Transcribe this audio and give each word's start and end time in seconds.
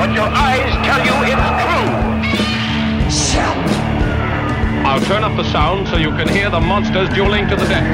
But 0.00 0.14
your 0.14 0.24
eyes 0.24 0.72
tell 0.86 1.04
you 1.04 1.12
it's 3.06 3.30
true. 3.30 3.42
I'll 4.82 5.00
turn 5.02 5.22
up 5.22 5.36
the 5.36 5.44
sound 5.52 5.88
so 5.88 5.98
you 5.98 6.08
can 6.08 6.26
hear 6.26 6.48
the 6.48 6.58
monsters 6.58 7.10
dueling 7.10 7.46
to 7.48 7.54
the 7.54 7.66
death. 7.66 7.84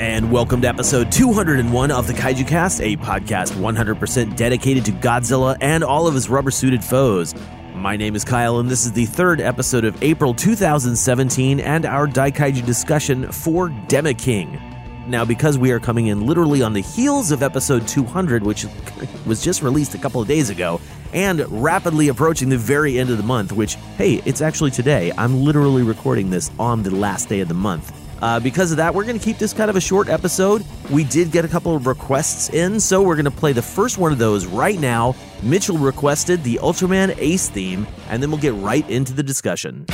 And 0.00 0.32
welcome 0.32 0.62
to 0.62 0.68
episode 0.68 1.12
201 1.12 1.90
of 1.90 2.06
the 2.06 2.14
Kaiju 2.14 2.48
Cast, 2.48 2.80
a 2.80 2.96
podcast 2.96 3.52
100% 3.52 4.36
dedicated 4.36 4.86
to 4.86 4.92
Godzilla 4.92 5.58
and 5.60 5.84
all 5.84 6.06
of 6.06 6.14
his 6.14 6.30
rubber 6.30 6.50
suited 6.50 6.82
foes. 6.82 7.34
My 7.74 7.94
name 7.94 8.16
is 8.16 8.24
Kyle, 8.24 8.58
and 8.58 8.70
this 8.70 8.86
is 8.86 8.92
the 8.92 9.04
third 9.04 9.42
episode 9.42 9.84
of 9.84 10.02
April 10.02 10.32
2017 10.32 11.60
and 11.60 11.84
our 11.84 12.06
Daikaiju 12.06 12.64
discussion 12.64 13.30
for 13.30 13.68
King. 14.16 14.75
Now, 15.06 15.24
because 15.24 15.56
we 15.56 15.70
are 15.70 15.78
coming 15.78 16.08
in 16.08 16.26
literally 16.26 16.62
on 16.62 16.72
the 16.72 16.82
heels 16.82 17.30
of 17.30 17.42
episode 17.42 17.86
200, 17.86 18.42
which 18.42 18.66
was 19.26 19.42
just 19.42 19.62
released 19.62 19.94
a 19.94 19.98
couple 19.98 20.20
of 20.20 20.26
days 20.26 20.50
ago, 20.50 20.80
and 21.12 21.40
rapidly 21.62 22.08
approaching 22.08 22.48
the 22.48 22.58
very 22.58 22.98
end 22.98 23.10
of 23.10 23.16
the 23.16 23.22
month, 23.22 23.52
which, 23.52 23.76
hey, 23.96 24.20
it's 24.24 24.40
actually 24.40 24.72
today. 24.72 25.12
I'm 25.16 25.44
literally 25.44 25.84
recording 25.84 26.30
this 26.30 26.50
on 26.58 26.82
the 26.82 26.90
last 26.90 27.28
day 27.28 27.40
of 27.40 27.46
the 27.46 27.54
month. 27.54 27.92
Uh, 28.20 28.40
because 28.40 28.70
of 28.70 28.78
that, 28.78 28.94
we're 28.94 29.04
going 29.04 29.18
to 29.18 29.24
keep 29.24 29.38
this 29.38 29.52
kind 29.52 29.70
of 29.70 29.76
a 29.76 29.80
short 29.80 30.08
episode. 30.08 30.64
We 30.90 31.04
did 31.04 31.30
get 31.30 31.44
a 31.44 31.48
couple 31.48 31.76
of 31.76 31.86
requests 31.86 32.48
in, 32.48 32.80
so 32.80 33.02
we're 33.02 33.14
going 33.14 33.26
to 33.26 33.30
play 33.30 33.52
the 33.52 33.62
first 33.62 33.98
one 33.98 34.10
of 34.10 34.18
those 34.18 34.46
right 34.46 34.80
now. 34.80 35.14
Mitchell 35.42 35.78
requested 35.78 36.42
the 36.42 36.58
Ultraman 36.62 37.14
Ace 37.18 37.48
theme, 37.48 37.86
and 38.08 38.22
then 38.22 38.30
we'll 38.30 38.40
get 38.40 38.54
right 38.54 38.88
into 38.90 39.12
the 39.12 39.22
discussion. 39.22 39.86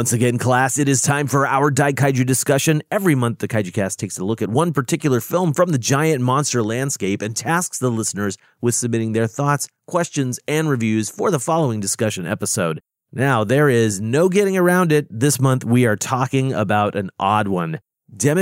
Once 0.00 0.14
again, 0.14 0.38
class, 0.38 0.78
it 0.78 0.88
is 0.88 1.02
time 1.02 1.26
for 1.26 1.46
our 1.46 1.70
Daikaiju 1.70 2.24
discussion. 2.24 2.82
Every 2.90 3.14
month, 3.14 3.40
the 3.40 3.46
Kaiju 3.46 3.74
Cast 3.74 3.98
takes 3.98 4.16
a 4.16 4.24
look 4.24 4.40
at 4.40 4.48
one 4.48 4.72
particular 4.72 5.20
film 5.20 5.52
from 5.52 5.72
the 5.72 5.78
giant 5.78 6.22
monster 6.22 6.62
landscape 6.62 7.20
and 7.20 7.36
tasks 7.36 7.78
the 7.78 7.90
listeners 7.90 8.38
with 8.62 8.74
submitting 8.74 9.12
their 9.12 9.26
thoughts, 9.26 9.68
questions, 9.86 10.40
and 10.48 10.70
reviews 10.70 11.10
for 11.10 11.30
the 11.30 11.38
following 11.38 11.80
discussion 11.80 12.26
episode. 12.26 12.80
Now, 13.12 13.44
there 13.44 13.68
is 13.68 14.00
no 14.00 14.30
getting 14.30 14.56
around 14.56 14.90
it. 14.90 15.06
This 15.10 15.38
month, 15.38 15.66
we 15.66 15.84
are 15.84 15.96
talking 15.96 16.54
about 16.54 16.96
an 16.96 17.10
odd 17.18 17.48
one. 17.48 17.80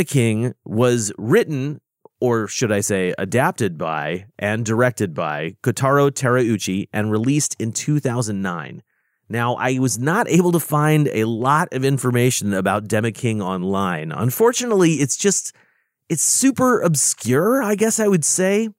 King 0.07 0.55
was 0.65 1.13
written, 1.19 1.81
or 2.21 2.47
should 2.47 2.71
I 2.71 2.83
say, 2.83 3.15
adapted 3.19 3.77
by 3.77 4.27
and 4.39 4.65
directed 4.65 5.13
by 5.13 5.57
Kotaro 5.65 6.13
Terauchi 6.13 6.89
and 6.93 7.11
released 7.11 7.57
in 7.59 7.73
2009. 7.73 8.85
Now, 9.28 9.56
I 9.56 9.78
was 9.78 9.99
not 9.99 10.28
able 10.28 10.53
to 10.53 10.61
find 10.61 11.09
a 11.09 11.25
lot 11.25 11.69
of 11.72 11.84
information 11.84 12.55
about 12.55 12.89
King 13.15 13.43
online. 13.43 14.11
Unfortunately, 14.11 14.94
it's 14.94 15.16
just, 15.16 15.55
it's 16.09 16.22
super 16.22 16.81
obscure, 16.81 17.62
I 17.62 17.75
guess 17.75 18.00
I 18.00 18.09
would 18.09 18.25
say. 18.25 18.71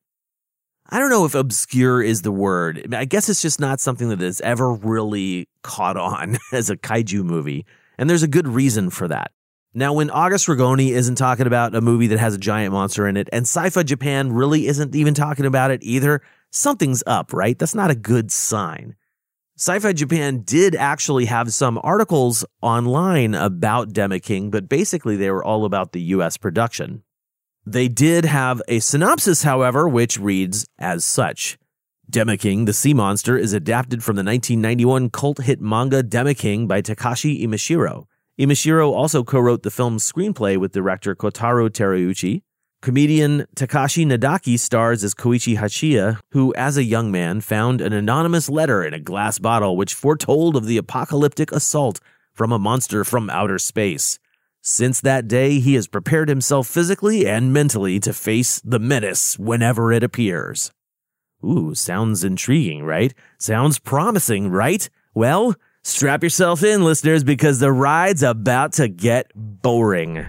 I 0.92 0.98
don't 0.98 1.12
know 1.12 1.26
if 1.26 1.36
obscure 1.36 2.02
is 2.02 2.24
the 2.24 2.32
word. 2.32 2.96
I 2.96 3.06
guess 3.06 3.30
it's 3.30 3.44
just 3.44 3.60
not 3.60 3.80
something 3.80 4.10
that 4.10 4.22
has 4.22 4.42
ever 4.42 4.74
really 4.74 5.48
caught 5.62 5.98
on 5.98 6.38
as 6.52 6.72
a 6.72 6.78
kaiju 6.78 7.24
movie. 7.24 7.66
And 8.00 8.10
there's 8.10 8.24
a 8.24 8.28
good 8.28 8.48
reason 8.48 8.90
for 8.90 9.08
that. 9.08 9.31
Now, 9.76 9.94
when 9.94 10.10
August 10.10 10.48
Ragone 10.48 10.90
isn't 10.90 11.16
talking 11.16 11.46
about 11.46 11.76
a 11.76 11.81
movie 11.81 12.08
that 12.08 12.18
has 12.18 12.34
a 12.34 12.40
giant 12.40 12.74
monster 12.74 13.08
in 13.08 13.18
it, 13.18 13.30
and 13.31 13.44
Sci 13.44 13.70
Fi 13.70 13.84
Japan 13.84 14.34
really 14.34 14.66
isn't 14.66 14.96
even 14.96 15.14
talking 15.14 15.46
about 15.46 15.70
it 15.70 15.84
either, 15.84 16.24
something's 16.50 17.04
up, 17.06 17.34
right? 17.34 17.58
That's 17.58 17.76
not 17.76 17.92
a 17.92 17.96
good 17.96 18.31
sign. 18.31 18.96
Sci 19.59 19.78
Fi 19.80 19.92
Japan 19.92 20.44
did 20.46 20.74
actually 20.74 21.25
have 21.25 21.53
some 21.53 21.81
articles 21.84 22.46
online 22.62 23.36
about 23.36 23.94
King, 24.24 24.50
but 24.50 24.70
basically 24.70 25.18
they 25.18 25.30
were 25.30 25.44
all 25.44 25.66
about 25.66 25.92
the 25.92 26.00
US 26.16 26.38
production. 26.38 27.03
They 27.66 27.90
did 27.90 28.24
have 28.24 28.62
a 28.69 28.80
synopsis, 28.80 29.44
however, 29.44 29.86
which 29.90 30.18
reads 30.18 30.66
as 30.78 31.03
such. 31.03 31.58
King, 32.09 32.64
the 32.64 32.72
sea 32.72 32.94
monster, 32.94 33.38
is 33.38 33.52
adapted 33.52 34.02
from 34.02 34.16
the 34.16 34.24
1991 34.24 35.09
cult 35.09 35.40
hit 35.40 35.59
manga 35.59 36.03
King 36.34 36.66
by 36.66 36.81
Takashi 36.81 37.44
Imashiro. 37.44 38.06
Imashiro 38.40 38.94
also 38.94 39.25
co-wrote 39.25 39.64
the 39.64 39.72
film's 39.72 40.09
screenplay 40.09 40.56
with 40.56 40.72
director 40.72 41.16
Kotaro 41.16 41.69
Terauchi, 41.69 42.44
Comedian 42.82 43.46
Takashi 43.58 44.06
Nadaki 44.06 44.58
stars 44.58 45.04
as 45.04 45.14
Koichi 45.14 45.58
Hachiya, 45.58 46.18
who, 46.32 46.54
as 46.56 46.78
a 46.78 46.84
young 46.84 47.12
man, 47.12 47.42
found 47.42 47.82
an 47.82 47.92
anonymous 47.92 48.48
letter 48.48 48.86
in 48.86 48.94
a 48.94 49.00
glass 49.02 49.38
bottle 49.38 49.76
which 49.76 49.94
foretold 49.94 50.56
of 50.56 50.66
the 50.66 50.78
apocalyptic 50.78 51.52
assault 51.52 52.00
from 52.34 52.54
a 52.54 52.60
monster 52.60 53.04
from 53.04 53.30
outer 53.30 53.60
space. 53.60 54.18
Since 54.62 55.02
that 55.02 55.28
day, 55.28 55.60
he 55.60 55.74
has 55.74 55.88
prepared 55.88 56.30
himself 56.30 56.68
physically 56.68 57.28
and 57.28 57.52
mentally 57.52 58.00
to 58.00 58.14
face 58.14 58.62
the 58.62 58.80
menace 58.80 59.38
whenever 59.38 59.92
it 59.92 60.04
appears. 60.04 60.72
Ooh, 61.44 61.76
sounds 61.76 62.24
intriguing, 62.24 62.86
right? 62.86 63.14
Sounds 63.38 63.78
promising, 63.78 64.52
right? 64.52 64.90
Well, 65.14 65.56
strap 65.84 66.24
yourself 66.24 66.64
in, 66.64 66.86
listeners, 66.86 67.25
because 67.25 67.60
the 67.60 67.74
ride's 67.74 68.24
about 68.24 68.72
to 68.74 68.88
get 68.88 69.32
boring. 69.36 70.25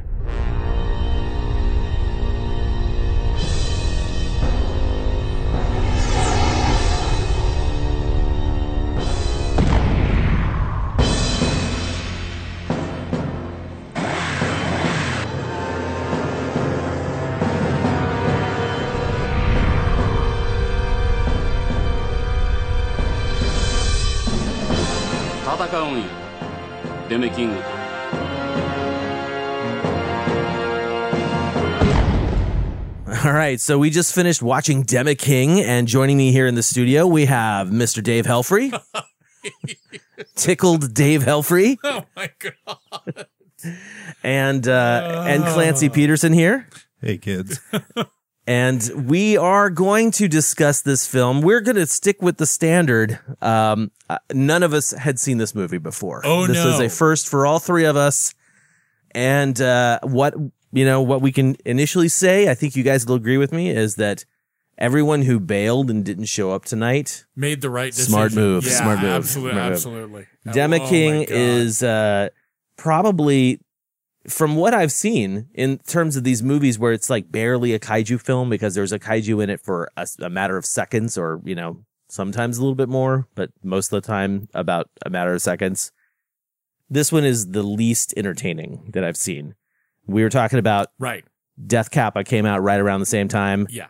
King. 27.34 27.56
All 33.24 33.32
right, 33.32 33.60
so 33.60 33.78
we 33.78 33.90
just 33.90 34.14
finished 34.14 34.40
watching 34.42 34.82
King, 35.14 35.60
and 35.60 35.86
joining 35.86 36.16
me 36.16 36.32
here 36.32 36.46
in 36.46 36.54
the 36.54 36.62
studio, 36.62 37.06
we 37.06 37.26
have 37.26 37.68
Mr. 37.68 38.02
Dave 38.02 38.24
Helfrey. 38.24 38.72
tickled 40.34 40.92
Dave 40.94 41.22
Helfrey 41.22 41.78
Oh 41.84 42.04
my 42.14 42.30
god. 42.38 43.26
and 44.22 44.66
uh, 44.68 45.24
and 45.26 45.44
Clancy 45.44 45.88
Peterson 45.88 46.32
here. 46.32 46.68
Hey, 47.00 47.18
kids. 47.18 47.60
and 48.50 49.08
we 49.08 49.36
are 49.36 49.70
going 49.70 50.10
to 50.10 50.26
discuss 50.26 50.80
this 50.80 51.06
film. 51.06 51.40
We're 51.40 51.60
going 51.60 51.76
to 51.76 51.86
stick 51.86 52.20
with 52.20 52.36
the 52.38 52.46
standard. 52.46 53.20
Um, 53.40 53.92
uh, 54.08 54.18
none 54.32 54.64
of 54.64 54.74
us 54.74 54.90
had 54.90 55.20
seen 55.20 55.38
this 55.38 55.54
movie 55.54 55.78
before. 55.78 56.22
Oh, 56.24 56.48
this 56.48 56.58
is 56.58 56.80
a 56.80 56.88
first 56.88 57.28
for 57.28 57.46
all 57.46 57.60
three 57.60 57.84
of 57.84 57.96
us. 57.96 58.34
And 59.12 59.60
uh, 59.60 60.00
what 60.02 60.34
you 60.72 60.84
know, 60.84 61.00
what 61.00 61.20
we 61.22 61.30
can 61.30 61.56
initially 61.64 62.08
say, 62.08 62.48
I 62.48 62.54
think 62.54 62.74
you 62.74 62.82
guys 62.82 63.06
will 63.06 63.14
agree 63.14 63.38
with 63.38 63.52
me, 63.52 63.70
is 63.70 63.94
that 63.96 64.24
everyone 64.78 65.22
who 65.22 65.38
bailed 65.38 65.88
and 65.88 66.04
didn't 66.04 66.24
show 66.26 66.50
up 66.50 66.64
tonight, 66.64 67.24
Made 67.36 67.60
the 67.60 67.70
right 67.70 67.92
decision. 67.92 68.12
Smart 68.12 68.34
move, 68.34 68.64
Yeah, 68.64 68.70
smart 68.72 68.98
move, 69.00 69.10
Absolutely. 69.10 69.52
smart 69.52 69.64
move. 69.64 69.72
Absolutely. 69.72 70.26
Dema 70.48 70.80
Oh 70.80 70.88
King 70.88 71.26
is 71.28 71.82
uh, 71.84 72.30
probably, 72.76 73.60
from 74.30 74.56
what 74.56 74.74
I've 74.74 74.92
seen 74.92 75.48
in 75.54 75.78
terms 75.78 76.16
of 76.16 76.24
these 76.24 76.42
movies 76.42 76.78
where 76.78 76.92
it's 76.92 77.10
like 77.10 77.30
barely 77.30 77.74
a 77.74 77.78
kaiju 77.78 78.20
film 78.20 78.48
because 78.50 78.74
there's 78.74 78.92
a 78.92 78.98
kaiju 78.98 79.42
in 79.42 79.50
it 79.50 79.60
for 79.60 79.90
a, 79.96 80.06
a 80.20 80.30
matter 80.30 80.56
of 80.56 80.64
seconds 80.64 81.16
or, 81.18 81.40
you 81.44 81.54
know, 81.54 81.84
sometimes 82.08 82.58
a 82.58 82.60
little 82.60 82.74
bit 82.74 82.88
more, 82.88 83.26
but 83.34 83.50
most 83.62 83.92
of 83.92 84.02
the 84.02 84.06
time 84.06 84.48
about 84.54 84.88
a 85.04 85.10
matter 85.10 85.32
of 85.32 85.42
seconds. 85.42 85.92
This 86.88 87.12
one 87.12 87.24
is 87.24 87.50
the 87.52 87.62
least 87.62 88.14
entertaining 88.16 88.90
that 88.92 89.04
I've 89.04 89.16
seen. 89.16 89.54
We 90.06 90.22
were 90.22 90.28
talking 90.30 90.58
about 90.58 90.88
right. 90.98 91.24
Death 91.64 91.90
Kappa 91.90 92.24
came 92.24 92.46
out 92.46 92.62
right 92.62 92.80
around 92.80 93.00
the 93.00 93.06
same 93.06 93.28
time. 93.28 93.66
Yeah. 93.70 93.88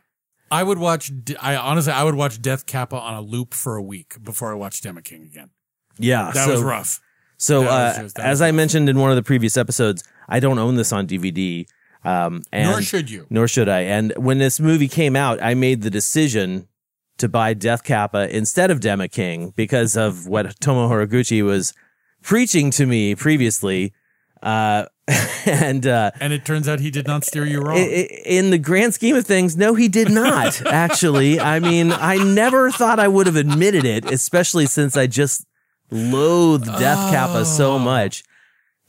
I 0.50 0.62
would 0.62 0.78
watch. 0.78 1.10
I 1.40 1.54
honestly, 1.56 1.92
I 1.92 2.02
would 2.04 2.16
watch 2.16 2.42
Death 2.42 2.66
Kappa 2.66 2.96
on 2.96 3.14
a 3.14 3.20
loop 3.20 3.54
for 3.54 3.76
a 3.76 3.82
week 3.82 4.16
before 4.22 4.50
I 4.50 4.54
watched 4.54 4.82
Demeking 4.84 5.24
again. 5.24 5.50
Yeah. 5.98 6.30
That 6.34 6.44
so- 6.46 6.52
was 6.52 6.62
rough. 6.62 7.00
So, 7.38 7.64
uh, 7.64 7.94
just- 8.02 8.18
as 8.18 8.42
I 8.42 8.48
rough. 8.48 8.56
mentioned 8.56 8.88
in 8.90 8.98
one 8.98 9.08
of 9.10 9.16
the 9.16 9.22
previous 9.22 9.56
episodes, 9.56 10.02
I 10.30 10.40
don't 10.40 10.58
own 10.58 10.76
this 10.76 10.92
on 10.92 11.06
DVD. 11.06 11.66
Um, 12.04 12.42
and 12.52 12.70
Nor 12.70 12.80
should 12.82 13.10
you. 13.10 13.26
Nor 13.28 13.46
should 13.48 13.68
I. 13.68 13.80
And 13.80 14.12
when 14.16 14.38
this 14.38 14.58
movie 14.60 14.88
came 14.88 15.16
out, 15.16 15.42
I 15.42 15.54
made 15.54 15.82
the 15.82 15.90
decision 15.90 16.68
to 17.18 17.28
buy 17.28 17.52
Death 17.52 17.84
Kappa 17.84 18.34
instead 18.34 18.70
of 18.70 18.80
Demeking 18.80 19.54
because 19.54 19.96
of 19.96 20.26
what 20.26 20.58
Tomo 20.60 20.88
Haraguchi 20.88 21.44
was 21.44 21.74
preaching 22.22 22.70
to 22.72 22.86
me 22.86 23.14
previously. 23.14 23.92
Uh, 24.42 24.86
and, 25.46 25.86
uh, 25.86 26.12
And 26.20 26.32
it 26.32 26.46
turns 26.46 26.68
out 26.68 26.80
he 26.80 26.90
did 26.90 27.06
not 27.06 27.24
steer 27.24 27.44
you 27.44 27.60
wrong. 27.60 27.76
in 27.76 28.50
the 28.50 28.58
grand 28.58 28.94
scheme 28.94 29.16
of 29.16 29.26
things, 29.26 29.56
no, 29.56 29.74
he 29.74 29.88
did 29.88 30.10
not. 30.10 30.64
actually, 30.66 31.38
I 31.38 31.58
mean, 31.60 31.92
I 31.92 32.16
never 32.16 32.70
thought 32.70 32.98
I 32.98 33.08
would 33.08 33.26
have 33.26 33.36
admitted 33.36 33.84
it, 33.84 34.10
especially 34.10 34.64
since 34.66 34.96
I 34.96 35.06
just 35.06 35.44
loathe 35.90 36.64
Death 36.64 37.10
Kappa 37.12 37.44
so 37.44 37.78
much. 37.78 38.22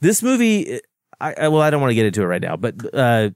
This 0.00 0.22
movie, 0.22 0.80
I, 1.22 1.34
I 1.44 1.48
well, 1.48 1.62
I 1.62 1.70
don't 1.70 1.80
want 1.80 1.90
to 1.92 1.94
get 1.94 2.06
into 2.06 2.22
it 2.22 2.26
right 2.26 2.42
now, 2.42 2.56
but 2.56 2.74
uh, 2.94 3.30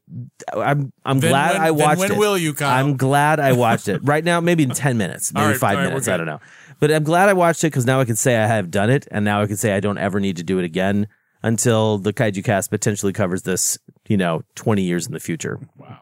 I'm 0.56 0.93
I'm 1.05 1.21
Then 1.21 1.31
glad 1.31 1.53
when- 1.55 1.62
I 1.62 1.71
watched 1.71 2.00
when 2.00 2.12
it. 2.12 2.19
will 2.19 2.37
you, 2.37 2.53
Kyle? 2.55 2.85
I'm 2.85 2.97
glad 2.97 3.38
I 3.41 3.53
watched 3.53 3.88
it 3.88 4.00
right 4.03 4.25
now. 4.25 4.41
Maybe 4.41 4.65
in 4.65 4.71
ten 4.71 4.99
minutes, 4.99 5.33
maybe 5.33 5.47
right, 5.47 5.56
five 5.56 5.79
right, 5.79 5.85
minutes. 5.88 6.09
I 6.09 6.17
don't 6.17 6.27
know. 6.27 6.41
But 6.81 6.91
I'm 6.91 7.05
glad 7.05 7.29
I 7.29 7.33
watched 7.33 7.65
it 7.65 7.69
because 7.69 7.87
now 7.87 8.00
I 8.00 8.05
can 8.05 8.17
say 8.17 8.37
I 8.37 8.47
have 8.47 8.71
done 8.71 8.91
it, 8.91 9.06
and 9.11 9.25
now 9.25 9.41
I 9.41 9.47
can 9.47 9.56
say 9.56 9.73
I 9.75 9.81
don't 9.81 9.99
ever 9.99 10.21
need 10.21 10.37
to 10.38 10.43
do 10.43 10.59
it 10.59 10.65
again 10.65 11.06
until 11.43 11.97
the 11.99 12.12
Kaiju 12.12 12.43
Cast 12.44 12.71
potentially 12.71 13.12
covers 13.12 13.43
this, 13.43 13.79
you 14.09 14.17
know, 14.17 14.43
20 14.56 14.82
years 14.82 15.06
in 15.06 15.12
the 15.12 15.21
future. 15.21 15.59
wow. 15.77 16.00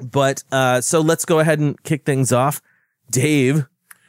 But 0.00 0.42
uh, 0.50 0.80
so 0.80 1.00
let's 1.00 1.24
go 1.24 1.40
ahead 1.40 1.58
and 1.58 1.80
kick 1.82 2.04
things 2.06 2.32
off. 2.32 2.62
Dave, 3.10 3.66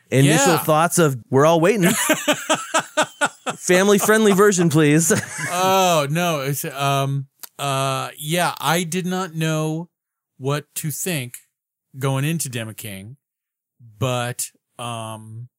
initial 0.10 0.54
Yeah. 0.54 0.58
thoughts 0.60 0.98
of 1.00 1.18
we're 1.30 1.46
all 1.46 1.60
waiting. 1.60 1.86
Family 3.58 3.98
friendly 3.98 4.34
version, 4.34 4.70
please. 4.70 5.12
oh 5.52 6.08
no 6.10 6.42
it's 6.42 6.66
um 6.66 7.28
uh 7.58 8.10
yeah 8.18 8.54
i 8.60 8.84
did 8.84 9.06
not 9.06 9.34
know 9.34 9.90
what 10.38 10.66
to 10.76 10.92
think 10.92 11.36
going 11.98 12.24
into 12.24 12.50
Demeking 12.50 13.16
but 13.98 14.46
um 14.78 15.50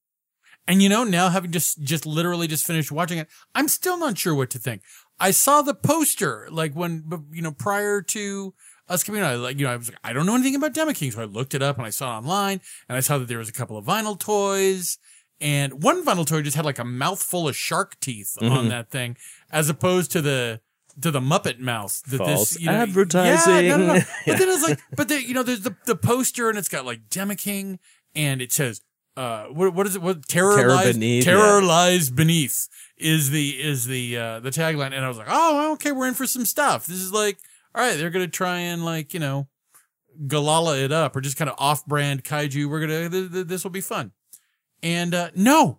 and 0.66 0.82
you 0.82 0.88
know 0.88 1.04
now 1.04 1.28
having 1.28 1.50
just 1.50 1.82
just 1.82 2.06
literally 2.06 2.46
just 2.46 2.64
finished 2.66 2.92
watching 2.92 3.18
it 3.18 3.28
i'm 3.54 3.68
still 3.68 3.98
not 3.98 4.16
sure 4.16 4.34
what 4.34 4.50
to 4.50 4.58
think 4.58 4.82
i 5.18 5.30
saw 5.30 5.62
the 5.62 5.74
poster 5.74 6.48
like 6.50 6.72
when 6.74 7.04
you 7.32 7.42
know 7.42 7.52
prior 7.52 8.00
to 8.00 8.54
us 8.88 9.02
coming 9.04 9.20
out 9.20 9.38
like 9.40 9.58
you 9.58 9.66
know 9.66 9.72
i 9.72 9.76
was 9.76 9.88
like 9.88 9.98
i 10.04 10.12
don't 10.12 10.26
know 10.26 10.34
anything 10.34 10.54
about 10.54 10.72
Demeking 10.74 11.12
so 11.12 11.20
i 11.20 11.24
looked 11.24 11.54
it 11.54 11.62
up 11.62 11.76
and 11.76 11.86
i 11.86 11.90
saw 11.90 12.14
it 12.14 12.18
online 12.18 12.60
and 12.88 12.96
i 12.96 13.00
saw 13.00 13.18
that 13.18 13.28
there 13.28 13.38
was 13.38 13.48
a 13.48 13.52
couple 13.52 13.76
of 13.76 13.84
vinyl 13.84 14.18
toys 14.18 14.98
and 15.40 15.82
one 15.82 16.04
vinyl 16.04 16.26
toy 16.26 16.42
just 16.42 16.56
had 16.56 16.64
like 16.64 16.78
a 16.78 16.84
mouthful 16.84 17.48
of 17.48 17.56
shark 17.56 17.98
teeth 18.00 18.36
on 18.40 18.66
Mhm. 18.66 18.68
that 18.70 18.90
thing, 18.90 19.16
as 19.50 19.68
opposed 19.68 20.10
to 20.12 20.20
the 20.20 20.60
to 21.00 21.10
the 21.10 21.20
Muppet 21.20 21.58
Mouse 21.60 22.02
That 22.02 22.18
False 22.18 22.50
this 22.50 22.60
you 22.60 22.66
know, 22.66 22.72
advertising. 22.72 23.64
Yeah, 23.66 23.76
no, 23.76 23.86
no, 23.86 23.94
no. 23.94 24.00
But 24.26 24.38
then 24.38 24.48
it's 24.48 24.62
like, 24.68 24.80
but 24.96 25.08
the, 25.08 25.22
you 25.22 25.32
know, 25.34 25.42
there's 25.42 25.60
the 25.62 25.74
the 25.86 25.96
poster 25.96 26.48
and 26.50 26.58
it's 26.58 26.68
got 26.68 26.84
like 26.84 27.08
Demeking 27.08 27.78
and 28.14 28.42
it 28.42 28.52
says, 28.52 28.80
uh, 29.16 29.44
what 29.46 29.72
what 29.72 29.86
is 29.86 29.96
it? 29.96 30.02
What 30.02 30.26
terror, 30.28 30.56
Terror 30.56 30.74
lies 30.74 30.92
beneath, 30.94 31.24
terror 31.24 31.60
yeah. 31.60 31.66
lies 31.66 32.10
beneath 32.10 32.68
is 32.98 33.30
the 33.30 33.50
is 33.62 33.86
the 33.86 34.16
uh 34.18 34.40
the 34.40 34.50
tagline, 34.50 34.92
and 34.92 35.04
I 35.04 35.08
was 35.08 35.16
like, 35.18 35.28
oh, 35.30 35.72
okay, 35.74 35.92
we're 35.92 36.08
in 36.08 36.14
for 36.14 36.26
some 36.26 36.44
stuff. 36.44 36.86
This 36.86 37.00
is 37.00 37.12
like, 37.12 37.38
all 37.74 37.82
right, 37.82 37.96
they're 37.96 38.10
gonna 38.10 38.28
try 38.28 38.58
and 38.58 38.84
like 38.84 39.14
you 39.14 39.20
know. 39.20 39.48
Galala 40.26 40.82
it 40.84 40.92
up 40.92 41.14
or 41.16 41.20
just 41.20 41.36
kind 41.36 41.48
of 41.48 41.54
off 41.58 41.86
brand 41.86 42.24
kaiju. 42.24 42.68
We're 42.68 42.80
gonna, 42.80 43.08
th- 43.08 43.32
th- 43.32 43.46
this 43.46 43.64
will 43.64 43.70
be 43.70 43.80
fun. 43.80 44.10
And, 44.82 45.14
uh, 45.14 45.30
no, 45.34 45.78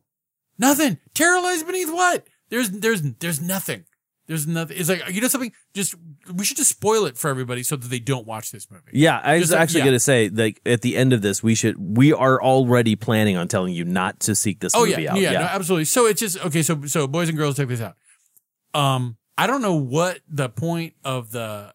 Nothing. 0.57 1.00
Terror 1.15 1.42
lies 1.42 1.63
beneath 1.63 1.92
what? 1.92 2.27
There's 2.50 2.69
there's 2.69 3.01
there's 3.01 3.42
nothing. 3.42 3.86
There's 4.27 4.45
nothing. 4.45 4.77
It's 4.80 4.89
like 4.89 5.01
you 5.09 5.19
know 5.19 5.27
something. 5.27 5.51
Just 5.74 5.95
we 6.31 6.45
should 6.45 6.57
just 6.57 6.69
spoil 6.69 7.06
it 7.07 7.18
for 7.18 7.31
everybody 7.31 7.63
so 7.63 7.75
that 7.75 7.88
they 7.88 7.98
don't 7.98 8.27
watch 8.27 8.51
this 8.51 8.69
movie. 8.69 8.83
yeah, 8.94 9.19
I 9.24 9.36
was 9.36 9.44
Just 9.44 9.53
like- 9.53 9.62
actually 9.62 9.86
yeah. 9.86 9.92
to 9.92 10.00
say, 10.00 10.30
like, 10.30 10.62
at 10.63 10.81
the 10.81 10.95
end 10.98 11.13
of 11.13 11.24
this, 11.24 11.42
we 11.42 11.56
should, 11.56 11.77
we 11.80 12.13
are 12.13 12.39
already 12.44 12.95
planning 12.95 13.38
on 13.38 13.48
telling 13.48 13.74
you 13.74 13.86
not 13.86 14.19
to 14.19 14.36
seek 14.36 14.59
this 14.59 14.75
Oh 14.75 14.86
movie 14.86 15.01
yeah, 15.01 15.13
out. 15.13 15.19
yeah, 15.19 15.31
no, 15.31 15.39
absolutely. 15.39 15.86
So 15.86 16.06
it's 16.06 16.19
just 16.19 16.45
okay. 16.45 16.62
So 16.62 16.86
so 16.86 17.07
boys 17.07 17.27
and 17.30 17.38
girls, 17.39 17.56
check 17.57 17.68
this 17.68 17.81
out. 17.81 17.95
Um, 18.75 19.18
I 19.39 19.48
don't 19.48 19.63
know 19.63 19.75
what 19.75 20.19
the 20.30 20.50
point 20.50 20.94
of 21.03 21.31
the 21.31 21.74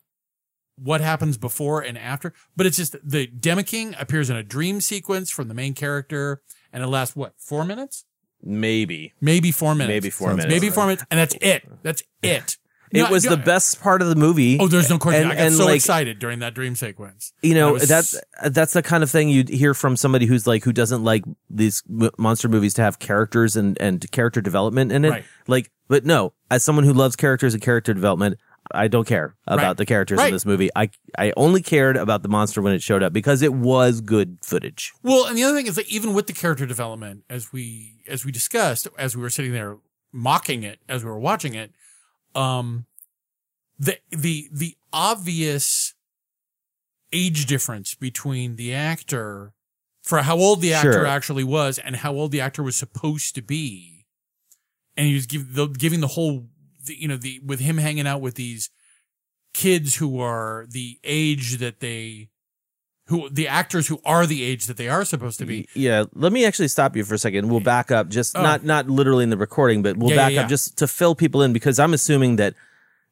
what 0.77 1.01
happens 1.01 1.39
before 1.39 1.81
and 1.81 1.99
after, 1.99 2.33
but 2.55 2.67
it's 2.67 2.77
just 2.77 2.95
the 3.03 3.27
Demeking 3.27 4.01
appears 4.01 4.31
in 4.31 4.37
a 4.37 4.43
dream 4.45 4.81
sequence 4.81 5.31
from 5.31 5.49
the 5.49 5.55
main 5.55 5.75
character, 5.75 6.43
and 6.77 6.85
it 6.85 6.89
lasts 6.89 7.17
what 7.17 7.33
four 7.39 7.65
minutes? 7.65 8.05
Maybe. 8.43 9.13
Maybe 9.21 9.51
four 9.51 9.75
minutes. 9.75 9.95
Maybe 9.95 10.11
four 10.11 10.29
Sounds 10.29 10.37
minutes. 10.45 10.55
Maybe 10.55 10.71
four 10.73 10.85
minutes, 10.85 11.05
and 11.11 11.19
that's 11.19 11.35
it. 11.41 11.67
That's 11.83 12.03
it. 12.23 12.59
It 12.93 13.03
No, 13.03 13.11
was 13.11 13.25
no, 13.25 13.31
the 13.31 13.39
best 13.39 13.81
part 13.81 14.01
of 14.01 14.09
the 14.09 14.15
movie. 14.15 14.59
Oh, 14.61 14.69
there's 14.69 14.89
no 14.89 14.99
question. 14.99 15.25
And- 15.31 15.33
I 15.33 15.49
got 15.49 15.53
so 15.57 15.65
like, 15.65 15.77
excited 15.77 16.21
during 16.21 16.39
that 16.39 16.55
dream 16.55 16.77
sequence. 16.77 17.33
You 17.43 17.55
know, 17.55 17.73
was- 17.73 17.89
that's 17.89 18.15
that's 18.49 18.75
the 18.75 18.83
kind 18.83 19.03
of 19.03 19.11
thing 19.11 19.29
you'd 19.29 19.49
hear 19.49 19.75
from 19.75 19.97
somebody 19.97 20.27
who's 20.27 20.47
like 20.47 20.63
who 20.63 20.73
doesn't 20.73 21.03
like 21.03 21.25
these 21.51 21.83
monster 22.19 22.49
movies 22.49 22.75
to 22.75 22.83
have 22.83 22.99
characters 23.01 23.57
and 23.57 23.77
and 23.81 24.09
character 24.13 24.41
development 24.41 24.93
in 24.93 25.05
it. 25.05 25.11
Right. 25.11 25.25
Like, 25.49 25.73
but 25.89 26.05
no, 26.05 26.33
as 26.51 26.63
someone 26.63 26.85
who 26.85 26.93
loves 26.93 27.17
characters 27.17 27.55
and 27.55 27.63
character 27.63 27.93
development, 27.93 28.39
I 28.73 28.89
don't 28.89 29.07
care 29.07 29.37
about 29.47 29.63
Right. 29.67 29.77
the 29.77 29.87
characters 29.87 30.19
Right. 30.19 30.29
in 30.29 30.33
this 30.33 30.45
movie. 30.47 30.71
I 30.77 30.91
I 31.19 31.33
only 31.37 31.63
cared 31.63 31.97
about 31.97 32.23
the 32.23 32.29
monster 32.29 32.61
when 32.63 32.73
it 32.73 32.83
showed 32.83 33.03
up 33.03 33.13
because 33.13 33.43
it 33.43 33.53
was 33.55 34.01
good 34.01 34.39
footage. 34.43 34.93
Well, 35.03 35.27
and 35.27 35.37
the 35.37 35.45
other 35.45 35.57
thing 35.57 35.67
is 35.67 35.77
that 35.77 35.89
even 35.89 36.15
with 36.15 36.27
the 36.27 36.33
character 36.33 36.67
development, 36.67 37.25
as 37.31 37.53
we 37.53 38.03
as 38.09 38.25
we 38.25 38.33
discussed, 38.33 38.89
as 38.99 39.17
we 39.17 39.23
were 39.23 39.31
sitting 39.31 39.53
there 39.53 39.79
mocking 40.13 40.63
it 40.63 40.79
as 40.89 41.05
we 41.05 41.11
were 41.11 41.19
watching 41.19 41.55
it, 41.55 41.73
um, 42.35 42.87
the 43.79 43.99
the 44.11 44.49
the 44.53 44.77
obvious 44.93 45.95
age 47.13 47.47
difference 47.47 47.95
between 47.95 48.57
the 48.57 48.75
actor 48.75 49.53
for 50.03 50.23
how 50.23 50.37
old 50.37 50.61
the 50.61 50.73
actor 50.75 50.93
Sure. 50.93 51.07
actually 51.07 51.45
was 51.45 51.79
and 51.79 51.97
how 51.97 52.13
old 52.13 52.31
the 52.33 52.41
actor 52.41 52.63
was 52.63 52.77
supposed 52.77 53.35
to 53.35 53.43
be, 53.43 54.07
and 54.97 55.07
he 55.07 55.15
was 55.15 55.27
give, 55.27 55.55
the, 55.55 55.67
giving 55.67 56.01
the 56.01 56.07
whole, 56.09 56.49
the, 56.87 56.95
you 57.01 57.09
know, 57.09 57.17
the 57.17 57.41
with 57.45 57.61
him 57.61 57.79
hanging 57.79 58.07
out 58.07 58.21
with 58.21 58.35
these 58.35 58.71
kids 59.55 59.97
who 59.97 60.21
are 60.21 60.67
the 60.71 60.99
age 61.05 61.59
that 61.59 61.81
they 61.81 62.29
who 63.09 63.29
the 63.31 63.47
actors 63.47 63.87
who 63.87 64.01
are 64.05 64.27
the 64.27 64.43
age 64.43 64.67
that 64.67 64.77
they 64.77 64.89
are 64.89 65.05
supposed 65.05 65.39
to 65.39 65.47
be. 65.47 65.69
Yeah, 65.75 66.05
let 66.15 66.33
me 66.33 66.45
actually 66.45 66.69
stop 66.69 66.97
you 66.97 67.05
for 67.05 67.15
a 67.15 67.19
second. 67.19 67.49
We'll 67.49 67.61
back 67.61 67.91
up, 67.91 68.09
just 68.09 68.37
Oh. 68.37 68.43
not 68.43 68.65
not 68.65 68.89
literally 68.91 69.23
in 69.25 69.31
the 69.31 69.37
recording, 69.37 69.83
but 69.83 69.97
we'll 69.97 70.11
Yeah, 70.11 70.17
yeah, 70.17 70.23
back 70.27 70.33
yeah. 70.33 70.43
up 70.43 70.49
just 70.49 70.77
to 70.79 70.89
fill 70.89 71.15
people 71.15 71.43
in 71.43 71.53
because 71.53 71.79
I'm 71.79 71.95
assuming 71.95 72.37
that 72.37 72.55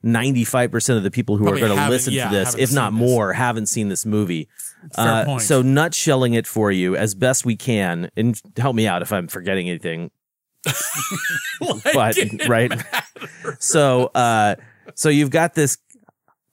95% 0.05 0.97
of 0.99 1.03
the 1.03 1.11
people 1.11 1.37
who 1.39 1.45
Probably 1.45 1.63
are 1.63 1.69
going 1.69 1.79
to 1.81 1.89
listen 1.89 2.13
yeah, 2.13 2.29
to 2.29 2.35
this, 2.35 2.55
if 2.57 2.73
not 2.73 2.93
seen 2.93 3.01
this. 3.01 3.09
more, 3.09 3.33
haven't 3.33 3.67
seen 3.67 3.89
this 3.89 4.05
movie. 4.05 4.49
Uh, 4.97 5.39
so 5.39 5.63
nutshelling 5.63 6.37
it 6.37 6.47
for 6.47 6.71
you 6.71 6.95
as 6.95 7.15
best 7.15 7.47
we 7.47 7.57
can, 7.57 8.11
and 8.17 8.39
help 8.59 8.77
me 8.77 8.87
out 8.87 9.01
if 9.01 9.13
I'm 9.13 9.29
forgetting 9.29 9.69
anything. 9.71 10.11
but 11.61 12.47
right, 12.49 12.73
so 13.59 14.07
uh, 14.15 14.57
so 14.95 15.09
you've 15.09 15.31
got 15.31 15.55
this 15.55 15.79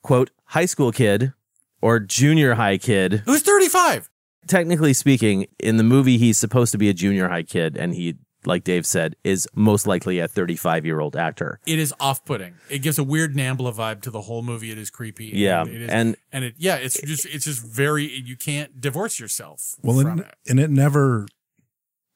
quote 0.03 0.29
high 0.45 0.65
school 0.65 0.91
kid 0.91 1.33
or 1.81 1.99
junior 1.99 2.53
high 2.55 2.77
kid 2.77 3.23
Who's 3.25 3.41
35? 3.41 4.09
technically 4.47 4.93
speaking, 4.93 5.47
in 5.59 5.77
the 5.77 5.83
movie, 5.83 6.17
he's 6.17 6.37
supposed 6.37 6.71
to 6.71 6.77
be 6.77 6.89
a 6.89 6.93
junior 6.93 7.29
high 7.29 7.43
kid, 7.43 7.77
and 7.77 7.93
he 7.95 8.15
like 8.43 8.63
Dave 8.63 8.87
said, 8.87 9.15
is 9.23 9.47
most 9.53 9.85
likely 9.85 10.17
a 10.17 10.27
35 10.27 10.83
year 10.83 10.99
old 10.99 11.15
actor. 11.15 11.59
It 11.67 11.77
is 11.77 11.93
off-putting. 11.99 12.55
It 12.71 12.79
gives 12.79 12.97
a 12.97 13.03
weird 13.03 13.35
Nambla 13.35 13.71
vibe 13.71 14.01
to 14.01 14.09
the 14.09 14.21
whole 14.21 14.41
movie. 14.41 14.71
It 14.71 14.79
is 14.79 14.89
creepy. 14.89 15.25
Yeah, 15.27 15.61
and 15.61 15.69
it 15.69 15.81
is, 15.83 15.89
and- 15.91 16.15
and 16.31 16.45
it 16.45 16.55
yeah, 16.57 16.77
it's 16.77 16.99
just 16.99 17.27
it's 17.27 17.45
just 17.45 17.63
very 17.63 18.05
you 18.11 18.35
can't 18.35 18.81
divorce 18.81 19.19
yourself 19.19 19.75
Well, 19.83 19.99
from 20.01 20.07
and, 20.11 20.19
it. 20.21 20.35
and 20.49 20.59
it 20.59 20.71
never, 20.71 21.27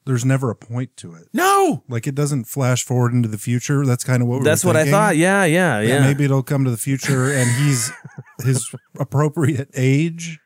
there's 0.06 0.24
never 0.26 0.50
a 0.52 0.56
point 0.56 0.96
to 0.98 1.14
it. 1.16 1.28
No, 1.34 1.84
Like 1.90 2.06
it 2.08 2.16
doesn't 2.16 2.46
flash 2.46 2.84
forward 2.84 3.14
into 3.14 3.28
the 3.28 3.38
future. 3.38 3.86
That's 3.86 4.04
kind 4.04 4.22
of 4.22 4.28
what 4.28 4.44
That's 4.44 4.64
what 4.64 4.76
I 4.76 4.90
thought. 4.90 5.18
Yeah, 5.18 5.46
yeah, 5.46 5.82
yeah. 5.82 6.02
Maybe 6.02 6.26
it'll 6.26 6.44
come 6.44 6.64
to 6.64 6.72
the 6.72 6.78
future 6.78 7.32
and 7.32 7.50
he's 7.50 7.92
his 8.44 8.70
appropriate 9.00 9.70
age. 9.76 10.40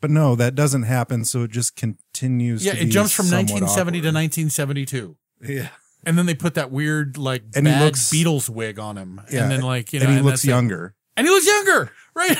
But 0.00 0.10
no, 0.10 0.34
that 0.36 0.54
doesn't 0.54 0.82
happen. 0.84 1.24
So 1.24 1.42
it 1.44 1.50
just 1.52 1.76
continues. 1.76 2.64
yeah, 2.64 2.74
it 2.74 2.86
jumps 2.86 3.12
from 3.12 3.26
somewhat 3.26 3.60
1970 3.62 4.00
to 4.00 4.08
1972. 4.08 5.16
Yeah, 5.44 5.68
And 6.04 6.16
then 6.18 6.26
they 6.26 6.34
put 6.34 6.54
that 6.54 6.70
weird 6.70 7.18
like 7.18 7.42
And 7.54 7.66
he 7.66 7.72
bad 7.72 7.82
looks- 7.84 8.10
Beatles 8.10 8.48
wig 8.48 8.78
on 8.78 8.96
him, 8.96 9.20
yeah. 9.30 9.42
and 9.42 9.50
then 9.52 9.62
like 9.62 9.92
you 9.92 9.98
know, 10.00 10.04
and 10.04 10.12
he 10.12 10.16
and 10.18 10.24
looks 10.26 10.42
that's 10.42 10.44
it. 10.44 10.50
younger. 10.50 10.94
and 11.16 11.26
he 11.26 11.32
looks 11.32 11.46
younger, 11.46 11.90
right? 12.14 12.36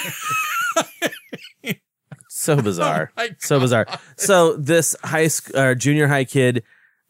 so 2.43 2.61
bizarre. 2.61 3.13
Oh 3.19 3.27
so 3.39 3.61
bizarre. 3.61 3.87
So 4.17 4.57
this 4.57 4.97
high 5.05 5.29
school 5.29 5.59
uh, 5.59 5.65
or 5.65 5.75
junior 5.75 6.09
high 6.09 6.25
kid 6.25 6.63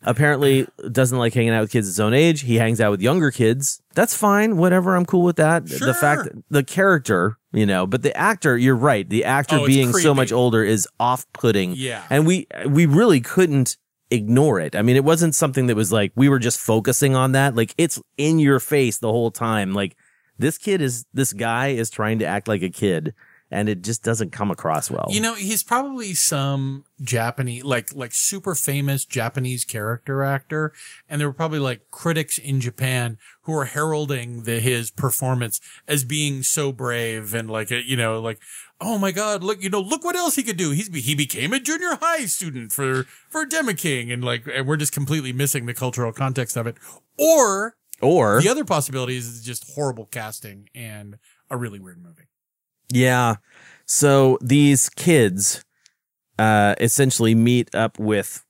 apparently 0.05 0.67
doesn't 0.91 1.19
like 1.19 1.33
hanging 1.33 1.51
out 1.53 1.61
with 1.63 1.71
kids 1.73 1.87
his 1.87 2.01
own 2.01 2.13
age. 2.15 2.43
He 2.43 2.57
hangs 2.57 2.81
out 2.81 2.91
with 2.91 3.01
younger 3.01 3.31
kids. 3.31 3.81
That's 3.95 4.17
fine. 4.17 4.57
Whatever. 4.57 4.97
I'm 4.97 5.07
cool 5.07 5.23
with 5.23 5.37
that. 5.37 5.67
The 5.67 5.95
fact 5.95 6.29
the 6.51 6.65
character, 6.65 7.39
you 7.53 7.67
know, 7.67 7.87
but 7.87 8.03
the 8.03 8.17
actor, 8.17 8.59
you're 8.59 8.77
right. 8.77 9.09
The 9.09 9.25
actor 9.25 9.59
Oh, 9.61 9.67
being 9.67 9.93
so 9.93 10.15
much 10.15 10.33
older 10.33 10.65
is 10.65 10.89
off-putting. 10.99 11.75
Yeah. 11.77 12.05
And 12.11 12.27
we 12.27 12.47
we 12.67 12.87
really 12.87 13.21
couldn't 13.21 13.77
ignore 14.11 14.61
it. 14.61 14.75
I 14.77 14.83
mean, 14.83 14.97
it 14.97 15.05
wasn't 15.05 15.35
something 15.35 15.69
that 15.69 15.77
was 15.77 15.93
like 15.93 16.13
we 16.17 16.29
were 16.29 16.39
just 16.41 16.59
focusing 16.61 17.15
on 17.15 17.33
that. 17.33 17.55
Like 17.55 17.75
it's 17.79 18.01
in 18.17 18.39
your 18.39 18.61
face 18.61 18.99
the 18.99 19.11
whole 19.11 19.31
time. 19.31 19.73
Like 19.73 19.97
this 20.39 20.59
kid 20.59 20.81
is 20.81 21.07
this 21.15 21.33
guy 21.33 21.69
is 21.69 21.91
trying 21.91 22.19
to 22.19 22.27
act 22.27 22.49
like 22.49 22.63
a 22.63 22.71
kid 22.71 23.15
and 23.53 23.69
it 23.69 23.83
just 23.83 24.03
doesn't 24.03 24.33
come 24.33 24.51
across 24.51 24.91
well. 24.91 25.07
You 25.11 25.21
know, 25.21 25.35
he's 25.35 25.63
probably 25.63 26.15
some 26.15 26.85
Japanese, 27.03 27.65
like, 27.65 27.95
like 27.95 28.13
super 28.15 28.55
famous 28.55 29.05
Japanese 29.05 29.65
character 29.65 30.25
actor. 30.25 30.73
And 31.09 31.21
there 31.21 31.29
were 31.29 31.35
probably 31.35 31.59
like 31.59 31.91
critics 31.91 32.39
in 32.39 32.61
Japan 32.61 33.19
who 33.43 33.53
were 33.53 33.67
heralding 33.67 34.45
the, 34.45 34.59
his 34.59 34.91
performance 34.91 35.61
as 35.87 36.03
being 36.05 36.43
so 36.43 36.73
brave 36.73 37.35
and 37.35 37.51
like, 37.51 37.71
a, 37.71 37.87
you 37.87 37.97
know, 37.97 38.19
like, 38.21 38.41
oh 38.81 38.97
my 38.97 39.13
God, 39.13 39.45
look, 39.45 39.63
you 39.63 39.69
know, 39.69 39.81
look 39.81 40.03
what 40.03 40.17
else 40.17 40.35
he 40.35 40.43
could 40.43 40.57
do. 40.57 40.71
He's, 40.71 40.89
he 41.05 41.15
became 41.15 41.53
a 41.53 41.61
junior 41.61 41.97
high 42.01 42.25
student 42.25 42.73
for, 42.73 43.05
for 43.29 43.45
Demeking. 43.45 44.13
And 44.13 44.25
like, 44.25 44.47
and 44.53 44.67
we're 44.67 44.79
just 44.79 44.93
completely 44.93 45.33
missing 45.33 45.67
the 45.67 45.75
cultural 45.75 46.13
context 46.13 46.57
of 46.57 46.67
it. 46.67 46.77
Or 47.19 47.77
or 48.01 48.41
the 48.41 48.49
other 48.49 48.65
possibility 48.65 49.17
is 49.17 49.45
just 49.45 49.75
horrible 49.75 50.07
casting 50.07 50.69
and 50.75 51.19
a 51.49 51.57
really 51.57 51.79
weird 51.79 52.03
movie. 52.03 52.25
Yeah. 52.91 53.37
So 53.87 54.39
these 54.41 54.89
kids 54.89 55.65
uh 56.39 56.75
essentially 56.81 57.35
meet 57.35 57.75
up 57.75 57.99
with 57.99 58.45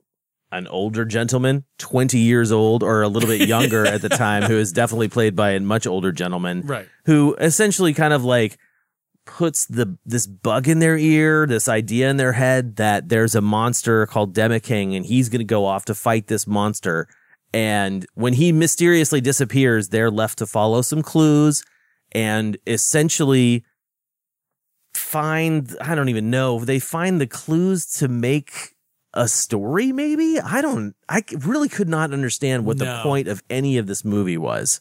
an 0.53 0.67
older 0.69 1.05
gentleman, 1.05 1.65
20 1.79 2.19
years 2.19 2.53
old 2.53 2.83
or 2.83 3.03
a 3.03 3.09
little 3.09 3.29
bit 3.29 3.49
younger 3.49 3.87
at 3.87 4.03
the 4.03 4.09
time, 4.09 4.43
who 4.45 4.59
is 4.59 4.71
definitely 4.71 5.09
played 5.09 5.35
by 5.35 5.53
a 5.53 5.61
much 5.61 5.87
older 5.87 6.13
gentleman. 6.13 6.61
Right. 6.61 6.89
Who 7.07 7.35
essentially 7.41 7.95
kind 7.95 8.13
of 8.13 8.23
like 8.23 8.59
puts 9.25 9.67
the 9.67 9.97
this 10.05 10.27
bug 10.27 10.69
in 10.69 10.79
their 10.79 10.97
ear, 10.97 11.47
this 11.47 11.69
idea 11.69 12.11
in 12.11 12.19
their 12.19 12.33
head 12.33 12.77
that 12.77 13.09
there's 13.09 13.35
a 13.35 13.41
monster 13.41 14.07
called 14.07 14.35
Demeking 14.35 14.95
and 14.97 15.07
he's 15.07 15.29
going 15.29 15.41
to 15.41 15.45
go 15.45 15.65
off 15.65 15.85
to 15.87 15.95
fight 15.95 16.27
this 16.27 16.47
monster. 16.47 17.09
And 17.55 18.07
when 18.15 18.35
he 18.35 18.53
mysteriously 18.53 19.21
disappears, 19.21 19.89
they're 19.89 20.11
left 20.11 20.39
to 20.39 20.47
follow 20.47 20.83
some 20.83 21.03
clues 21.03 21.65
and 22.13 22.57
essentially 22.67 23.65
find 24.95 25.75
I 25.81 25.95
don't 25.95 26.09
even 26.09 26.31
know 26.31 26.65
they 26.65 26.79
find 26.79 27.21
the 27.21 27.27
clues 27.27 27.87
to 27.99 28.09
make 28.09 28.75
a 29.15 29.29
story 29.29 29.93
maybe 29.93 30.39
I 30.41 30.61
don't 30.63 30.95
I 31.09 31.23
really 31.39 31.69
could 31.69 31.89
not 31.89 32.13
understand 32.13 32.65
what 32.65 32.79
the 32.79 33.01
point 33.03 33.29
of 33.29 33.43
any 33.51 33.77
of 33.79 33.87
this 33.87 34.05
movie 34.05 34.39
was 34.39 34.81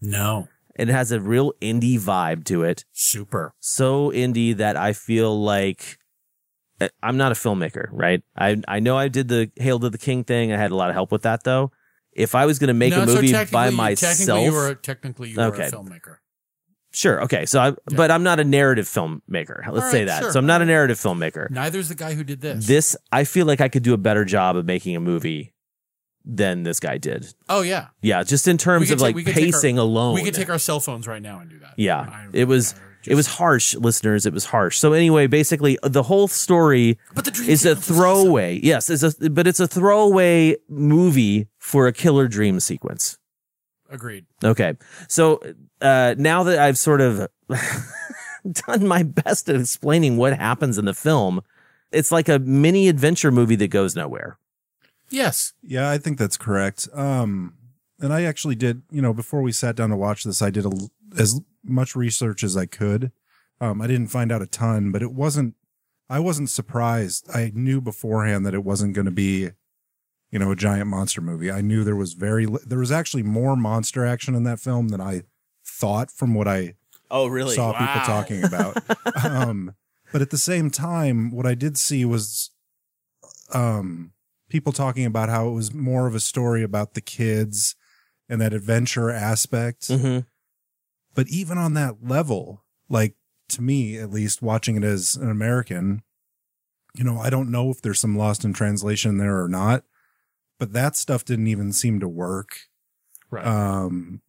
No. 0.00 0.48
it 0.76 0.88
has 0.88 1.10
a 1.12 1.20
real 1.20 1.52
indie 1.60 1.98
vibe 1.98 2.44
to 2.46 2.62
it 2.62 2.84
Super. 2.92 3.54
so 3.58 4.10
indie 4.12 4.56
that 4.56 4.76
I 4.76 4.92
feel 4.92 5.40
like 5.42 5.98
uh, 6.80 6.88
I'm 7.02 7.16
not 7.16 7.32
a 7.32 7.34
filmmaker 7.34 7.88
right 7.90 8.22
I 8.36 8.62
I 8.68 8.78
know 8.80 8.96
I 8.96 9.08
did 9.08 9.28
the 9.28 9.50
Hail 9.56 9.80
to 9.80 9.90
the 9.90 9.98
King 9.98 10.22
thing 10.24 10.52
I 10.52 10.56
had 10.58 10.70
a 10.70 10.76
lot 10.76 10.88
of 10.90 10.94
help 10.94 11.10
with 11.10 11.22
that 11.22 11.42
though 11.44 11.72
if 12.12 12.34
I 12.34 12.46
was 12.46 12.58
going 12.58 12.68
to 12.68 12.74
make 12.74 12.92
No, 12.92 13.02
a 13.02 13.06
so 13.06 13.14
movie 13.16 13.32
by 13.52 13.68
myself 13.70 14.16
Technically, 14.16 14.44
you 14.44 14.52
were 14.52 14.74
technically 14.74 15.30
you 15.30 15.36
were 15.36 15.44
Okay. 15.46 15.66
a 15.66 15.70
filmmaker. 15.70 16.16
Sure. 16.96 17.22
Okay. 17.24 17.44
So 17.44 17.60
I, 17.60 17.74
but 17.94 18.10
I'm 18.10 18.22
not 18.22 18.40
a 18.40 18.44
narrative 18.44 18.86
filmmaker. 18.86 19.66
Let's 19.70 19.84
All 19.84 19.90
say 19.90 20.04
that. 20.04 20.22
sure. 20.22 20.32
So 20.32 20.38
I'm 20.38 20.46
not 20.46 20.62
a 20.62 20.64
narrative 20.64 20.96
filmmaker. 20.96 21.50
Neither 21.50 21.78
is 21.78 21.90
the 21.90 21.94
guy 21.94 22.14
who 22.14 22.24
did 22.24 22.40
this. 22.40 22.66
This, 22.66 22.96
I 23.12 23.24
feel 23.24 23.44
like 23.44 23.60
I 23.60 23.68
could 23.68 23.82
do 23.82 23.92
a 23.92 23.98
better 23.98 24.24
job 24.24 24.56
of 24.56 24.64
making 24.64 24.96
a 24.96 25.00
movie 25.00 25.52
than 26.24 26.62
this 26.62 26.80
guy 26.80 26.96
did. 26.96 27.26
oh 27.50 27.60
yeah, 27.60 27.88
Yeah. 28.00 28.22
Just 28.22 28.48
in 28.48 28.56
terms 28.56 28.90
of 28.90 28.98
take- 28.98 29.14
like 29.14 29.24
take 29.26 29.36
our- 29.36 29.42
pacing 29.42 29.76
alone. 29.78 30.14
we 30.14 30.22
could 30.24 30.32
take 30.34 30.48
our 30.48 30.58
cell 30.58 30.80
phones 30.80 31.06
right 31.06 31.20
now 31.20 31.38
and 31.38 31.50
do 31.50 31.58
that. 31.58 31.74
yeah. 31.76 32.00
I- 32.00 32.28
It 32.32 32.44
was, 32.48 32.72
I 32.72 32.76
uh, 32.78 32.80
it 33.08 33.14
was 33.14 33.26
harsh, 33.26 33.74
listeners. 33.74 34.24
It 34.24 34.32
was 34.32 34.46
harsh. 34.46 34.78
So 34.78 34.94
anyway, 34.94 35.26
basically 35.26 35.78
uh, 35.82 35.88
the 35.88 36.02
whole 36.04 36.28
story 36.28 36.98
But 37.14 37.26
the 37.26 37.30
dream 37.30 37.50
is 37.50 37.66
a 37.66 37.76
throwaway. 37.76 38.58
Yes. 38.62 38.88
It's 38.88 39.02
a, 39.02 39.30
but 39.30 39.46
it's 39.46 39.60
a 39.60 39.68
throwaway 39.68 40.56
movie 40.68 41.46
for 41.58 41.86
a 41.88 41.92
killer 41.92 42.26
dream 42.26 42.58
sequence. 42.58 43.18
Agreed. 43.90 44.26
Okay. 44.42 44.74
So 45.08 45.40
uh, 45.80 46.14
now 46.18 46.42
that 46.44 46.58
I've 46.58 46.78
sort 46.78 47.00
of 47.00 47.28
done 48.66 48.86
my 48.86 49.02
best 49.02 49.48
at 49.48 49.56
explaining 49.56 50.16
what 50.16 50.36
happens 50.38 50.78
in 50.78 50.84
the 50.84 50.94
film, 50.94 51.40
it's 51.92 52.12
like 52.12 52.28
a 52.28 52.38
mini 52.38 52.88
adventure 52.88 53.30
movie 53.30 53.56
that 53.56 53.68
goes 53.68 53.94
nowhere. 53.94 54.38
Yes. 55.08 55.52
Yeah, 55.62 55.88
I 55.90 55.98
think 55.98 56.18
that's 56.18 56.36
correct. 56.36 56.88
Um, 56.92 57.54
and 58.00 58.12
I 58.12 58.22
actually 58.24 58.56
did, 58.56 58.82
you 58.90 59.00
know, 59.00 59.14
before 59.14 59.40
we 59.40 59.52
sat 59.52 59.76
down 59.76 59.90
to 59.90 59.96
watch 59.96 60.24
this, 60.24 60.42
I 60.42 60.50
did 60.50 60.64
a, 60.64 60.68
l- 60.70 60.90
as 61.18 61.40
much 61.64 61.94
research 61.96 62.42
as 62.42 62.56
I 62.56 62.66
could. 62.66 63.12
Um, 63.60 63.80
I 63.80 63.86
didn't 63.86 64.08
find 64.08 64.30
out 64.32 64.42
a 64.42 64.46
ton, 64.46 64.90
but 64.92 65.02
it 65.02 65.12
wasn't, 65.12 65.54
I 66.10 66.18
wasn't 66.18 66.50
surprised. 66.50 67.28
I 67.32 67.52
knew 67.54 67.80
beforehand 67.80 68.44
that 68.46 68.54
it 68.54 68.64
wasn't 68.64 68.94
going 68.94 69.06
to 69.06 69.10
be, 69.10 69.50
you 70.30 70.38
know, 70.38 70.50
a 70.50 70.56
giant 70.56 70.88
monster 70.88 71.20
movie. 71.20 71.50
I 71.50 71.60
knew 71.60 71.84
there 71.84 71.96
was 71.96 72.12
very, 72.14 72.46
li- 72.46 72.62
there 72.66 72.78
was 72.78 72.92
actually 72.92 73.22
more 73.22 73.56
monster 73.56 74.04
action 74.04 74.34
in 74.34 74.42
that 74.44 74.60
film 74.60 74.88
than 74.88 75.00
I 75.00 75.22
thought 75.64 76.10
from 76.10 76.34
what 76.34 76.48
I 76.48 76.74
Oh, 77.10 77.26
really? 77.28 77.54
saw 77.54 77.72
people 77.72 78.00
talking 78.06 78.42
about. 78.44 78.76
um, 79.24 79.74
but 80.12 80.22
at 80.22 80.30
the 80.30 80.38
same 80.38 80.70
time, 80.70 81.30
what 81.30 81.46
I 81.46 81.54
did 81.54 81.76
see 81.78 82.04
was 82.04 82.50
um, 83.52 84.12
people 84.48 84.72
talking 84.72 85.04
about 85.04 85.28
how 85.28 85.48
it 85.48 85.52
was 85.52 85.72
more 85.72 86.06
of 86.06 86.14
a 86.14 86.20
story 86.20 86.62
about 86.62 86.94
the 86.94 87.00
kids 87.00 87.76
and 88.28 88.40
that 88.40 88.52
adventure 88.52 89.10
aspect. 89.10 89.88
hmm 89.88 90.20
But 91.14 91.28
even 91.28 91.58
on 91.58 91.74
that 91.74 92.02
level, 92.02 92.64
like 92.88 93.14
to 93.50 93.62
me 93.62 93.96
at 93.98 94.10
least, 94.10 94.42
watching 94.42 94.76
it 94.76 94.84
as 94.84 95.14
an 95.14 95.30
American, 95.30 96.02
you 96.94 97.04
know, 97.04 97.18
I 97.18 97.30
don't 97.30 97.50
know 97.50 97.70
if 97.70 97.80
there's 97.80 98.00
some 98.00 98.16
lost 98.16 98.44
in 98.44 98.52
translation 98.52 99.18
there 99.18 99.40
or 99.40 99.48
not, 99.48 99.84
but 100.58 100.72
that 100.72 100.96
stuff 100.96 101.24
didn't 101.24 101.46
even 101.46 101.72
seem 101.72 102.00
to 102.00 102.08
work. 102.08 102.56
Right. 103.28 103.44
um 103.44 104.20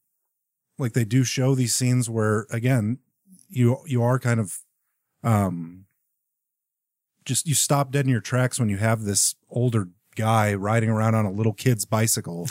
like 0.79 0.93
they 0.93 1.05
do 1.05 1.23
show 1.23 1.53
these 1.53 1.75
scenes 1.75 2.09
where 2.09 2.47
again 2.49 2.97
you 3.47 3.77
you 3.85 4.01
are 4.01 4.17
kind 4.17 4.39
of 4.39 4.57
um 5.23 5.85
just 7.25 7.47
you 7.47 7.53
stop 7.53 7.91
dead 7.91 8.05
in 8.05 8.11
your 8.11 8.21
tracks 8.21 8.59
when 8.59 8.69
you 8.69 8.77
have 8.77 9.03
this 9.03 9.35
older 9.49 9.89
guy 10.15 10.53
riding 10.55 10.89
around 10.89 11.13
on 11.13 11.25
a 11.25 11.31
little 11.31 11.53
kid's 11.53 11.85
bicycle. 11.85 12.49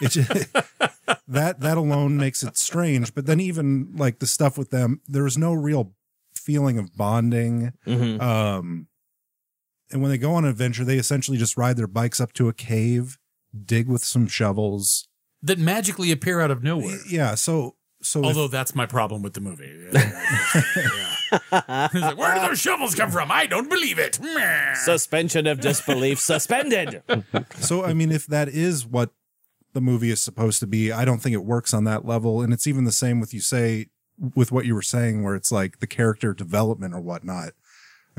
It 0.00 0.10
just, 0.10 0.30
that 1.28 1.60
that 1.60 1.76
alone 1.76 2.16
makes 2.16 2.42
it 2.42 2.56
strange 2.56 3.14
but 3.14 3.26
then 3.26 3.40
even 3.40 3.92
like 3.96 4.20
the 4.20 4.26
stuff 4.26 4.56
with 4.56 4.70
them 4.70 5.00
there 5.08 5.24
was 5.24 5.36
no 5.36 5.52
real 5.52 5.92
feeling 6.34 6.78
of 6.78 6.96
bonding. 6.96 7.72
Hmm 7.84 8.20
um, 8.20 8.86
and 9.90 10.00
when 10.02 10.10
they 10.10 10.18
go 10.18 10.32
on 10.34 10.44
an 10.44 10.50
adventure, 10.50 10.84
they 10.84 10.96
essentially 10.98 11.36
just 11.38 11.56
ride 11.56 11.76
their 11.76 11.86
bikes 11.86 12.20
up 12.20 12.32
to 12.34 12.48
a 12.48 12.52
cave, 12.52 13.18
dig 13.64 13.88
with 13.88 14.04
some 14.04 14.26
shovels. 14.26 15.08
that 15.42 15.58
magically 15.58 16.10
appear 16.12 16.40
out 16.40 16.50
of 16.50 16.62
nowhere. 16.62 16.98
Yeah. 17.08 17.34
So, 17.34 17.76
so 18.02 18.20
if- 18.20 18.26
Although 18.26 18.48
that's 18.48 18.74
my 18.74 18.86
problem 18.86 19.22
with 19.22 19.34
the 19.34 19.40
movie. 19.40 19.70
Yeah. 19.92 21.88
He's 21.92 22.02
like, 22.02 22.16
where 22.18 22.34
do 22.34 22.40
those 22.40 22.58
shovels 22.60 22.94
come 22.96 23.10
from? 23.10 23.30
I 23.30 23.46
don't 23.46 23.68
believe 23.70 23.98
it. 24.00 24.18
Suspension 24.84 25.46
of 25.46 25.60
disbelief 25.60 26.18
suspended. 26.18 27.02
so 27.60 27.84
I 27.84 27.92
mean, 27.94 28.10
if 28.10 28.26
that 28.26 28.48
is 28.48 28.84
what 28.84 29.10
the 29.72 29.80
movie 29.80 30.10
is 30.10 30.20
supposed 30.20 30.58
to 30.60 30.66
be, 30.66 30.90
I 30.90 31.04
don't 31.04 31.18
think 31.20 31.34
it 31.34 31.44
works 31.44 31.72
on 31.72 31.84
that 31.84 32.04
level. 32.04 32.42
And 32.42 32.52
it's 32.52 32.66
even 32.66 32.84
the 32.84 32.90
same 32.92 33.20
with 33.20 33.32
you 33.32 33.40
say 33.40 33.86
with 34.34 34.50
what 34.50 34.66
you 34.66 34.74
were 34.74 34.82
saying, 34.82 35.22
where 35.22 35.36
it's 35.36 35.52
like 35.52 35.78
the 35.78 35.86
character 35.86 36.34
development 36.34 36.94
or 36.94 37.00
whatnot. 37.00 37.52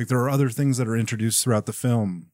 Like 0.02 0.08
there 0.08 0.18
are 0.20 0.30
other 0.32 0.50
things 0.50 0.78
that 0.78 0.88
are 0.88 0.98
introduced 0.98 1.44
throughout 1.44 1.68
the 1.68 1.74
film. 1.74 2.32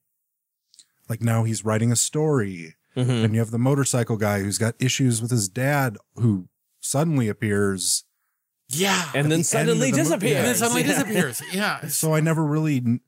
Like 1.10 1.22
now 1.22 1.44
he's 1.44 1.66
writing 1.66 1.92
a 1.92 1.98
story. 1.98 2.76
Mhm. 2.96 3.26
and 3.26 3.34
you 3.34 3.40
have 3.42 3.52
the 3.52 3.60
motorcycle 3.60 4.16
guy 4.18 4.40
who's 4.42 4.58
got 4.58 4.74
issues 4.80 5.22
with 5.22 5.30
his 5.30 5.48
dad 5.50 5.98
who 6.16 6.48
suddenly 6.80 7.28
appears. 7.28 8.06
Yeah. 8.70 9.12
And 9.14 9.26
then 9.26 9.40
end 9.40 9.46
suddenly 9.46 9.90
of 9.90 9.96
the 9.96 9.98
mo- 9.98 10.04
disappears. 10.06 10.32
yeah. 10.32 10.38
and 10.40 10.48
then 10.48 10.56
suddenly 10.56 10.82
Yeah. 10.82 10.88
disappears. 10.88 11.42
Yeah. 11.54 11.88
So 11.90 12.16
I 12.16 12.22
never 12.22 12.44
really 12.46 12.78
n- 12.78 13.02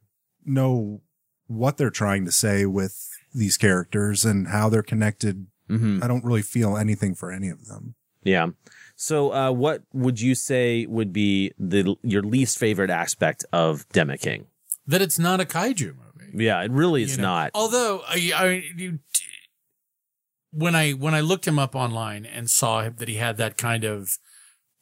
know 0.46 1.01
what 1.48 1.78
they're 1.78 1.89
trying 1.89 2.25
to 2.25 2.32
say 2.32 2.66
with 2.68 3.08
these 3.34 3.58
characters 3.58 4.25
and 4.25 4.50
how 4.50 4.68
they're 4.70 4.84
connected. 4.84 5.48
Mhm. 5.70 6.04
I 6.04 6.08
don't 6.08 6.24
really 6.25 6.42
feel 6.44 6.78
anything 6.78 7.16
for 7.16 7.32
any 7.32 7.48
of 7.50 7.66
them. 7.66 7.96
Yeah. 8.24 8.48
So, 8.96 9.34
uh, 9.34 9.52
what 9.52 9.84
would 9.94 10.20
you 10.20 10.36
say 10.36 10.86
would 10.86 11.14
be 11.14 11.52
the 11.58 11.96
your 12.04 12.22
least 12.22 12.58
favorite 12.58 12.90
aspect 12.90 13.46
of 13.54 13.88
Demeking? 13.90 14.46
that 14.90 15.04
it's 15.04 15.20
not 15.20 15.40
a 15.40 15.46
kaiju 15.46 15.96
movie. 15.96 16.44
Yeah, 16.44 16.62
it 16.64 16.72
really 16.72 17.04
is 17.04 17.12
you 17.12 17.18
know? 17.18 17.30
not. 17.30 17.52
Although 17.54 18.02
I, 18.08 18.32
I 18.36 18.64
you, 18.76 19.00
when 20.52 20.76
I 20.76 20.92
when 20.92 21.14
I 21.14 21.22
looked 21.22 21.48
him 21.48 21.60
up 21.60 21.76
online 21.76 22.26
and 22.26 22.50
saw 22.50 22.90
that 22.90 23.08
he 23.08 23.16
had 23.16 23.38
that 23.38 23.56
kind 23.56 23.84
of 23.84 24.18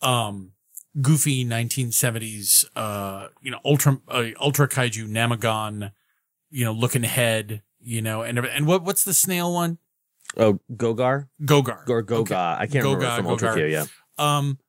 um 0.02 0.54
goofy 1.02 1.44
1970s 1.46 2.66
uh 2.76 3.28
you 3.42 3.52
know 3.52 3.60
ultra 3.66 4.00
uh, 4.08 4.26
ultra 4.40 4.68
kaiju 4.68 5.08
Namegon 5.08 5.92
you 6.50 6.64
know 6.64 6.72
looking 6.72 7.04
head 7.04 7.62
you 7.80 8.02
know 8.02 8.22
and 8.22 8.40
and 8.40 8.66
what 8.66 8.84
what's 8.84 9.04
the 9.04 9.14
snail 9.14 9.54
one 9.54 9.78
Oh, 10.36 10.60
Gogar 10.72 11.30
Gogar 11.42 11.88
or 11.90 12.02
Goga? 12.02 12.22
Okay. 12.22 12.36
I 12.36 12.68
can't 12.68 12.84
remember 12.86 13.06
Goga, 13.06 13.16
from 13.18 13.28
Ultra 13.28 13.50
Gogar. 13.50 13.56
Q. 13.56 13.66
Yeah. 13.68 13.86
Um, 14.18 14.60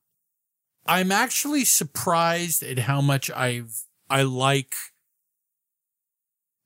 I'm 0.86 1.10
actually 1.12 1.64
surprised 1.64 2.62
at 2.62 2.78
how 2.80 3.00
much 3.00 3.30
I've 3.30 3.82
I 4.08 4.22
like 4.22 4.74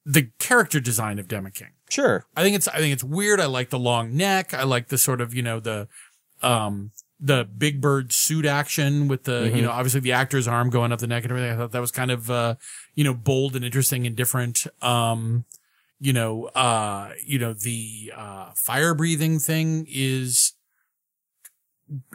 the 0.04 0.30
character 0.38 0.80
design 0.80 1.18
of 1.18 1.28
Demeking. 1.28 1.70
Sure. 1.90 2.24
I 2.36 2.42
think 2.42 2.56
it's 2.56 2.68
I 2.68 2.78
think 2.78 2.92
it's 2.92 3.04
weird. 3.04 3.40
I 3.40 3.46
like 3.46 3.70
the 3.70 3.78
long 3.78 4.16
neck. 4.16 4.54
I 4.54 4.64
like 4.64 4.88
the 4.88 4.98
sort 4.98 5.20
of 5.20 5.34
you 5.34 5.42
know 5.42 5.60
the 5.60 5.88
um 6.42 6.90
the 7.20 7.44
big 7.44 7.80
bird 7.80 8.12
suit 8.12 8.44
action 8.44 9.06
with 9.06 9.24
the 9.24 9.42
Mhm. 9.52 9.56
you 9.56 9.62
know 9.62 9.70
obviously 9.70 10.00
the 10.00 10.12
actor's 10.12 10.48
arm 10.48 10.70
going 10.70 10.90
up 10.92 10.98
the 11.00 11.06
neck 11.06 11.22
and 11.24 11.30
everything. 11.32 11.52
I 11.52 11.56
thought 11.56 11.72
that 11.72 11.80
was 11.80 11.92
kind 11.92 12.10
of 12.10 12.30
uh 12.30 12.56
you 12.94 13.04
know 13.04 13.14
bold 13.14 13.54
and 13.56 13.64
interesting 13.64 14.06
and 14.06 14.16
different. 14.16 14.66
Um, 14.80 15.44
you 16.04 16.12
know 16.12 16.46
uh 16.46 17.12
you 17.24 17.38
know 17.38 17.52
the 17.52 18.12
uh 18.16 18.50
fire 18.56 18.92
breathing 18.92 19.38
thing 19.38 19.86
is 19.88 20.52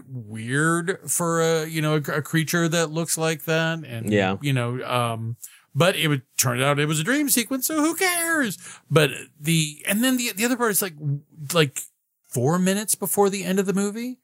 weird 0.07 0.99
for 1.09 1.41
a 1.41 1.65
you 1.65 1.81
know 1.81 1.93
a, 1.95 2.17
a 2.17 2.21
creature 2.21 2.67
that 2.67 2.91
looks 2.91 3.17
like 3.17 3.43
that 3.45 3.79
and 3.85 4.11
Yeah. 4.11 4.37
you 4.41 4.51
know 4.53 4.83
um 4.83 5.37
but 5.75 5.95
it 5.95 6.07
would 6.07 6.23
turn 6.37 6.61
out 6.61 6.79
it 6.79 6.87
was 6.87 6.99
a 6.99 7.03
dream 7.03 7.29
sequence 7.29 7.67
so 7.67 7.75
who 7.79 7.93
cares? 7.95 8.57
But 8.89 9.11
the 9.39 9.83
and 9.87 10.03
then 10.03 10.17
the 10.17 10.31
the 10.35 10.45
other 10.45 10.57
part 10.57 10.71
is 10.71 10.81
like 10.81 10.95
like 11.53 11.81
4 12.29 12.57
minutes 12.59 12.95
before 12.95 13.29
the 13.29 13.43
end 13.43 13.59
of 13.59 13.65
the 13.67 13.73
movie 13.73 14.19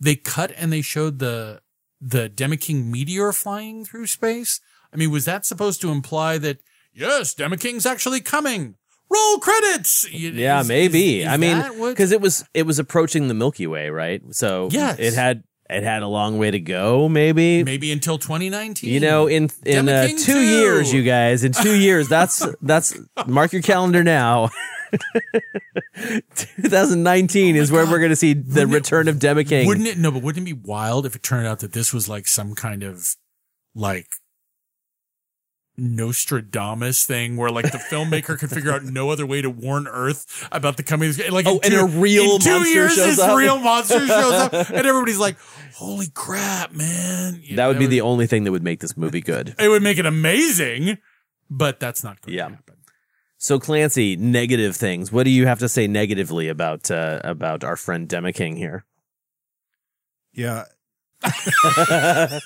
they 0.00 0.14
cut 0.14 0.52
and 0.56 0.72
they 0.72 0.82
showed 0.82 1.18
the 1.18 1.60
the 2.00 2.28
Demeking 2.30 2.84
meteor 2.86 3.32
flying 3.32 3.84
through 3.84 4.06
space. 4.06 4.60
I 4.92 4.96
mean 4.96 5.10
was 5.10 5.24
that 5.24 5.44
supposed 5.46 5.80
to 5.80 5.90
imply 5.90 6.38
that 6.38 6.58
yes 6.92 7.34
Demeking's 7.34 7.86
actually 7.86 8.20
coming 8.20 8.74
roll 9.10 9.38
credits 9.38 10.06
Yeah, 10.12 10.60
is- 10.60 10.68
maybe. 10.68 11.20
is- 11.20 11.26
is 11.26 11.32
I 11.32 11.36
mean, 11.36 11.88
because 11.90 12.12
it 12.12 12.20
was 12.20 12.44
it 12.54 12.64
was 12.66 12.78
approaching 12.78 13.28
the 13.28 13.34
Milky 13.34 13.66
Way, 13.66 13.90
right? 13.90 14.22
So 14.32 14.68
Yes. 14.70 14.96
it 14.98 15.14
had 15.14 15.44
it 15.70 15.82
had 15.82 16.02
a 16.02 16.08
long 16.08 16.38
way 16.38 16.50
to 16.50 16.60
go. 16.60 17.08
Maybe. 17.10 17.62
maybe 17.62 17.92
until 17.92 18.16
2019 18.18 18.90
You 18.90 19.00
know, 19.00 19.26
in 19.26 19.50
in 19.66 19.88
uh, 19.88 20.08
two 20.08 20.16
2. 20.16 20.40
years, 20.40 20.92
you 20.94 21.02
guys, 21.02 21.44
in 21.44 21.52
two 21.52 21.76
years, 21.78 22.08
that's 22.08 22.46
that's 22.62 22.96
mark 23.26 23.52
your 23.52 23.62
calendar 23.62 24.02
now. 24.02 24.48
2019 26.36 27.56
is 27.56 27.70
where 27.70 27.84
we're 27.86 27.98
going 27.98 28.10
to 28.10 28.16
see 28.16 28.32
the 28.32 28.40
Wouldn't 28.60 28.70
it- 28.72 28.74
return 28.74 29.08
of 29.08 29.16
Demeking. 29.16 29.66
Wouldn't 29.66 29.86
it? 29.86 29.98
No, 29.98 30.10
but 30.10 30.22
wouldn't 30.22 30.48
it 30.48 30.54
be 30.54 30.60
wild 30.64 31.04
if 31.06 31.14
it 31.16 31.22
turned 31.22 31.46
out 31.46 31.58
that 31.60 31.72
this 31.72 31.92
was 31.92 32.08
like 32.08 32.26
some 32.26 32.54
kind 32.54 32.82
of 32.82 33.06
like 33.74 34.06
Nostradamus 35.78 37.06
thing 37.06 37.36
where 37.36 37.50
like 37.50 37.70
the 37.70 37.78
filmmaker 37.78 38.38
could 38.38 38.50
figure 38.50 38.72
out 38.72 38.82
no 38.84 39.10
other 39.10 39.24
way 39.26 39.40
to 39.40 39.48
warn 39.48 39.86
Earth 39.86 40.46
about 40.52 40.76
the 40.76 40.82
coming. 40.82 41.12
Like 41.30 41.46
Oh, 41.46 41.58
in 41.58 41.72
and 41.72 41.72
two, 41.72 41.78
a 41.80 41.86
real 41.86 42.34
in 42.34 42.40
two 42.40 42.68
years, 42.68 42.94
shows 42.94 43.06
this 43.06 43.18
up? 43.20 43.38
real 43.38 43.58
monster 43.58 44.06
shows 44.06 44.32
up, 44.32 44.52
and 44.70 44.86
everybody's 44.86 45.18
like, 45.18 45.36
"Holy 45.74 46.08
crap, 46.12 46.72
man!" 46.72 47.40
You 47.42 47.56
that 47.56 47.62
know, 47.62 47.68
would 47.68 47.78
be 47.78 47.86
the 47.86 48.00
only 48.00 48.26
thing 48.26 48.44
that 48.44 48.52
would 48.52 48.62
make 48.64 48.80
this 48.80 48.96
movie 48.96 49.20
good. 49.20 49.54
It 49.60 49.68
would 49.68 49.82
make 49.82 49.98
it 49.98 50.06
amazing, 50.06 50.98
but 51.48 51.78
that's 51.80 52.02
not 52.04 52.20
going 52.22 52.36
Yeah. 52.36 52.48
to 52.48 52.54
happen. 52.56 52.74
So 53.38 53.60
Clancy, 53.60 54.16
negative 54.16 54.74
things. 54.74 55.12
What 55.12 55.22
do 55.22 55.30
you 55.30 55.46
have 55.46 55.60
to 55.60 55.68
say 55.68 55.86
negatively 55.86 56.48
about 56.48 56.90
uh, 56.90 57.20
about 57.22 57.62
our 57.62 57.76
friend 57.76 58.08
Demeking 58.08 58.56
here? 58.56 58.84
Yeah. 60.32 60.64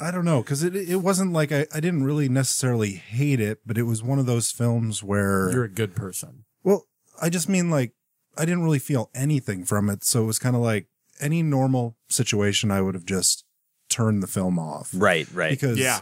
I 0.00 0.10
don't 0.10 0.24
know 0.24 0.42
because 0.42 0.62
it 0.62 0.74
it 0.76 0.96
wasn't 1.02 1.32
like 1.32 1.50
I, 1.52 1.66
I 1.72 1.80
didn't 1.80 2.04
really 2.04 2.28
necessarily 2.28 2.92
hate 2.92 3.40
it, 3.40 3.60
but 3.66 3.76
it 3.78 3.82
was 3.82 4.02
one 4.02 4.18
of 4.18 4.26
those 4.26 4.50
films 4.50 5.02
where 5.02 5.50
You're 5.50 5.64
a 5.64 5.68
good 5.68 5.94
person. 5.96 6.44
well, 6.62 6.86
I 7.20 7.28
just 7.30 7.48
mean 7.48 7.70
like 7.70 7.92
I 8.36 8.44
didn't 8.44 8.62
really 8.62 8.78
feel 8.78 9.10
anything 9.14 9.64
from 9.64 9.90
it, 9.90 10.04
so 10.04 10.22
it 10.22 10.26
was 10.26 10.38
kind 10.38 10.54
of 10.54 10.62
like 10.62 10.86
any 11.20 11.42
normal 11.42 11.96
situation 12.08 12.70
I 12.70 12.80
would 12.80 12.94
have 12.94 13.04
just 13.06 13.44
turned 13.88 14.22
the 14.22 14.28
film 14.28 14.58
off. 14.58 14.90
Right, 14.94 15.26
right. 15.32 15.50
Because 15.50 15.78
Yeah. 15.78 16.00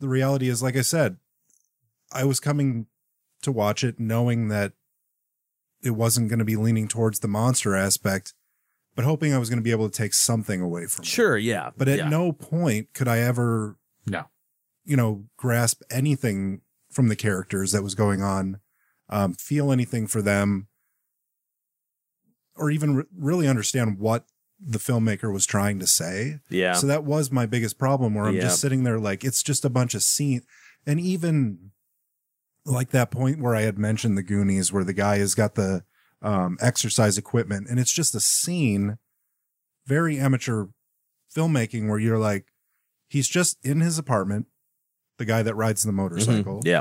the 0.00 0.08
reality 0.08 0.48
is, 0.48 0.62
like 0.62 0.76
I 0.76 0.82
said, 0.82 1.16
I 2.12 2.24
was 2.24 2.40
coming 2.40 2.86
to 3.42 3.52
watch 3.52 3.82
it 3.84 3.98
knowing 3.98 4.48
that 4.48 4.72
it 5.82 5.92
wasn't 5.92 6.28
going 6.28 6.40
to 6.40 6.44
be 6.44 6.56
leaning 6.56 6.88
towards 6.88 7.20
the 7.20 7.28
monster 7.28 7.74
aspect, 7.74 8.34
but 8.98 9.04
hoping 9.04 9.32
I 9.32 9.38
was 9.38 9.48
going 9.48 9.60
to 9.60 9.62
be 9.64 9.70
able 9.70 9.88
to 9.88 9.96
take 9.96 10.12
something 10.12 10.60
away 10.60 10.86
from 10.86 11.04
it. 11.04 11.06
Sure, 11.06 11.38
yeah. 11.38 11.70
But 11.76 11.86
at 11.86 11.98
yeah. 11.98 12.08
no 12.08 12.32
point 12.32 12.92
could 12.94 13.06
I 13.06 13.20
ever, 13.20 13.76
No. 14.08 14.24
you 14.84 14.96
know, 14.96 15.26
grasp 15.36 15.82
anything 15.88 16.62
from 16.90 17.06
the 17.06 17.14
characters 17.14 17.70
that 17.70 17.84
was 17.84 17.94
going 17.94 18.22
on, 18.24 18.58
um, 19.08 19.34
feel 19.34 19.70
anything 19.70 20.08
for 20.08 20.20
them, 20.20 20.66
or 22.56 22.72
even 22.72 22.96
re- 22.96 23.04
really 23.16 23.46
understand 23.46 24.00
what 24.00 24.26
the 24.58 24.80
filmmaker 24.80 25.32
was 25.32 25.46
trying 25.46 25.78
to 25.78 25.86
say. 25.86 26.40
yeah. 26.50 26.72
So 26.72 26.88
that 26.88 27.04
was 27.04 27.30
my 27.30 27.46
biggest 27.46 27.78
problem 27.78 28.16
where 28.16 28.24
I'm 28.24 28.34
Yeah. 28.34 28.40
just 28.42 28.60
sitting 28.60 28.82
there 28.82 28.98
like 28.98 29.22
it's 29.22 29.44
just 29.44 29.64
a 29.64 29.70
bunch 29.70 29.94
of 29.94 30.02
scene 30.02 30.42
and 30.84 30.98
even 30.98 31.70
like 32.64 32.90
that 32.90 33.12
point 33.12 33.38
where 33.40 33.54
I 33.54 33.60
had 33.62 33.78
mentioned 33.78 34.18
the 34.18 34.24
Goonies 34.24 34.72
where 34.72 34.82
the 34.82 34.92
guy 34.92 35.18
has 35.18 35.36
got 35.36 35.54
the 35.54 35.84
um 36.22 36.56
exercise 36.60 37.16
equipment 37.18 37.68
and 37.68 37.78
it's 37.78 37.92
just 37.92 38.14
a 38.14 38.20
scene 38.20 38.98
very 39.86 40.18
amateur 40.18 40.66
filmmaking 41.34 41.88
where 41.88 41.98
you're 41.98 42.18
like 42.18 42.46
he's 43.08 43.28
just 43.28 43.56
in 43.64 43.80
his 43.80 43.98
apartment 43.98 44.46
the 45.18 45.24
guy 45.24 45.42
that 45.42 45.54
rides 45.54 45.82
the 45.84 45.92
motorcycle 45.92 46.60
Mhm. 46.60 46.66
Yeah. 46.66 46.80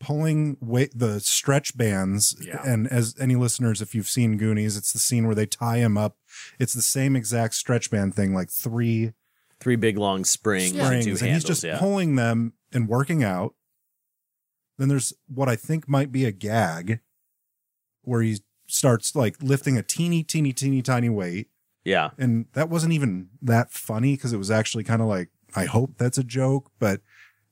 pulling 0.00 0.56
weight 0.60 0.92
the 0.94 1.20
stretch 1.20 1.76
bands 1.76 2.36
Yeah. 2.40 2.62
and 2.64 2.86
as 2.88 3.14
any 3.20 3.36
listeners 3.36 3.80
if 3.82 3.94
you've 3.94 4.08
seen 4.08 4.36
goonies 4.38 4.76
it's 4.76 4.92
the 4.92 4.98
scene 4.98 5.26
where 5.26 5.34
they 5.34 5.46
tie 5.46 5.78
him 5.78 5.96
up 5.98 6.16
it's 6.58 6.72
the 6.74 6.82
same 6.82 7.16
exact 7.16 7.54
stretch 7.54 7.90
band 7.90 8.14
thing 8.14 8.34
like 8.34 8.50
three 8.50 9.12
Three 9.60 9.76
big 9.76 9.96
long 9.96 10.24
springs, 10.24 10.70
springs 10.70 10.82
and 10.82 10.90
and 11.06 11.18
handles. 11.20 11.20
he's 11.20 11.44
just 11.44 11.62
yeah. 11.64 11.78
pulling 11.78 12.16
them 12.16 12.54
and 12.72 12.88
working 12.88 13.22
out 13.22 13.54
then 14.78 14.88
there's 14.88 15.12
what 15.28 15.48
i 15.48 15.56
think 15.56 15.88
might 15.88 16.10
be 16.12 16.24
a 16.24 16.32
gag 16.32 17.00
where 18.02 18.20
he 18.20 18.40
starts 18.74 19.14
like 19.14 19.36
lifting 19.42 19.76
a 19.78 19.82
teeny 19.82 20.22
teeny 20.22 20.52
teeny 20.52 20.82
tiny 20.82 21.08
weight 21.08 21.48
yeah. 21.84 22.10
and 22.18 22.46
that 22.54 22.68
wasn't 22.68 22.92
even 22.92 23.28
that 23.42 23.70
funny 23.70 24.16
because 24.16 24.32
it 24.32 24.38
was 24.38 24.50
actually 24.50 24.82
kind 24.84 25.00
of 25.02 25.08
like 25.08 25.28
i 25.54 25.64
hope 25.64 25.96
that's 25.96 26.18
a 26.18 26.24
joke 26.24 26.70
but 26.78 27.00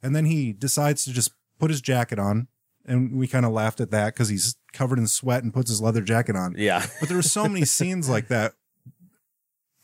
and 0.03 0.17
then 0.17 0.25
he 0.25 0.53
decides 0.53 1.05
to 1.05 1.13
just 1.13 1.31
put 1.59 1.71
his 1.71 1.81
jacket 1.81 2.19
on 2.19 2.49
and 2.85 3.17
we 3.17 3.29
kind 3.29 3.47
of 3.47 3.53
laughed 3.53 3.81
at 3.81 3.91
that 3.93 4.13
because 4.15 4.29
he's 4.29 4.57
covered 4.73 4.99
in 4.99 5.07
sweat 5.07 5.45
and 5.45 5.55
puts 5.55 5.71
his 5.71 5.81
leather 5.81 6.01
jacket 6.01 6.35
on 6.35 6.55
Yeah. 6.59 6.85
but 6.99 7.09
there 7.09 7.17
were 7.19 7.23
so 7.23 7.45
many 7.49 7.65
scenes 7.77 8.09
like 8.09 8.29
that 8.29 8.55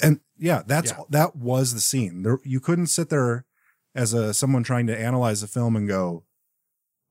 and 0.02 0.20
yeah 0.36 0.62
that's 0.66 0.90
Yeah. 0.92 1.04
that 1.10 1.36
was 1.36 1.74
the 1.74 1.80
scene 1.80 2.22
there 2.22 2.38
you 2.44 2.60
couldn't 2.60 2.86
sit 2.88 3.08
there 3.10 3.44
as 3.94 4.12
a 4.12 4.34
someone 4.34 4.62
trying 4.62 4.86
to 4.88 4.98
analyze 4.98 5.40
the 5.40 5.46
film 5.46 5.76
and 5.76 5.88
go 5.88 6.24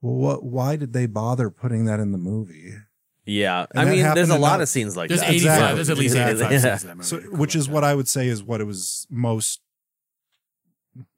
well 0.02 0.16
what 0.16 0.44
why 0.44 0.76
did 0.76 0.94
they 0.94 1.06
bother 1.06 1.50
putting 1.50 1.86
that 1.86 2.00
in 2.00 2.12
the 2.12 2.18
movie 2.18 2.74
Yeah. 3.28 3.66
And 3.72 3.80
I 3.90 3.92
mean, 3.92 4.04
there's 4.16 4.30
a 4.30 4.38
lot 4.40 4.58
that- 4.58 4.64
of 4.64 4.70
scenes 4.70 4.96
like 4.98 5.10
There's 5.10 5.20
that. 5.22 5.30
85. 5.30 5.36
Exactly. 5.54 5.76
There's 5.76 5.90
at 5.90 5.98
least 6.04 6.16
Exactly. 6.16 6.46
85 6.46 6.52
Yeah. 6.52 6.60
scenes 6.78 6.84
in 6.84 6.88
that 6.88 6.96
movie. 6.98 7.08
so 7.08 7.20
Cool 7.20 7.38
which 7.40 7.56
like 7.56 7.60
is 7.60 7.66
that. 7.68 7.74
what 7.74 7.84
i 7.84 7.94
would 7.96 8.08
say 8.08 8.28
is 8.28 8.42
what 8.44 8.62
it 8.62 8.64
was 8.66 9.06
most 9.10 9.62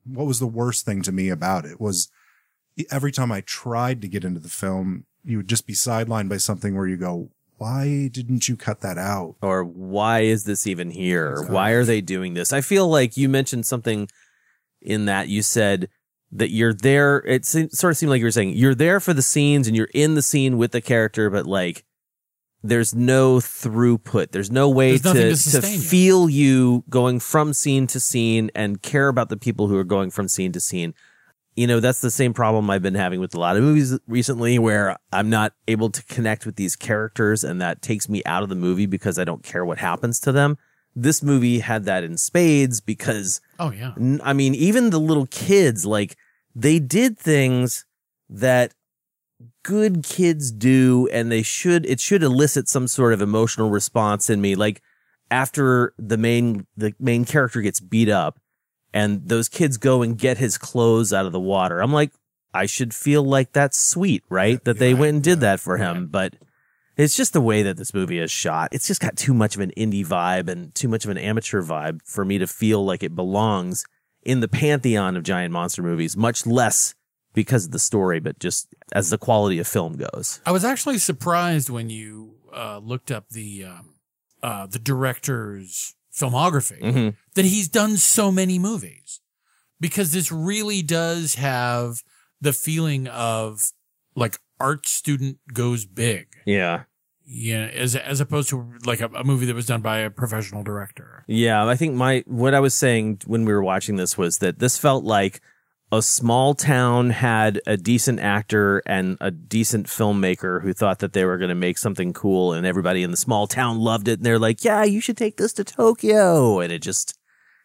what 0.06 0.26
was 0.26 0.40
the 0.40 0.48
worst 0.48 0.86
thing 0.86 1.02
to 1.04 1.12
me 1.12 1.30
about 1.30 1.66
it 1.66 1.80
was 1.80 2.10
every 2.92 3.12
time 3.12 3.32
i 3.32 3.42
tried 3.42 4.02
to 4.02 4.08
get 4.08 4.24
into 4.26 4.40
the 4.40 4.50
film 4.50 5.06
you 5.24 5.38
would 5.38 5.48
just 5.48 5.68
be 5.68 5.74
sidelined 5.74 6.30
by 6.30 6.38
something 6.38 6.76
where 6.76 6.88
you 6.88 6.98
go 6.98 7.30
why 7.58 8.08
didn't 8.12 8.48
you 8.48 8.56
cut 8.56 8.80
that 8.82 8.98
out 8.98 9.36
or 9.42 9.66
why 9.66 10.22
is 10.22 10.46
this 10.46 10.66
even 10.66 10.92
here? 10.92 11.32
Exactly. 11.32 11.54
Why 11.56 11.72
are 11.72 11.84
they 11.84 12.00
doing 12.00 12.34
this? 12.34 12.54
I 12.54 12.62
feel 12.62 12.88
like 12.88 13.18
you 13.18 13.28
mentioned 13.28 13.66
something 13.66 14.08
in 14.82 15.04
that 15.06 15.28
you 15.28 15.42
said 15.42 15.90
that 16.32 16.52
you're 16.52 16.74
there. 16.74 17.18
It 17.28 17.46
sort 17.46 17.84
of 17.92 17.98
seemed 17.98 18.12
like 18.12 18.20
you 18.20 18.26
were 18.28 18.32
saying 18.32 18.54
you're 18.54 18.74
there 18.76 19.02
for 19.02 19.14
the 19.14 19.22
scenes 19.22 19.68
and 19.68 19.76
you're 19.76 19.90
in 19.94 20.16
the 20.16 20.22
scene 20.22 20.58
with 20.58 20.72
the 20.72 20.80
character, 20.80 21.30
but 21.30 21.46
like 21.48 21.84
there's 22.62 22.94
no 22.94 23.38
throughput. 23.38 24.32
There's 24.32 24.52
no 24.52 24.70
way 24.70 24.98
There's 24.98 25.46
to, 25.46 25.52
to 25.52 25.62
to 25.62 25.68
feel 25.68 26.30
you 26.30 26.84
going 26.90 27.20
from 27.20 27.54
scene 27.54 27.88
to 27.88 28.00
scene 28.00 28.52
and 28.54 28.82
care 28.82 29.08
about 29.08 29.30
the 29.30 29.38
people 29.38 29.68
who 29.68 29.78
are 29.78 29.86
going 29.86 30.12
from 30.12 30.28
scene 30.28 30.52
to 30.52 30.60
scene. 30.60 30.94
You 31.56 31.68
know, 31.68 31.80
that's 31.80 32.02
the 32.02 32.12
same 32.12 32.34
problem 32.34 32.70
I've 32.70 32.82
been 32.82 32.96
having 32.96 33.20
with 33.20 33.34
a 33.34 33.40
lot 33.40 33.58
of 33.58 33.64
movies 33.64 33.98
recently 34.08 34.60
where 34.60 34.98
I'm 35.12 35.30
not 35.30 35.54
able 35.68 35.90
to 35.90 36.04
connect 36.06 36.46
with 36.46 36.56
these 36.56 36.76
characters 36.76 37.44
and 37.44 37.62
that 37.62 37.82
takes 37.82 38.08
me 38.08 38.22
out 38.26 38.44
of 38.44 38.50
the 38.50 38.56
movie 38.56 38.86
because 38.86 39.18
I 39.20 39.24
don't 39.24 39.44
care 39.44 39.66
what 39.66 39.78
happens 39.78 40.20
to 40.22 40.32
them. 40.32 40.58
This 40.96 41.22
movie 41.24 41.60
had 41.60 41.86
that 41.86 42.04
in 42.04 42.18
spades 42.18 42.82
because 42.82 43.42
Oh 43.58 43.72
yeah. 43.72 43.94
I 44.24 44.34
mean, 44.34 44.54
even 44.56 44.90
the 44.90 45.00
little 45.00 45.28
kids, 45.28 45.86
like 45.86 46.18
they 46.56 46.80
did 46.80 47.18
things 47.18 47.86
that 48.30 48.74
good 49.64 50.04
kids 50.04 50.52
do, 50.52 51.08
and 51.12 51.32
they 51.32 51.42
should, 51.42 51.86
it 51.86 52.00
should 52.00 52.24
elicit 52.24 52.68
some 52.68 52.88
sort 52.88 53.14
of 53.14 53.22
emotional 53.22 53.70
response 53.70 54.30
in 54.30 54.42
me. 54.42 54.56
Like 54.56 54.82
after 55.32 55.94
the 55.98 56.18
main, 56.18 56.66
the 56.76 56.94
main 57.00 57.26
character 57.26 57.62
gets 57.62 57.80
beat 57.80 58.10
up 58.10 58.40
and 58.94 59.28
those 59.28 59.50
kids 59.50 59.78
go 59.78 60.02
and 60.02 60.18
get 60.18 60.38
his 60.38 60.58
clothes 60.58 61.14
out 61.14 61.26
of 61.26 61.32
the 61.32 61.40
water. 61.40 61.82
I'm 61.82 61.94
like, 61.94 62.12
I 62.54 62.66
should 62.66 62.94
feel 62.94 63.24
like 63.24 63.52
that's 63.52 63.80
sweet, 63.80 64.24
right? 64.30 64.64
That 64.64 64.80
they 64.80 64.94
went 64.94 65.16
and 65.16 65.24
did 65.24 65.40
that 65.42 65.60
for 65.60 65.78
him. 65.78 66.08
But 66.08 66.36
it's 66.98 67.16
just 67.16 67.34
the 67.34 67.42
way 67.42 67.62
that 67.64 67.78
this 67.78 67.94
movie 67.94 68.20
is 68.20 68.32
shot. 68.32 68.70
It's 68.72 68.88
just 68.88 69.02
got 69.02 69.16
too 69.16 69.34
much 69.34 69.56
of 69.56 69.62
an 69.62 69.72
indie 69.78 70.06
vibe 70.06 70.50
and 70.50 70.74
too 70.74 70.88
much 70.88 71.06
of 71.06 71.12
an 71.12 71.18
amateur 71.18 71.62
vibe 71.62 72.02
for 72.04 72.26
me 72.26 72.40
to 72.40 72.48
feel 72.48 72.84
like 72.84 73.04
it 73.04 73.16
belongs 73.16 73.86
in 74.24 74.40
the 74.40 74.48
pantheon 74.48 75.16
of 75.16 75.24
giant 75.24 75.54
monster 75.54 75.84
movies, 75.84 76.18
much 76.18 76.46
less 76.46 76.96
because 77.44 77.66
of 77.66 77.72
the 77.72 77.80
story, 77.80 78.20
but 78.20 78.38
just 78.40 78.68
as 78.92 79.10
the 79.10 79.18
quality 79.18 79.60
of 79.60 79.68
film 79.68 79.94
goes. 79.96 80.42
I 80.46 80.52
was 80.52 80.66
actually 80.66 80.98
surprised 80.98 81.70
when 81.70 81.90
you 81.90 82.36
uh, 82.54 82.80
looked 82.92 83.12
up 83.12 83.30
the 83.30 83.66
um, 83.66 83.86
uh, 84.44 84.66
the 84.68 84.80
director's 84.80 85.96
filmography 86.14 86.82
Mhm. 86.82 87.16
that 87.36 87.46
he's 87.46 87.70
done 87.70 87.96
so 87.98 88.32
many 88.32 88.60
movies 88.60 89.22
because 89.80 90.12
this 90.12 90.32
really 90.32 90.82
does 90.82 91.36
have 91.36 92.04
the 92.42 92.52
feeling 92.54 93.08
of 93.08 93.72
like 94.16 94.40
art 94.60 94.88
student 94.88 95.38
goes 95.54 95.86
big, 95.86 96.28
Yeah. 96.46 96.84
yeah, 97.26 97.70
as 97.74 97.96
as 97.96 98.20
opposed 98.20 98.50
to 98.50 98.74
like 98.86 99.00
a, 99.02 99.06
a 99.16 99.24
movie 99.24 99.46
that 99.46 99.56
was 99.56 99.66
done 99.68 99.82
by 99.82 100.00
a 100.00 100.10
professional 100.10 100.64
director. 100.64 101.24
Yeah. 101.28 101.66
I 101.66 101.76
think 101.76 101.96
my, 101.96 102.24
what 102.28 102.54
I 102.54 102.60
was 102.60 102.74
saying 102.74 103.22
when 103.26 103.46
we 103.46 103.54
were 103.54 103.64
watching 103.64 103.96
this 103.98 104.18
was 104.18 104.40
that 104.40 104.60
this 104.60 104.78
felt 104.78 105.04
like 105.06 105.40
a 105.92 106.02
small 106.02 106.54
town 106.54 107.10
had 107.10 107.62
a 107.66 107.76
decent 107.76 108.20
actor 108.20 108.82
and 108.86 109.18
a 109.20 109.32
decent 109.32 109.88
filmmaker 109.88 110.62
who 110.62 110.72
thought 110.72 111.00
that 111.00 111.14
they 111.14 111.26
were 111.26 111.38
going 111.38 111.50
to 111.50 111.56
make 111.56 111.78
something 111.78 112.14
cool 112.14 112.54
and 112.54 112.66
everybody 112.66 113.02
in 113.02 113.12
the 113.12 113.18
small 113.18 113.48
town 113.48 113.80
loved 113.80 114.08
it. 114.08 114.20
And 114.20 114.26
they're 114.26 114.40
like, 114.40 114.64
yeah, 114.64 114.84
you 114.84 115.02
should 115.02 115.18
take 115.18 115.38
this 115.38 115.54
to 115.54 115.64
Tokyo. 115.64 116.60
And 116.60 116.72
it 116.72 116.84
just, 116.84 117.18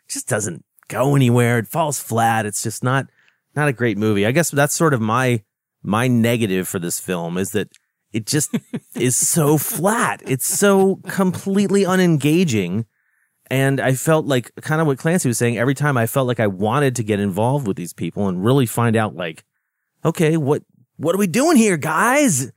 just 0.08 0.26
doesn't 0.26 0.64
go 0.88 1.14
anywhere. 1.14 1.58
It 1.58 1.68
falls 1.68 2.00
flat. 2.00 2.46
It's 2.46 2.62
just 2.62 2.82
not, 2.82 3.10
not 3.54 3.68
a 3.68 3.74
great 3.74 3.98
movie. 3.98 4.24
I 4.24 4.32
guess 4.32 4.50
that's 4.50 4.74
sort 4.74 4.94
of 4.94 5.02
my, 5.02 5.42
my 5.82 6.08
negative 6.08 6.66
for 6.66 6.78
this 6.78 6.98
film 6.98 7.36
is 7.36 7.50
that 7.50 7.72
it 8.10 8.26
just 8.26 8.56
is 8.94 9.16
so 9.16 9.58
flat. 9.58 10.22
It's 10.24 10.46
so 10.46 10.96
completely 11.08 11.82
unengaging. 11.82 12.86
And 13.50 13.80
I 13.80 13.94
felt 13.94 14.26
like 14.26 14.54
kind 14.62 14.80
of 14.80 14.86
what 14.86 14.98
Clancy 14.98 15.28
was 15.28 15.38
saying. 15.38 15.58
Every 15.58 15.74
time 15.74 15.96
I 15.96 16.06
felt 16.06 16.26
like 16.26 16.40
I 16.40 16.46
wanted 16.46 16.96
to 16.96 17.04
get 17.04 17.20
involved 17.20 17.66
with 17.66 17.76
these 17.76 17.92
people 17.92 18.28
and 18.28 18.44
really 18.44 18.66
find 18.66 18.96
out 18.96 19.14
like, 19.14 19.44
okay, 20.04 20.36
what, 20.36 20.62
what 20.96 21.14
are 21.14 21.18
we 21.18 21.26
doing 21.26 21.56
here, 21.56 21.76
guys? 21.76 22.50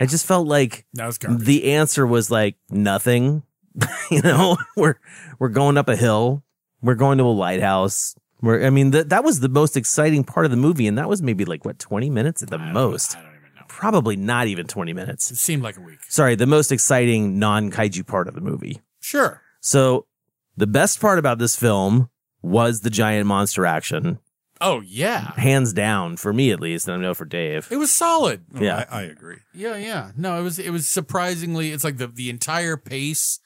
I 0.00 0.06
just 0.06 0.26
felt 0.26 0.46
like 0.46 0.86
the 1.28 1.72
answer 1.72 2.06
was 2.06 2.30
like 2.30 2.56
nothing. 2.70 3.42
you 4.10 4.22
know, 4.22 4.56
we're, 4.76 4.96
we're 5.38 5.48
going 5.48 5.76
up 5.76 5.88
a 5.88 5.96
hill. 5.96 6.42
We're 6.80 6.94
going 6.94 7.18
to 7.18 7.24
a 7.24 7.26
lighthouse. 7.26 8.16
We're, 8.40 8.66
I 8.66 8.70
mean, 8.70 8.90
that 8.90 9.10
that 9.10 9.22
was 9.22 9.40
the 9.40 9.48
most 9.48 9.76
exciting 9.76 10.24
part 10.24 10.44
of 10.44 10.50
the 10.50 10.56
movie. 10.56 10.86
And 10.88 10.98
that 10.98 11.08
was 11.08 11.22
maybe 11.22 11.44
like 11.44 11.64
what, 11.64 11.78
20 11.78 12.10
minutes 12.10 12.42
at 12.42 12.50
the 12.50 12.58
most. 12.58 13.16
I 13.16 13.20
don't 13.22 13.30
even 13.30 13.54
know. 13.54 13.62
Probably 13.68 14.16
not 14.16 14.48
even 14.48 14.66
20 14.66 14.92
minutes. 14.92 15.30
It 15.30 15.36
seemed 15.36 15.62
like 15.62 15.76
a 15.76 15.80
week. 15.80 16.00
Sorry, 16.08 16.34
the 16.34 16.46
most 16.46 16.72
exciting 16.72 17.38
non 17.38 17.70
kaiju 17.70 18.06
part 18.06 18.26
of 18.26 18.34
the 18.34 18.40
movie. 18.40 18.80
Sure. 19.00 19.42
So 19.60 20.06
the 20.56 20.66
best 20.66 21.00
part 21.00 21.18
about 21.18 21.38
this 21.38 21.56
film 21.56 22.10
was 22.42 22.80
the 22.80 22.90
giant 22.90 23.26
monster 23.26 23.64
action, 23.66 24.18
Oh 24.60 24.80
yeah, 24.80 25.32
hands 25.36 25.72
down 25.72 26.16
for 26.16 26.32
me 26.32 26.50
at 26.52 26.60
least, 26.60 26.86
and 26.86 26.96
I 26.96 27.00
know 27.00 27.14
for 27.14 27.24
Dave. 27.24 27.66
it 27.70 27.76
was 27.78 27.90
solid. 27.90 28.44
Oh, 28.54 28.60
yeah. 28.62 28.84
I, 28.90 29.00
I 29.00 29.02
agree. 29.02 29.38
Yeah, 29.54 29.76
yeah. 29.76 30.12
No, 30.16 30.38
it 30.38 30.42
was 30.42 30.58
it 30.58 30.70
was 30.70 30.88
surprisingly 30.88 31.72
it's 31.72 31.84
like 31.84 31.96
the 31.96 32.06
the 32.06 32.30
entire 32.30 32.76
pace 32.76 33.40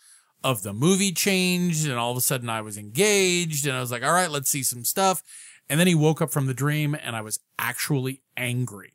of 0.45 0.63
the 0.63 0.73
movie 0.75 1.13
changed 1.13 1.87
and 1.87 1.95
all 1.99 2.11
of 2.11 2.17
a 2.17 2.21
sudden 2.21 2.49
I 2.51 2.61
was 2.61 2.77
engaged 2.77 3.67
and 3.67 3.75
I 3.77 3.81
was 3.81 3.91
like, 3.91 4.05
"All 4.05 4.13
right, 4.13 4.31
let's 4.31 4.51
see 4.51 4.63
some 4.63 4.85
stuff." 4.85 5.23
And 5.69 5.81
then 5.81 5.87
he 5.87 5.95
woke 5.95 6.21
up 6.23 6.31
from 6.31 6.47
the 6.47 6.55
dream 6.55 6.95
and 7.03 7.17
I 7.17 7.23
was 7.23 7.41
actually 7.59 8.23
angry. 8.37 8.93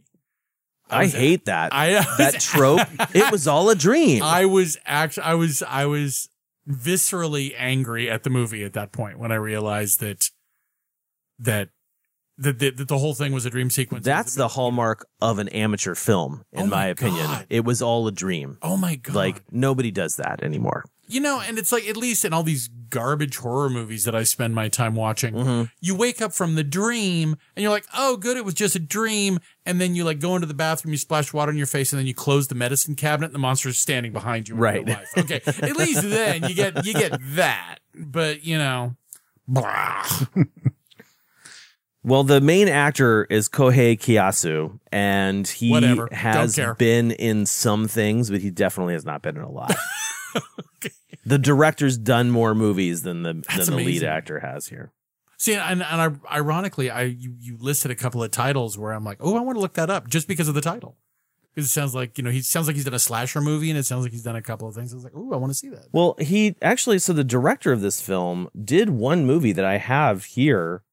I 0.89 1.03
was- 1.03 1.13
hate 1.13 1.45
that. 1.45 1.73
I 1.73 1.93
that 2.17 2.39
trope. 2.39 2.87
It 3.15 3.31
was 3.31 3.47
all 3.47 3.69
a 3.69 3.75
dream. 3.75 4.21
I 4.23 4.45
was 4.45 4.77
actually 4.85 5.23
I 5.23 5.33
was 5.33 5.63
I 5.63 5.85
was 5.85 6.29
viscerally 6.69 7.53
angry 7.57 8.09
at 8.09 8.23
the 8.23 8.29
movie 8.29 8.63
at 8.63 8.73
that 8.73 8.91
point 8.91 9.19
when 9.19 9.31
I 9.31 9.35
realized 9.35 9.99
that 9.99 10.29
that 11.39 11.69
that, 12.37 12.59
that, 12.59 12.77
that 12.77 12.87
the 12.87 12.97
whole 12.97 13.13
thing 13.13 13.33
was 13.33 13.45
a 13.45 13.49
dream 13.49 13.69
sequence. 13.69 14.05
That's 14.05 14.33
the 14.35 14.47
hallmark 14.47 15.05
of 15.21 15.37
an 15.37 15.47
amateur 15.49 15.93
film, 15.93 16.43
in 16.51 16.63
Oh 16.63 16.65
my, 16.65 16.77
my 16.77 16.85
opinion. 16.87 17.29
It 17.49 17.65
was 17.65 17.81
all 17.81 18.07
a 18.07 18.11
dream. 18.11 18.57
Oh 18.61 18.77
my 18.77 18.95
god. 18.95 19.15
Like 19.15 19.43
nobody 19.51 19.91
does 19.91 20.15
that 20.15 20.41
anymore. 20.41 20.85
You 21.11 21.19
know, 21.21 21.39
and 21.41 21.57
it's 21.59 21.71
like 21.71 21.87
at 21.87 21.97
least 21.97 22.23
in 22.25 22.33
all 22.33 22.43
these 22.43 22.69
garbage 22.89 23.37
horror 23.37 23.69
movies 23.69 24.03
that 24.03 24.13
I 24.15 24.23
spend 24.23 24.53
my 24.53 24.67
time 24.67 24.95
watching, 24.95 25.33
Mm-hmm. 25.33 25.63
you 25.79 25.95
wake 25.95 26.21
up 26.21 26.33
from 26.33 26.55
the 26.55 26.63
dream 26.63 27.37
and 27.55 27.63
you're 27.63 27.71
like, 27.71 27.85
"Oh, 27.95 28.17
good, 28.17 28.37
it 28.37 28.45
was 28.45 28.53
just 28.53 28.75
a 28.75 28.79
dream." 28.79 29.39
And 29.65 29.79
then 29.79 29.95
you 29.95 30.03
like 30.03 30.19
go 30.19 30.35
into 30.35 30.47
the 30.47 30.53
bathroom, 30.53 30.91
you 30.93 30.97
splash 30.97 31.31
water 31.33 31.51
on 31.51 31.57
your 31.57 31.67
face, 31.67 31.93
and 31.93 31.99
then 31.99 32.07
you 32.07 32.13
close 32.13 32.47
the 32.47 32.55
medicine 32.55 32.95
cabinet, 32.95 33.27
and 33.27 33.35
the 33.35 33.39
monster 33.39 33.69
is 33.69 33.77
standing 33.77 34.11
behind 34.13 34.49
you. 34.49 34.55
in 34.55 34.61
Right. 34.61 34.97
Okay, 35.17 35.41
at 35.45 35.77
least 35.77 36.01
then 36.03 36.43
you 36.49 36.53
get 36.55 36.85
you 36.85 36.93
get 36.93 37.17
that. 37.35 37.77
But 37.95 38.43
you 38.43 38.57
know, 38.57 38.95
blah. 39.47 40.05
Well, 42.03 42.23
the 42.23 42.41
main 42.41 42.67
actor 42.67 43.25
is 43.29 43.47
Kohei 43.47 43.95
Kiyasu, 43.95 44.79
and 44.91 45.47
he 45.47 45.69
Whatever. 45.69 46.09
Has 46.11 46.59
been 46.79 47.11
in 47.11 47.45
some 47.45 47.87
things, 47.87 48.31
but 48.31 48.41
he 48.41 48.49
definitely 48.49 48.93
has 48.93 49.05
not 49.05 49.21
been 49.21 49.37
in 49.37 49.43
a 49.43 49.51
lot. 49.51 49.75
The 51.25 51.37
director's 51.37 51.97
done 51.97 52.31
more 52.31 52.55
movies 52.55 53.03
than 53.03 53.23
the 53.23 53.43
That's 53.47 53.67
than 53.67 53.77
the 53.77 53.83
lead 53.83 54.03
actor 54.03 54.39
has 54.39 54.67
here. 54.67 54.91
See, 55.37 55.55
and, 55.55 55.81
and 55.81 56.19
I, 56.29 56.35
ironically, 56.35 56.89
I 56.89 57.03
you, 57.03 57.35
you 57.39 57.57
listed 57.59 57.89
a 57.91 57.95
couple 57.95 58.23
of 58.23 58.31
titles 58.31 58.77
where 58.77 58.91
I'm 58.91 59.03
like, 59.03 59.17
oh, 59.19 59.37
I 59.37 59.41
want 59.41 59.55
to 59.55 59.59
look 59.59 59.73
that 59.75 59.89
up 59.89 60.07
just 60.07 60.27
because 60.27 60.47
of 60.47 60.55
the 60.55 60.61
title. 60.61 60.97
Because 61.53 61.67
it 61.67 61.71
sounds 61.71 61.93
like 61.93 62.17
you 62.17 62.23
know 62.23 62.31
he 62.31 62.41
sounds 62.41 62.67
like 62.67 62.75
he's 62.75 62.85
done 62.85 62.93
a 62.93 62.99
slasher 62.99 63.41
movie, 63.41 63.69
and 63.69 63.77
it 63.77 63.85
sounds 63.85 64.03
like 64.03 64.11
he's 64.11 64.23
done 64.23 64.35
a 64.35 64.41
couple 64.41 64.67
of 64.67 64.75
things. 64.75 64.93
I 64.93 64.95
was 64.95 65.03
like, 65.03 65.13
oh, 65.15 65.33
I 65.33 65.37
want 65.37 65.51
to 65.51 65.57
see 65.57 65.69
that. 65.69 65.87
Well, 65.91 66.15
he 66.19 66.55
actually, 66.61 66.99
so 66.99 67.13
the 67.13 67.23
director 67.23 67.71
of 67.71 67.81
this 67.81 68.01
film 68.01 68.49
did 68.63 68.89
one 68.89 69.25
movie 69.25 69.51
that 69.51 69.65
I 69.65 69.77
have 69.77 70.25
here. 70.25 70.83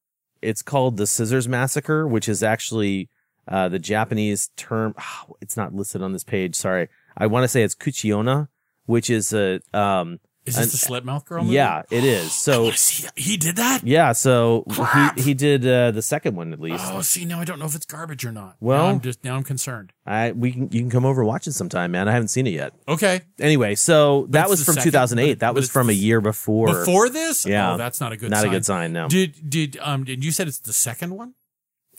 It's 0.40 0.62
called 0.62 0.98
The 0.98 1.06
Scissors 1.06 1.48
Massacre, 1.48 2.06
which 2.06 2.28
is 2.28 2.42
actually 2.42 3.08
uh, 3.46 3.68
the 3.68 3.78
Japanese 3.78 4.50
term. 4.56 4.94
it's 5.40 5.56
not 5.56 5.74
listed 5.74 6.02
on 6.02 6.12
this 6.12 6.24
page. 6.24 6.54
Sorry. 6.54 6.88
I 7.16 7.26
want 7.26 7.44
to 7.44 7.48
say 7.48 7.62
it's 7.62 7.74
Kuchiona, 7.74 8.48
which 8.88 9.10
is 9.10 9.32
a, 9.32 9.60
um, 9.74 10.18
Is 10.46 10.54
this 10.56 10.64
and- 10.64 10.72
the 10.72 10.76
Slit 10.78 11.04
Mouth 11.04 11.24
Girl 11.26 11.42
movie? 11.44 11.54
yeah, 11.56 11.82
it 11.90 12.04
is. 12.04 12.32
So, 12.48 12.62
wanna 12.64 12.76
see 12.78 13.02
that. 13.04 13.18
he 13.18 13.36
did 13.36 13.56
that. 13.56 13.84
yeah, 13.86 14.12
so 14.12 14.64
Crap. 14.70 15.16
he, 15.18 15.24
he 15.24 15.34
did 15.34 15.66
uh, 15.66 15.90
the 15.90 16.00
second 16.00 16.36
one 16.36 16.52
at 16.54 16.60
least. 16.60 16.82
Oh, 16.88 17.02
see, 17.02 17.26
now 17.26 17.38
I 17.40 17.44
don't 17.44 17.58
know 17.58 17.66
if 17.66 17.74
it's 17.74 17.84
garbage 17.84 18.24
or 18.24 18.32
not. 18.32 18.56
Well- 18.60 18.84
now 18.84 18.88
I'm 18.94 19.00
just 19.00 19.22
now 19.24 19.36
I'm 19.36 19.44
concerned. 19.44 19.92
I, 20.06 20.32
we 20.32 20.52
can, 20.52 20.62
you 20.72 20.80
can 20.80 20.88
come 20.90 21.04
over 21.04 21.20
and 21.20 21.28
watch 21.28 21.46
it 21.46 21.52
sometime, 21.52 21.90
man. 21.90 22.08
I 22.08 22.12
haven't 22.12 22.28
seen 22.28 22.46
it 22.46 22.54
yet. 22.54 22.72
Okay, 22.88 23.20
Anyway, 23.38 23.74
so 23.74 24.26
that 24.30 24.48
was 24.48 24.64
from 24.64 24.74
second- 24.74 24.90
2008. 24.92 25.34
but- 25.34 25.40
that 25.40 25.54
was 25.54 25.68
from 25.70 25.90
a 25.90 25.92
year 25.92 26.20
before. 26.22 26.68
before 26.68 27.10
this, 27.10 27.44
Yeah. 27.44 27.74
oh, 27.74 27.76
that's 27.76 28.00
not 28.00 28.12
a 28.12 28.16
good. 28.16 28.26
Sign. 28.26 28.30
Not 28.30 28.40
sign. 28.40 28.48
a 28.48 28.52
good 28.52 28.64
sign, 28.66 28.92
no. 28.94 29.08
Did 29.08 29.50
did 29.50 29.78
um 29.82 30.04
did 30.04 30.24
you 30.24 30.32
said 30.32 30.48
it's 30.48 30.60
the 30.60 30.72
second 30.72 31.14
one? 31.14 31.34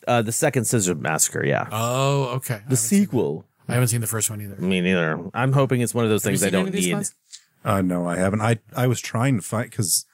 Uh, 0.08 0.22
the 0.24 0.32
second 0.32 0.64
Scissor 0.66 0.96
Massacre, 0.96 1.46
yeah. 1.46 1.68
Oh, 1.72 2.24
okay. 2.38 2.62
The 2.70 2.78
sequel. 2.78 3.46
I 3.70 3.74
haven't 3.74 3.88
seen 3.90 4.02
the 4.02 4.08
first 4.08 4.30
one 4.30 4.42
either. 4.42 4.56
Me 4.58 4.82
neither. 4.82 5.20
I'm 5.34 5.54
hoping 5.54 5.82
it's 5.82 5.94
one 5.94 6.04
of 6.06 6.10
those 6.10 6.24
Have 6.24 6.32
things 6.32 6.44
I 6.44 6.50
don't 6.50 6.74
need. 6.74 6.94
ones? 6.94 7.16
Uh, 7.64 7.82
no, 7.82 8.08
I 8.08 8.18
haven't. 8.18 8.42
I, 8.42 8.60
I 8.76 8.88
was 8.88 9.00
trying 9.02 9.36
to 9.38 9.42
find 9.42 9.70
because 9.70 10.06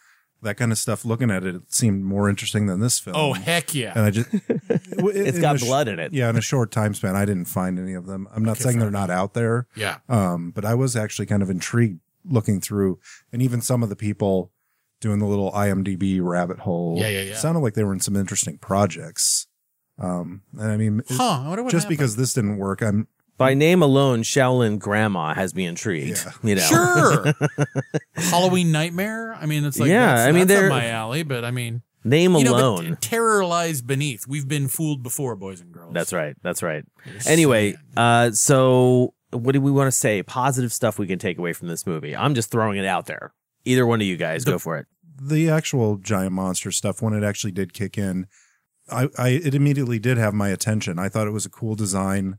that 0.42 0.58
kind 0.58 0.72
of 0.72 0.78
stuff, 0.78 1.06
looking 1.06 1.32
at 1.32 1.44
it, 1.44 1.56
it 1.56 1.74
seemed 1.74 2.04
more 2.04 2.30
interesting 2.30 2.66
than 2.68 2.80
this 2.80 3.00
film. 3.00 3.16
Oh 3.16 3.34
heck 3.34 3.74
yeah! 3.74 3.94
and 3.96 4.06
I 4.06 4.10
just, 4.12 4.30
It's 4.70 5.40
got 5.40 5.60
blood 5.60 5.88
in 5.88 6.00
it. 6.00 6.14
Yeah, 6.14 6.30
in 6.30 6.36
a 6.36 6.42
short 6.42 6.72
time 6.72 6.94
span, 6.94 7.16
I 7.16 7.26
didn't 7.26 7.46
find 7.46 7.80
any 7.80 7.94
of 7.94 8.06
them. 8.06 8.28
I'm 8.36 8.44
not 8.44 8.54
Okay, 8.54 8.64
saying 8.66 8.80
they're 8.80 8.92
not 8.92 9.10
out 9.10 9.34
there, 9.34 9.68
yeah. 9.76 9.98
um, 10.10 10.52
but 10.52 10.66
I 10.66 10.74
was 10.76 10.96
actually 10.96 11.26
kind 11.28 11.42
of 11.44 11.50
intrigued 11.50 12.00
looking 12.28 12.60
through, 12.62 13.00
and 13.32 13.42
even 13.42 13.62
some 13.62 13.82
of 13.84 13.90
the 13.90 13.96
people 13.96 14.52
doing 15.02 15.20
the 15.20 15.26
little 15.28 15.52
IMDb 15.52 16.20
rabbit 16.22 16.60
hole. 16.60 16.98
Yeah, 17.00 17.10
yeah, 17.10 17.22
yeah. 17.22 17.36
Sounded 17.36 17.60
like 17.62 17.74
they 17.76 17.84
were 17.84 17.94
in 17.94 18.00
some 18.00 18.16
interesting 18.16 18.58
projects. 18.58 19.48
Um, 20.00 20.42
and 20.58 20.72
I 20.72 20.78
mean, 20.78 21.02
Huh? 21.10 21.24
I 21.46 21.50
what 21.50 21.70
just 21.72 21.84
happened. 21.86 21.90
because 21.90 22.16
this 22.18 22.34
didn't 22.34 22.58
work, 22.58 22.82
I'm 22.82 23.08
By 23.38 23.54
name 23.54 23.82
alone, 23.82 24.24
Shaolin 24.24 24.80
Grandma 24.80 25.34
has 25.34 25.54
me 25.54 25.66
intrigued. 25.66 26.24
Yeah. 26.26 26.32
You 26.44 26.56
know, 26.56 26.62
Sure. 26.62 27.34
Halloween 28.16 28.72
Nightmare. 28.72 29.34
I 29.36 29.46
mean, 29.46 29.66
it's 29.66 29.80
like 29.80 29.90
Yeah, 29.90 30.16
that's, 30.16 30.28
I 30.28 30.32
mean, 30.32 30.48
that's 30.48 30.60
they're- 30.62 30.70
my 30.70 30.88
alley. 30.90 31.24
But 31.24 31.44
I 31.46 31.52
mean, 31.52 31.82
name 32.04 32.36
you 32.36 32.44
know, 32.46 32.54
but 32.54 32.62
alone. 32.62 32.98
terror 33.02 33.46
lies 33.46 33.82
beneath. 33.82 34.28
We've 34.28 34.48
been 34.48 34.68
fooled 34.68 35.04
before, 35.04 35.36
boys 35.36 35.60
and 35.62 35.72
girls. 35.72 35.94
That's 35.94 36.14
right. 36.14 36.36
That's 36.44 36.64
right. 36.64 36.86
Just 37.14 37.28
Anyway, 37.28 37.72
saying. 37.74 37.84
uh, 37.98 38.32
so 38.32 39.14
what 39.32 39.52
do 39.52 39.60
we 39.62 39.72
want 39.72 39.88
to 39.88 39.92
say? 39.92 40.24
Positive 40.24 40.72
stuff 40.72 40.98
we 40.98 41.08
can 41.08 41.20
take 41.20 41.38
away 41.38 41.54
from 41.54 41.68
this 41.68 41.86
movie. 41.86 42.16
I'm 42.16 42.36
just 42.36 42.52
throwing 42.52 42.78
it 42.78 42.86
out 42.86 43.06
there. 43.06 43.34
Either 43.66 43.86
one 43.86 44.00
of 44.00 44.08
you 44.08 44.16
guys, 44.16 44.46
go 44.46 44.60
for 44.60 44.78
it. 44.78 44.86
the 45.22 45.50
actual 45.50 45.98
giant 45.98 46.32
monster 46.34 46.72
stuff 46.72 47.02
when 47.02 47.14
it 47.14 47.24
actually 47.24 47.52
did 47.52 47.74
kick 47.74 47.98
in. 47.98 48.28
I, 48.92 49.10
I 49.18 49.30
it 49.30 49.56
immediately 49.56 49.98
did 49.98 50.18
have 50.20 50.34
my 50.36 50.50
attention. 50.50 51.00
I 51.00 51.10
thought 51.10 51.26
it 51.28 51.32
was 51.32 51.48
a 51.48 51.50
cool 51.50 51.74
design, 51.74 52.38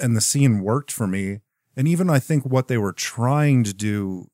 and 0.00 0.16
the 0.16 0.20
scene 0.20 0.60
worked 0.60 0.90
for 0.92 1.06
me. 1.06 1.40
And 1.76 1.86
even 1.86 2.08
I 2.08 2.18
think 2.18 2.44
what 2.44 2.68
they 2.68 2.78
were 2.78 2.92
trying 2.92 3.64
to 3.64 3.74
do 3.74 4.28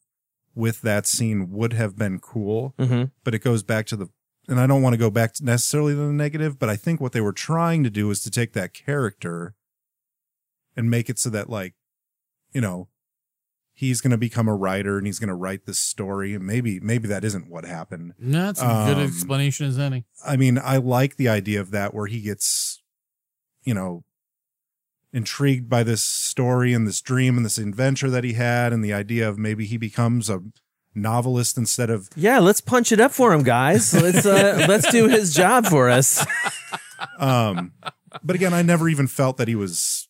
with 0.55 0.83
that 0.83 1.07
scene 1.07 1.51
would 1.51 1.73
have 1.73 1.97
been 1.97 2.19
cool. 2.21 2.75
Mm-hmm. 2.79 3.05
but 3.25 3.35
it 3.35 3.41
goes 3.43 3.63
back 3.63 3.87
to 3.87 3.97
the 3.97 4.09
and 4.49 4.59
I 4.59 4.67
don't 4.67 4.83
want 4.83 4.95
to 4.95 4.99
go 4.99 5.11
back 5.11 5.35
to 5.35 5.45
necessarily 5.45 5.93
to 5.93 5.99
the 5.99 6.13
negative, 6.13 6.59
but 6.59 6.69
I 6.69 6.75
think 6.77 7.01
what 7.01 7.13
they 7.13 7.21
were 7.21 7.33
trying 7.33 7.85
to 7.85 7.91
do 7.91 8.11
is 8.11 8.21
to 8.23 8.31
take 8.31 8.53
that 8.55 8.75
character 8.75 9.55
and 10.77 10.91
make 10.91 11.09
it 11.09 11.19
so 11.19 11.31
that 11.31 11.49
like, 11.49 11.75
you 12.53 12.61
know, 12.61 12.89
he's 13.73 14.01
going 14.01 14.11
to 14.11 14.19
become 14.19 14.49
a 14.49 14.55
writer 14.55 14.99
and 14.99 15.07
he's 15.07 15.19
going 15.21 15.29
to 15.29 15.35
write 15.35 15.65
this 15.65 15.79
story 15.79 16.35
and 16.35 16.45
maybe 16.45 16.81
maybe 16.81 17.07
that 17.09 17.25
isn't 17.25 17.49
what 17.51 17.65
happened. 17.65 18.15
No, 18.19 18.47
that's 18.47 18.61
a 18.61 18.65
good 18.87 18.99
Um, 18.99 19.05
explanation 19.07 19.67
as 19.67 19.79
any. 19.79 20.05
I 20.27 20.37
mean, 20.37 20.59
I 20.59 20.77
like 20.77 21.17
the 21.17 21.29
idea 21.29 21.61
of 21.61 21.71
that 21.71 21.95
where 21.95 22.07
he 22.07 22.21
gets, 22.21 22.83
you 23.65 23.75
know, 23.75 24.05
intrigued 25.13 25.69
by 25.69 25.83
this 25.83 26.03
story 26.03 26.73
and 26.73 26.87
this 26.87 27.01
dream 27.01 27.37
and 27.37 27.45
this 27.45 27.59
adventure 27.59 28.09
that 28.11 28.25
he 28.25 28.33
had 28.33 28.73
and 28.73 28.83
the 28.85 28.93
idea 28.93 29.29
of 29.29 29.39
maybe 29.39 29.67
he 29.67 29.77
becomes 29.77 30.31
a 30.31 30.41
novelist 30.95 31.57
instead 31.59 31.91
of 31.91 32.09
Yeah, 32.17 32.39
let's 32.39 32.61
punch 32.61 32.93
it 32.93 33.01
up 33.01 33.13
for 33.13 33.33
him, 33.33 33.43
guys. 33.43 33.93
Let's 33.95 34.25
uh, 34.27 34.65
let's 34.69 34.91
do 34.91 35.09
his 35.09 35.35
job 35.35 35.67
for 35.67 35.89
us. 35.91 36.25
Um, 37.19 37.73
but 38.23 38.37
again, 38.37 38.53
I 38.55 38.63
never 38.63 38.89
even 38.89 39.07
felt 39.07 39.37
that 39.39 39.49
he 39.49 39.55
was 39.55 40.09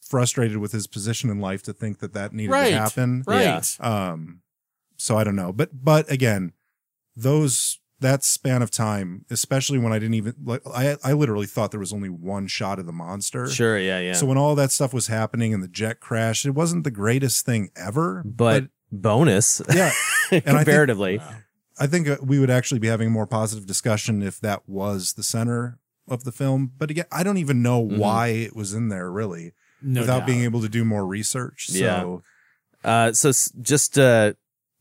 frustrated 0.00 0.58
with 0.58 0.72
his 0.72 0.86
position 0.86 1.30
in 1.30 1.40
life 1.40 1.62
to 1.64 1.72
think 1.72 1.98
that 1.98 2.12
that 2.12 2.32
needed 2.32 2.52
Right. 2.52 2.70
to 2.70 2.78
happen. 2.78 3.24
Right. 3.26 3.76
Um, 3.80 4.40
so 4.96 5.18
I 5.18 5.24
don't 5.24 5.36
know, 5.36 5.52
but 5.52 5.70
but 5.84 6.10
again, 6.10 6.52
those 7.14 7.78
that 8.00 8.22
span 8.24 8.60
of 8.62 8.70
time, 8.70 9.24
especially 9.30 9.78
when 9.78 9.92
I 9.92 9.98
didn't 9.98 10.14
even 10.14 10.34
like, 10.44 10.60
I 10.72 10.96
I 11.02 11.12
literally 11.12 11.46
thought 11.46 11.70
there 11.70 11.80
was 11.80 11.92
only 11.92 12.08
one 12.10 12.46
shot 12.46 12.78
of 12.78 12.86
the 12.86 12.92
monster. 12.92 13.48
Sure. 13.48 13.78
Yeah. 13.78 14.00
Yeah. 14.00 14.12
So 14.12 14.26
when 14.26 14.36
all 14.38 14.54
that 14.56 14.70
stuff 14.70 14.92
was 14.92 15.06
happening 15.06 15.54
and 15.54 15.62
the 15.62 15.68
jet 15.68 16.00
crash, 16.00 16.44
it 16.44 16.50
wasn't 16.50 16.84
the 16.84 16.90
greatest 16.90 17.44
thing 17.46 17.70
ever. 17.76 18.22
but, 18.24 18.68
bonus 18.92 19.60
yeah, 19.74 19.90
I 19.92 20.28
think- 20.30 20.44
comparatively. 20.44 21.20
I 21.78 21.86
think 21.86 22.08
uh, 22.08 22.16
we 22.22 22.38
would 22.38 22.50
actually 22.50 22.78
be 22.78 22.88
having 22.88 23.08
a 23.08 23.10
more 23.10 23.26
positive 23.26 23.66
discussion 23.66 24.22
if 24.22 24.40
that 24.40 24.66
was 24.68 25.12
the 25.14 25.22
center 25.22 25.78
of 26.08 26.24
the 26.24 26.32
film. 26.32 26.72
But 26.78 26.90
again, 26.90 27.04
I 27.12 27.22
don't 27.22 27.36
even 27.38 27.62
know 27.62 27.82
Mhm. 27.84 27.98
why 27.98 28.28
it 28.28 28.54
was 28.56 28.72
in 28.74 28.88
there 28.88 29.10
really 29.10 29.52
No 29.82 30.02
without 30.02 30.20
doubt. 30.20 30.26
being 30.28 30.42
able 30.42 30.62
to 30.62 30.68
do 30.68 30.84
more 30.84 31.04
research. 31.06 31.68
Yeah. 31.70 32.00
So 32.00 32.22
Uh, 32.84 33.12
so 33.12 33.32
just 33.60 33.98
uh, 33.98 34.34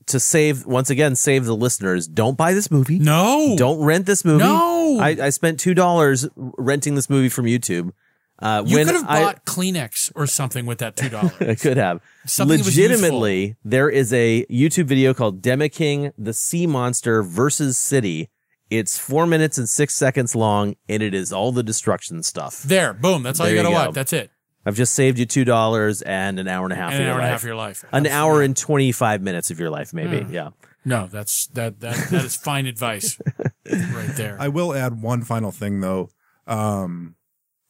to 0.08 0.20
save 0.20 0.66
once 0.66 0.90
again, 0.90 1.16
save 1.16 1.46
the 1.46 1.56
listeners. 1.56 2.08
Don't 2.08 2.38
buy 2.38 2.54
this 2.54 2.70
movie. 2.70 3.00
no. 3.00 3.56
Don't 3.58 3.80
rent 3.84 4.06
this 4.06 4.24
movie. 4.26 4.44
No. 4.44 5.00
I, 5.00 5.10
I 5.22 5.30
spent 5.30 5.60
two 5.60 5.74
dollars 5.74 6.28
renting 6.36 6.96
this 6.96 7.10
movie 7.10 7.30
from 7.30 7.46
YouTube. 7.46 7.92
Uh, 8.38 8.64
you 8.66 8.76
could 8.78 8.88
have 8.96 9.06
I, 9.10 9.22
bought 9.24 9.46
Kleenex 9.46 10.12
or 10.14 10.28
something 10.28 10.66
with 10.66 10.80
that 10.80 10.96
two 10.98 11.10
dollars. 11.10 11.32
I 11.40 11.56
could 11.56 11.78
have. 11.78 12.02
Something 12.26 12.62
Legitimately, 12.64 13.56
there 13.64 13.90
is 13.90 14.12
a 14.12 14.46
YouTube 14.48 14.86
video 14.86 15.14
called 15.14 15.42
Demeking 15.42 16.12
the 16.18 16.34
Sea 16.34 16.68
Monster 16.68 17.24
versus 17.24 17.78
City. 17.78 18.30
It's 18.70 18.98
four 18.98 19.26
minutes 19.26 19.58
and 19.58 19.70
six 19.70 19.96
seconds 19.96 20.36
long, 20.36 20.76
and 20.90 21.02
it 21.02 21.14
is 21.14 21.32
all 21.32 21.52
the 21.52 21.64
destruction 21.64 22.24
stuff. 22.24 22.64
There, 22.64 22.94
boom. 22.94 23.24
That's 23.24 23.40
all 23.40 23.46
There 23.46 23.54
you 23.56 23.60
you 23.62 23.64
gotta 23.64 23.74
go. 23.76 23.86
watch. 23.88 23.94
That's 23.96 24.12
it. 24.12 24.32
I've 24.66 24.76
just 24.76 24.94
saved 24.96 25.20
you 25.20 25.26
two 25.26 25.46
dollars 25.46 26.02
and 26.02 26.40
an 26.40 26.48
hour 26.48 26.66
and 26.66 26.74
a 26.74 26.76
half 26.76 26.92
And 26.92 26.96
of 26.96 27.00
an 27.02 27.06
your 27.06 27.14
hour 27.16 27.20
and 27.20 27.26
a 27.26 27.28
life. 27.28 27.32
half 27.34 27.42
of 27.44 27.48
your 27.48 27.56
life. 27.56 27.84
an 27.92 28.04
That's- 28.04 28.18
hour 28.18 28.42
and 28.42 28.58
twenty 28.58 28.92
five 28.92 29.22
minutes 29.22 29.52
of 29.52 29.60
your 29.60 29.70
life, 29.70 29.94
maybe. 29.94 30.22
Hmm. 30.22 30.34
Yeah. 30.34 30.50
No, 30.84 31.08
that's 31.08 31.48
that 31.48 31.80
that 31.82 31.96
that 32.12 32.24
is 32.26 32.36
fine 32.36 32.66
advice 32.66 33.20
right 33.66 34.16
there. 34.16 34.38
I 34.40 34.48
will 34.48 34.74
add 34.74 35.02
one 35.02 35.24
final 35.24 35.52
thing 35.52 35.82
though, 35.82 36.10
um, 36.48 37.16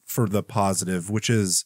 for 0.04 0.28
the 0.28 0.42
positive, 0.42 1.08
which 1.10 1.30
is, 1.30 1.64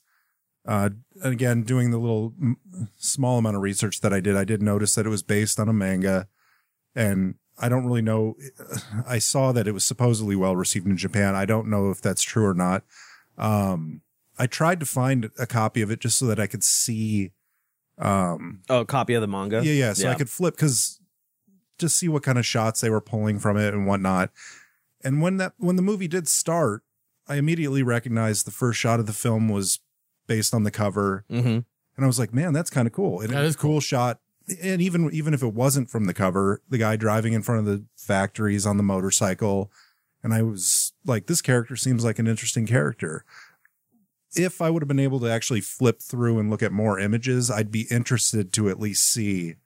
uh, 0.66 0.90
again, 1.22 1.62
doing 1.62 1.90
the 1.90 1.98
little 1.98 2.30
mm, 2.40 2.54
small 2.96 3.38
amount 3.38 3.56
of 3.56 3.62
research 3.62 4.00
that 4.00 4.12
I 4.12 4.20
did, 4.20 4.36
I 4.36 4.44
did 4.44 4.62
notice 4.62 4.94
that 4.94 5.06
it 5.06 5.10
was 5.10 5.22
based 5.24 5.58
on 5.58 5.68
a 5.68 5.72
manga 5.72 6.28
and 6.94 7.34
I 7.58 7.68
don't 7.68 7.84
really 7.84 8.02
know. 8.02 8.36
I 9.06 9.18
saw 9.18 9.50
that 9.52 9.66
it 9.66 9.72
was 9.72 9.84
supposedly 9.84 10.36
well 10.36 10.54
received 10.56 10.86
in 10.86 10.96
Japan. 10.96 11.34
I 11.34 11.46
don't 11.46 11.68
know 11.68 11.90
if 11.90 12.00
that's 12.00 12.22
true 12.22 12.46
or 12.46 12.54
not. 12.54 12.84
Um, 13.36 14.02
I 14.40 14.46
tried 14.46 14.80
to 14.80 14.86
find 14.86 15.30
a 15.38 15.46
copy 15.46 15.82
of 15.82 15.90
it 15.90 16.00
just 16.00 16.18
so 16.18 16.26
that 16.26 16.40
I 16.40 16.46
could 16.46 16.64
see, 16.64 17.30
um, 17.98 18.62
Oh, 18.70 18.84
copy 18.84 19.14
of 19.14 19.20
the 19.20 19.28
manga. 19.28 19.62
yeah, 19.64 19.72
yeah. 19.72 19.92
So 19.92 20.08
I 20.08 20.14
could 20.14 20.30
flip 20.30 20.54
because 20.56 20.98
just 21.78 21.96
see 21.96 22.08
what 22.08 22.22
kind 22.22 22.38
of 22.38 22.46
shots 22.46 22.80
they 22.80 22.90
were 22.90 23.00
pulling 23.00 23.38
from 23.38 23.56
it 23.56 23.74
and 23.74 23.86
whatnot. 23.86 24.30
And 25.02 25.20
when 25.22 25.36
that 25.38 25.52
when 25.58 25.76
the 25.76 25.82
movie 25.82 26.08
did 26.08 26.28
start, 26.28 26.82
I 27.28 27.36
immediately 27.36 27.82
recognized 27.82 28.46
the 28.46 28.50
first 28.50 28.78
shot 28.78 29.00
of 29.00 29.06
the 29.06 29.12
film 29.12 29.48
was 29.48 29.80
based 30.26 30.54
on 30.54 30.62
the 30.64 30.70
cover, 30.70 31.24
Mm-hmm. 31.30 31.48
and 31.48 31.64
I 31.98 32.06
was 32.06 32.18
like, 32.18 32.32
"Man, 32.34 32.52
that's 32.52 32.70
kind 32.70 32.86
of 32.86 32.92
cool." 32.92 33.20
And 33.20 33.30
That 33.30 33.44
it- 33.44 33.48
is 33.48 33.56
cool 33.56 33.80
shot. 33.80 34.20
And 34.62 34.80
even 34.82 35.10
even 35.12 35.32
if 35.34 35.42
it 35.42 35.54
wasn't 35.54 35.90
from 35.90 36.06
the 36.06 36.14
cover, 36.14 36.60
the 36.68 36.78
guy 36.78 36.96
driving 36.96 37.34
in 37.34 37.42
front 37.42 37.60
of 37.60 37.66
the 37.66 37.84
factories 37.96 38.66
on 38.66 38.76
the 38.78 38.82
motorcycle, 38.82 39.70
and 40.22 40.34
I 40.34 40.42
was 40.42 40.92
like, 41.06 41.26
"This 41.26 41.40
character 41.42 41.76
seems 41.76 42.04
like 42.04 42.18
an 42.18 42.26
interesting 42.26 42.66
character." 42.66 43.24
If 44.36 44.60
I 44.62 44.70
would 44.70 44.82
have 44.82 44.88
been 44.88 44.98
able 45.00 45.20
to 45.20 45.30
actually 45.30 45.60
flip 45.60 46.00
through 46.00 46.38
and 46.38 46.50
look 46.50 46.62
at 46.62 46.72
more 46.72 46.98
images, 46.98 47.50
I'd 47.50 47.70
be 47.70 47.86
interested 47.90 48.52
to 48.54 48.68
at 48.68 48.78
least 48.80 49.10
see, 49.10 49.56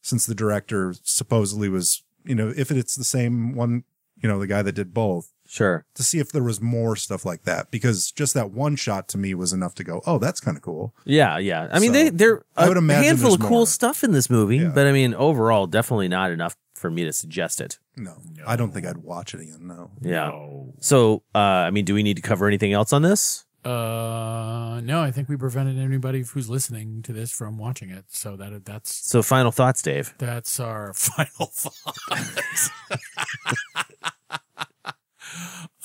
since 0.00 0.26
the 0.26 0.34
director 0.34 0.94
supposedly 1.02 1.68
was, 1.68 2.02
you 2.24 2.34
know, 2.34 2.52
if 2.56 2.70
it's 2.70 2.94
the 2.96 3.04
same 3.04 3.54
one, 3.54 3.84
you 4.16 4.28
know, 4.28 4.38
the 4.38 4.46
guy 4.46 4.62
that 4.62 4.72
did 4.72 4.92
both, 4.94 5.28
Sure. 5.46 5.84
to 5.94 6.02
see 6.02 6.18
if 6.18 6.32
there 6.32 6.42
was 6.42 6.60
more 6.60 6.96
stuff 6.96 7.24
like 7.26 7.42
that. 7.44 7.70
Because 7.70 8.10
just 8.12 8.32
that 8.34 8.50
one 8.52 8.74
shot 8.76 9.06
to 9.08 9.18
me 9.18 9.34
was 9.34 9.52
enough 9.52 9.74
to 9.76 9.84
go, 9.84 10.00
oh, 10.06 10.18
that's 10.18 10.40
kind 10.40 10.56
of 10.56 10.62
cool. 10.62 10.94
Yeah, 11.04 11.38
yeah. 11.38 11.68
I 11.70 11.78
mean, 11.78 11.90
So, 11.90 11.92
they 12.04 12.08
they're 12.10 12.42
I 12.56 12.68
would 12.68 12.76
a 12.76 12.78
imagine 12.78 13.04
handful 13.04 13.34
of 13.34 13.40
cool 13.40 13.50
more. 13.50 13.66
stuff 13.66 14.02
in 14.04 14.12
this 14.12 14.30
movie, 14.30 14.58
Yeah. 14.58 14.68
but 14.74 14.86
I 14.86 14.92
mean, 14.92 15.14
overall, 15.14 15.66
definitely 15.66 16.08
not 16.08 16.30
enough 16.30 16.56
for 16.74 16.90
me 16.90 17.04
to 17.04 17.12
suggest 17.12 17.60
it. 17.60 17.78
No, 17.96 18.16
I 18.46 18.56
don't 18.56 18.72
think 18.72 18.86
I'd 18.86 18.98
watch 18.98 19.34
it 19.34 19.40
again. 19.40 19.66
No. 19.66 19.90
Yeah. 20.00 20.30
So, 20.80 21.22
uh, 21.34 21.38
I 21.38 21.70
mean, 21.70 21.84
do 21.84 21.94
we 21.94 22.02
need 22.02 22.16
to 22.16 22.22
cover 22.22 22.46
anything 22.48 22.72
else 22.72 22.92
on 22.92 23.02
this? 23.02 23.44
Uh, 23.64 24.80
no, 24.82 25.02
I 25.02 25.10
think 25.12 25.28
we 25.28 25.36
prevented 25.36 25.78
anybody 25.78 26.22
who's 26.22 26.50
listening 26.50 27.02
to 27.02 27.12
this 27.12 27.30
from 27.30 27.58
watching 27.58 27.90
it. 27.90 28.06
So 28.08 28.36
that 28.36 28.64
that's 28.64 28.92
So, 29.08 29.22
final 29.22 29.52
thoughts, 29.52 29.82
Dave. 29.82 30.14
that's 30.18 30.58
our 30.58 30.92
final 30.94 31.46
thoughts. 31.46 32.70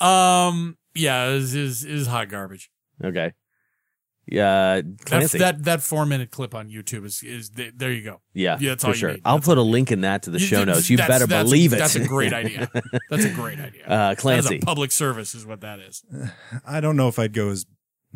um, 0.00 0.76
yeah, 0.94 1.28
is 1.28 1.54
is 1.54 1.84
is 1.84 2.06
hot 2.08 2.28
garbage. 2.28 2.70
Okay. 3.02 3.32
Yeah, 4.30 4.82
That, 5.06 5.30
that 5.38 5.64
that 5.64 5.82
four 5.82 6.04
minute 6.04 6.30
clip 6.30 6.54
on 6.54 6.68
YouTube 6.68 7.06
is 7.06 7.22
is 7.22 7.50
there 7.50 7.90
you 7.92 8.02
go. 8.02 8.20
yeah, 8.34 8.58
yeah, 8.60 8.70
that's 8.70 8.82
for 8.84 8.88
all 8.88 8.94
you 8.94 8.98
sure. 8.98 9.10
need. 9.12 9.22
I'll 9.24 9.36
That's 9.38 9.46
put 9.46 9.56
a 9.58 9.62
link 9.62 9.90
in 9.90 10.02
that 10.02 10.24
to 10.24 10.30
the 10.30 10.38
You- 10.38 10.46
show 10.46 10.64
notes. 10.64 10.90
You 10.90 10.98
better 10.98 11.26
that's 11.26 11.40
a- 11.42 11.44
believe 11.44 11.72
it. 11.72 11.78
That's 11.78 11.94
a 11.96 12.04
great 12.06 12.32
idea. 12.34 12.70
That's 13.10 13.24
a 13.24 13.30
great 13.30 13.58
idea. 13.58 13.84
Uh, 13.86 13.88
That 13.96 14.12
is 14.18 14.20
Clancy. 14.20 14.56
a 14.56 14.60
public 14.60 14.92
service 14.92 15.34
is 15.34 15.46
what 15.46 15.62
that 15.62 15.78
is. 15.80 16.04
I 16.66 16.80
don't 16.80 16.96
know 16.96 17.08
if 17.08 17.18
I'd 17.18 17.32
go 17.32 17.48
as 17.48 17.64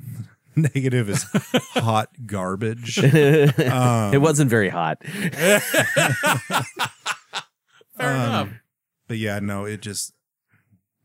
negative 0.57 1.09
as 1.09 1.23
hot 1.75 2.11
garbage. 2.27 2.99
Um, 2.99 4.13
it 4.15 4.21
wasn't 4.21 4.51
very 4.51 4.69
hot. 4.69 4.99
Fair 7.97 8.15
enough. 8.15 8.49
But 9.09 9.19
yeah, 9.19 9.39
no, 9.41 9.65
it 9.65 9.81
just, 9.83 10.13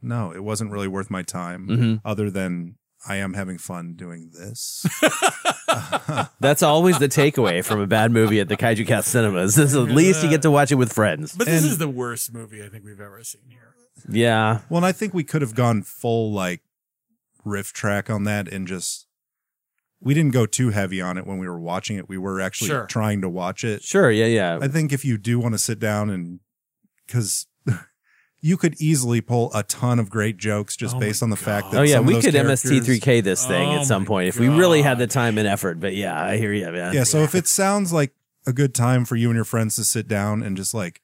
no, 0.01 0.31
it 0.31 0.43
wasn't 0.43 0.71
really 0.71 0.87
worth 0.87 1.09
my 1.09 1.23
time 1.23 1.67
Mhm. 1.67 2.01
other 2.05 2.29
than 2.29 2.75
I 3.07 3.17
am 3.17 3.33
having 3.33 3.57
fun 3.57 3.93
doing 3.95 4.31
this. 4.33 4.85
That's 6.39 6.63
always 6.63 6.99
the 6.99 7.07
takeaway 7.07 7.63
from 7.63 7.79
a 7.79 7.87
bad 7.87 8.11
movie 8.11 8.39
at 8.39 8.47
the 8.49 8.57
Kaiju 8.57 8.85
Cast 8.87 9.09
Cinemas. 9.09 9.57
Is 9.57 9.75
at 9.75 9.83
least 9.83 10.23
you 10.23 10.29
get 10.29 10.41
to 10.43 10.51
watch 10.51 10.71
it 10.71 10.75
with 10.75 10.93
friends. 10.93 11.35
But 11.35 11.47
this 11.47 11.63
and- 11.63 11.71
is 11.71 11.77
the 11.77 11.87
worst 11.89 12.33
movie 12.33 12.63
I 12.63 12.69
think 12.69 12.83
we've 12.85 13.01
ever 13.01 13.23
seen 13.23 13.41
here. 13.49 13.73
Yeah. 14.09 14.59
well, 14.69 14.77
and 14.77 14.85
I 14.85 14.91
think 14.91 15.13
we 15.13 15.23
could 15.23 15.41
have 15.41 15.55
gone 15.55 15.81
full 15.83 16.31
like 16.31 16.61
riff 17.43 17.73
track 17.73 18.09
on 18.09 18.23
that 18.25 18.47
and 18.47 18.67
just, 18.67 19.07
we 19.99 20.13
didn't 20.13 20.33
go 20.33 20.45
too 20.45 20.69
heavy 20.69 21.01
on 21.01 21.17
it 21.17 21.25
when 21.25 21.39
we 21.39 21.47
were 21.47 21.59
watching 21.59 21.97
it. 21.97 22.07
We 22.07 22.17
were 22.17 22.39
actually 22.39 22.67
Sure. 22.69 22.85
trying 22.85 23.21
to 23.21 23.29
watch 23.29 23.63
it. 23.63 23.81
Sure. 23.83 24.11
Yeah. 24.11 24.25
Yeah. 24.27 24.59
I 24.61 24.67
think 24.67 24.93
if 24.93 25.03
you 25.03 25.17
do 25.17 25.39
want 25.39 25.53
to 25.55 25.57
sit 25.59 25.79
down 25.79 26.09
and 26.09 26.39
because 27.05 27.47
you 28.41 28.55
could 28.57 28.79
easily 28.79 29.19
pull 29.21 29.51
a 29.53 29.63
ton 29.63 29.99
of 29.99 30.09
great 30.09 30.37
jokes 30.37 30.75
just 30.77 30.95
Oh 30.95 30.99
based 30.99 31.23
on 31.23 31.29
the 31.31 31.35
fact 31.35 31.71
that 31.71 31.79
Oh 31.79 31.83
yeah, 31.83 31.95
some 31.95 32.03
of 32.03 32.07
we 32.07 32.13
those 32.13 32.25
could 32.25 32.33
characters- 32.35 32.63
MST3K 32.63 33.23
this 33.23 33.45
thing 33.45 33.69
Oh 33.69 33.79
at 33.79 33.85
some 33.87 34.03
my 34.03 34.07
point 34.07 34.27
if 34.29 34.39
we 34.39 34.47
really 34.47 34.81
had 34.83 34.97
the 34.99 35.07
time 35.07 35.37
and 35.37 35.47
effort. 35.47 35.79
But 35.79 35.95
yeah, 35.95 36.21
I 36.23 36.37
hear 36.37 36.53
you, 36.53 36.69
man. 36.71 36.93
Yeah, 36.93 37.03
so 37.03 37.19
if 37.19 37.33
it 37.35 37.47
sounds 37.47 37.91
like 37.91 38.13
a 38.45 38.53
good 38.53 38.73
time 38.75 39.05
for 39.05 39.15
you 39.15 39.29
and 39.29 39.35
your 39.35 39.43
friends 39.43 39.75
to 39.77 39.83
sit 39.83 40.07
down 40.07 40.43
and 40.43 40.55
just 40.55 40.73
like 40.73 41.01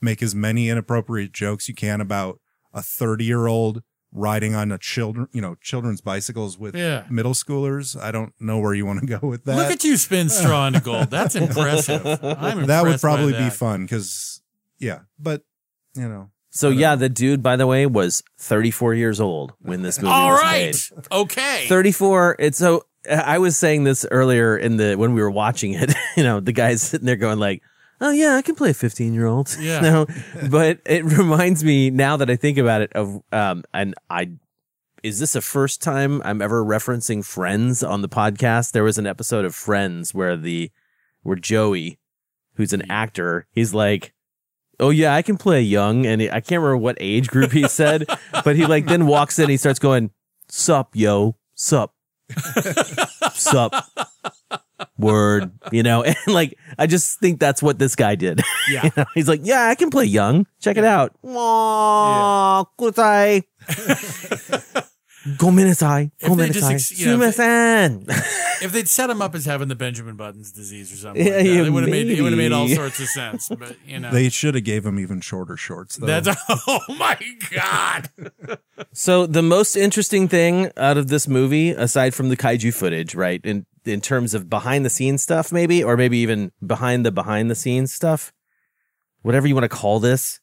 make 0.00 0.22
as 0.22 0.34
many 0.34 0.68
inappropriate 0.68 1.32
jokes 1.32 1.68
you 1.68 1.74
can 1.74 2.00
about 2.00 2.38
a 2.72 2.82
30 2.82 3.24
year 3.24 3.46
old 3.46 3.82
riding 4.12 4.54
on 4.54 4.70
a 4.70 4.78
children, 4.78 5.26
you 5.32 5.40
know, 5.40 5.56
children's 5.60 6.00
bicycles 6.00 6.56
with 6.58 6.76
Yeah. 6.76 7.04
middle 7.10 7.32
schoolers, 7.32 8.00
I 8.00 8.12
don't 8.12 8.32
know 8.38 8.58
where 8.60 8.74
you 8.74 8.86
want 8.86 9.00
to 9.00 9.06
go 9.06 9.26
with 9.26 9.44
that. 9.46 9.56
Look 9.56 9.70
at 9.72 9.82
you 9.82 9.96
spin 9.96 10.28
straw 10.28 10.66
into 10.68 10.80
gold. 10.80 11.10
That's 11.10 11.34
impressive. 11.46 12.04
I'm 12.06 12.60
impressed 12.60 12.66
that 12.68 12.82
would 12.84 12.92
by 12.92 12.98
probably 12.98 13.32
be 13.32 13.50
fun 13.50 13.84
because, 13.86 14.40
yeah, 14.78 15.00
but 15.18 15.42
you 15.96 16.08
know, 16.08 16.30
So 16.56 16.68
yeah, 16.70 16.94
the 16.94 17.08
dude, 17.08 17.42
by 17.42 17.56
the 17.56 17.66
way, 17.66 17.84
was 17.84 18.22
34 18.38 18.94
years 18.94 19.20
old 19.20 19.54
when 19.58 19.82
this 19.82 19.98
movie 19.98 20.12
All 20.12 20.30
was 20.30 20.40
right. 20.40 20.90
made. 20.96 21.06
Okay. 21.10 21.66
34. 21.68 22.36
It's 22.38 22.56
so 22.58 22.84
I 23.10 23.38
was 23.38 23.56
saying 23.58 23.82
this 23.82 24.06
earlier 24.08 24.56
in 24.56 24.76
the 24.76 24.94
when 24.94 25.14
we 25.14 25.20
were 25.20 25.30
watching 25.30 25.72
it. 25.74 25.92
You 26.16 26.22
know, 26.22 26.38
the 26.38 26.52
guy's 26.52 26.80
sitting 26.80 27.06
there 27.06 27.16
going 27.16 27.40
like, 27.40 27.60
"Oh 28.00 28.12
yeah, 28.12 28.36
I 28.36 28.42
can 28.42 28.54
play 28.54 28.70
a 28.70 28.74
15 28.74 29.12
year 29.14 29.26
old." 29.26 29.54
Yeah. 29.60 29.80
no, 29.80 30.06
but 30.48 30.78
it 30.86 31.04
reminds 31.18 31.64
me 31.64 31.90
now 31.90 32.16
that 32.18 32.30
I 32.30 32.36
think 32.36 32.56
about 32.56 32.82
it 32.82 32.92
of 32.92 33.20
um 33.32 33.64
and 33.74 33.96
I. 34.08 34.30
Is 35.02 35.18
this 35.18 35.32
the 35.32 35.42
first 35.42 35.82
time 35.82 36.22
I'm 36.24 36.40
ever 36.40 36.64
referencing 36.64 37.24
Friends 37.24 37.82
on 37.82 38.00
the 38.00 38.08
podcast? 38.08 38.70
There 38.72 38.84
was 38.84 38.96
an 38.96 39.06
episode 39.08 39.44
of 39.44 39.56
Friends 39.56 40.14
where 40.14 40.36
the 40.36 40.70
where 41.24 41.36
Joey, 41.36 41.98
who's 42.54 42.72
an 42.72 42.88
actor, 42.88 43.48
he's 43.50 43.74
like, 43.74 44.13
"Oh 44.80 44.90
yeah, 44.90 45.14
I 45.14 45.22
can 45.22 45.36
play 45.36 45.62
young," 45.62 46.06
and 46.06 46.22
I 46.22 46.40
can't 46.40 46.62
remember 46.62 46.76
what 46.78 46.96
age 47.00 47.28
group 47.28 47.52
he 47.52 47.68
said, 47.68 48.06
but 48.44 48.56
he 48.56 48.66
like 48.66 48.86
then 48.86 49.06
walks 49.06 49.38
in, 49.38 49.48
he 49.50 49.56
starts 49.56 49.78
going, 49.78 50.10
"Sup, 50.48 50.90
yo, 50.94 51.36
sup, 51.54 51.94
sup, 53.32 53.84
word," 54.98 55.50
you 55.72 55.82
know, 55.82 56.02
and 56.04 56.16
like 56.26 56.56
I 56.78 56.86
just 56.86 57.18
think 57.20 57.40
that's 57.40 57.62
what 57.62 57.78
this 57.78 57.94
guy 57.96 58.14
did. 58.14 58.40
Yeah. 58.70 58.84
You 58.84 58.90
know, 58.96 59.04
he's 59.14 59.28
like, 59.28 59.40
"Yeah, 59.44 59.68
I 59.68 59.74
can 59.74 59.90
play 59.90 60.06
young. 60.06 60.46
Check 60.58 60.78
it 60.78 60.84
out." 60.86 61.14
Aw, 65.26 65.30
goodbye. 65.36 65.44
Gomenasai. 65.62 66.10
If 66.20 66.36
they 66.36 66.48
just 66.50 66.66
Gomenasai. 66.68 66.72
ex- 66.74 66.98
you 66.98 67.06
know, 67.16 67.22
if 67.22 67.36
Sumimasen. 67.36 68.62
if 68.62 68.72
they'd 68.72 68.88
set 68.88 69.10
him 69.10 69.22
up 69.22 69.34
as 69.34 69.44
having 69.46 69.68
the 69.68 69.74
Benjamin 69.74 70.16
Buttons 70.16 70.52
disease 70.52 70.92
or 70.92 70.96
something, 70.96 71.24
Yeah, 71.26 71.32
like 71.34 71.44
that, 71.44 71.50
yeah, 71.50 71.62
it 71.64 71.70
would 71.70 71.82
have 71.84 71.90
made 71.90 72.10
it 72.10 72.22
would 72.22 72.32
have 72.32 72.38
made 72.38 72.52
all 72.52 72.68
sorts 72.68 73.00
of 73.00 73.08
sense. 73.08 73.48
But 73.48 73.76
you 73.86 73.98
know, 74.00 74.10
they 74.10 74.28
should 74.28 74.54
have 74.54 74.64
gave 74.64 74.84
him 74.86 74.98
even 74.98 75.20
shorter 75.20 75.56
shorts 75.56 75.96
though. 75.96 76.06
that's 76.06 76.28
oh 76.66 76.80
my 76.98 77.18
god. 77.54 78.10
So 78.92 79.26
the 79.26 79.42
most 79.42 79.76
interesting 79.76 80.28
thing 80.28 80.70
out 80.76 80.96
of 80.96 81.08
this 81.08 81.26
movie, 81.28 81.70
aside 81.70 82.14
from 82.14 82.28
the 82.28 82.36
kaiju 82.36 82.74
footage, 82.74 83.14
right, 83.14 83.40
in 83.44 83.66
in 83.84 84.00
terms 84.00 84.34
of 84.34 84.48
behind 84.48 84.84
the 84.84 84.90
scenes 84.90 85.22
stuff, 85.22 85.52
maybe, 85.52 85.82
or 85.84 85.96
maybe 85.96 86.18
even 86.18 86.52
behind 86.66 87.04
the 87.04 87.12
behind 87.12 87.50
the 87.50 87.54
scenes 87.54 87.92
stuff, 87.92 88.32
whatever 89.22 89.46
you 89.46 89.54
want 89.54 89.64
to 89.64 89.68
call 89.68 90.00
this. 90.00 90.40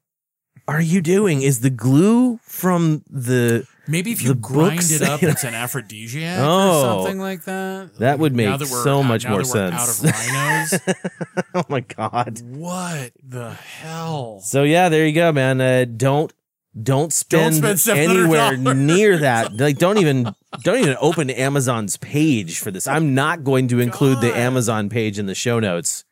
are 0.68 0.80
you 0.80 1.00
doing? 1.00 1.42
Is 1.42 1.60
the 1.60 1.70
glue 1.70 2.38
from 2.42 3.02
the 3.10 3.66
Maybe 3.88 4.12
if 4.12 4.22
you 4.22 4.34
grind 4.34 4.76
books- 4.76 4.90
it 4.92 5.02
up, 5.02 5.22
it's 5.22 5.42
an 5.44 5.54
aphrodisiac 5.64 6.38
Oh. 6.40 6.78
or 6.78 6.82
something 7.02 7.18
like 7.20 7.44
that. 7.44 7.90
That 7.98 8.18
would 8.20 8.34
make 8.34 8.64
so 8.66 9.00
out- 9.00 9.02
much 9.02 9.26
more 9.26 9.42
sense. 9.44 9.74
Out 9.74 9.88
of 9.88 10.28
rhinos. 10.28 10.80
Oh 11.54 11.64
my 11.68 11.80
god. 11.80 12.40
what 12.44 13.12
the 13.22 13.50
hell? 13.52 14.40
So 14.40 14.62
yeah, 14.62 14.88
there 14.88 15.06
you 15.06 15.12
go, 15.12 15.32
man. 15.32 15.60
Uh, 15.60 15.84
don't 15.84 16.32
don't 16.80 17.12
spend, 17.12 17.56
spend 17.56 17.78
$700. 17.78 17.96
anywhere 17.96 18.56
near 18.74 19.18
that. 19.18 19.52
Like, 19.58 19.76
don't 19.78 19.98
even 19.98 20.34
don't 20.62 20.78
even 20.78 20.96
open 21.00 21.28
Amazon's 21.28 21.96
page 21.98 22.58
for 22.60 22.70
this. 22.70 22.86
I'm 22.86 23.14
not 23.14 23.44
going 23.44 23.68
to 23.68 23.80
include 23.80 24.20
the 24.22 24.34
Amazon 24.34 24.88
page 24.88 25.18
in 25.18 25.26
the 25.26 25.34
show 25.34 25.58
notes. 25.60 26.04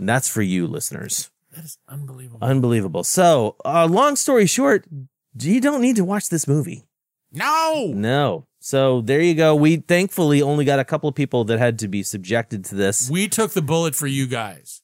And 0.00 0.08
that's 0.08 0.28
for 0.28 0.40
you, 0.40 0.66
listeners. 0.66 1.30
That 1.54 1.64
is 1.64 1.78
unbelievable. 1.86 2.38
Unbelievable. 2.40 3.04
So, 3.04 3.56
uh, 3.64 3.86
long 3.86 4.16
story 4.16 4.46
short, 4.46 4.86
you 5.38 5.60
don't 5.60 5.82
need 5.82 5.96
to 5.96 6.04
watch 6.04 6.30
this 6.30 6.48
movie. 6.48 6.86
no. 7.30 7.92
No. 7.94 8.46
So 8.62 9.00
there 9.00 9.20
you 9.22 9.34
go. 9.34 9.54
We 9.54 9.76
thankfully 9.76 10.42
only 10.42 10.66
got 10.66 10.78
a 10.78 10.84
couple 10.84 11.08
of 11.08 11.14
people 11.14 11.44
that 11.44 11.58
had 11.58 11.78
to 11.78 11.88
be 11.88 12.02
subjected 12.02 12.62
to 12.66 12.74
this. 12.74 13.08
We 13.10 13.26
took 13.26 13.52
the 13.52 13.62
bullet 13.62 13.94
for 13.94 14.06
you 14.06 14.26
guys. 14.26 14.82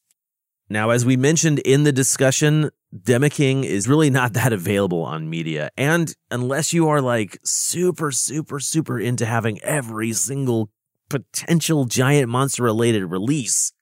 Now, 0.70 0.90
as 0.90 1.04
we 1.04 1.16
mentioned 1.16 1.58
in 1.60 1.84
the 1.84 1.92
discussion, 1.92 2.70
Demeking 2.94 3.64
is 3.64 3.86
really 3.86 4.08
not 4.08 4.32
that 4.32 4.52
available 4.52 5.02
on 5.02 5.28
media. 5.28 5.70
And 5.76 6.14
unless 6.30 6.72
you 6.72 6.88
are 6.88 7.02
like 7.02 7.38
super, 7.44 8.10
super, 8.10 8.60
super 8.60 8.98
into 8.98 9.26
having 9.26 9.60
every 9.62 10.12
single 10.14 10.70
potential 11.10 11.84
giant 11.84 12.30
monster 12.30 12.62
related 12.62 13.04
release, 13.04 13.72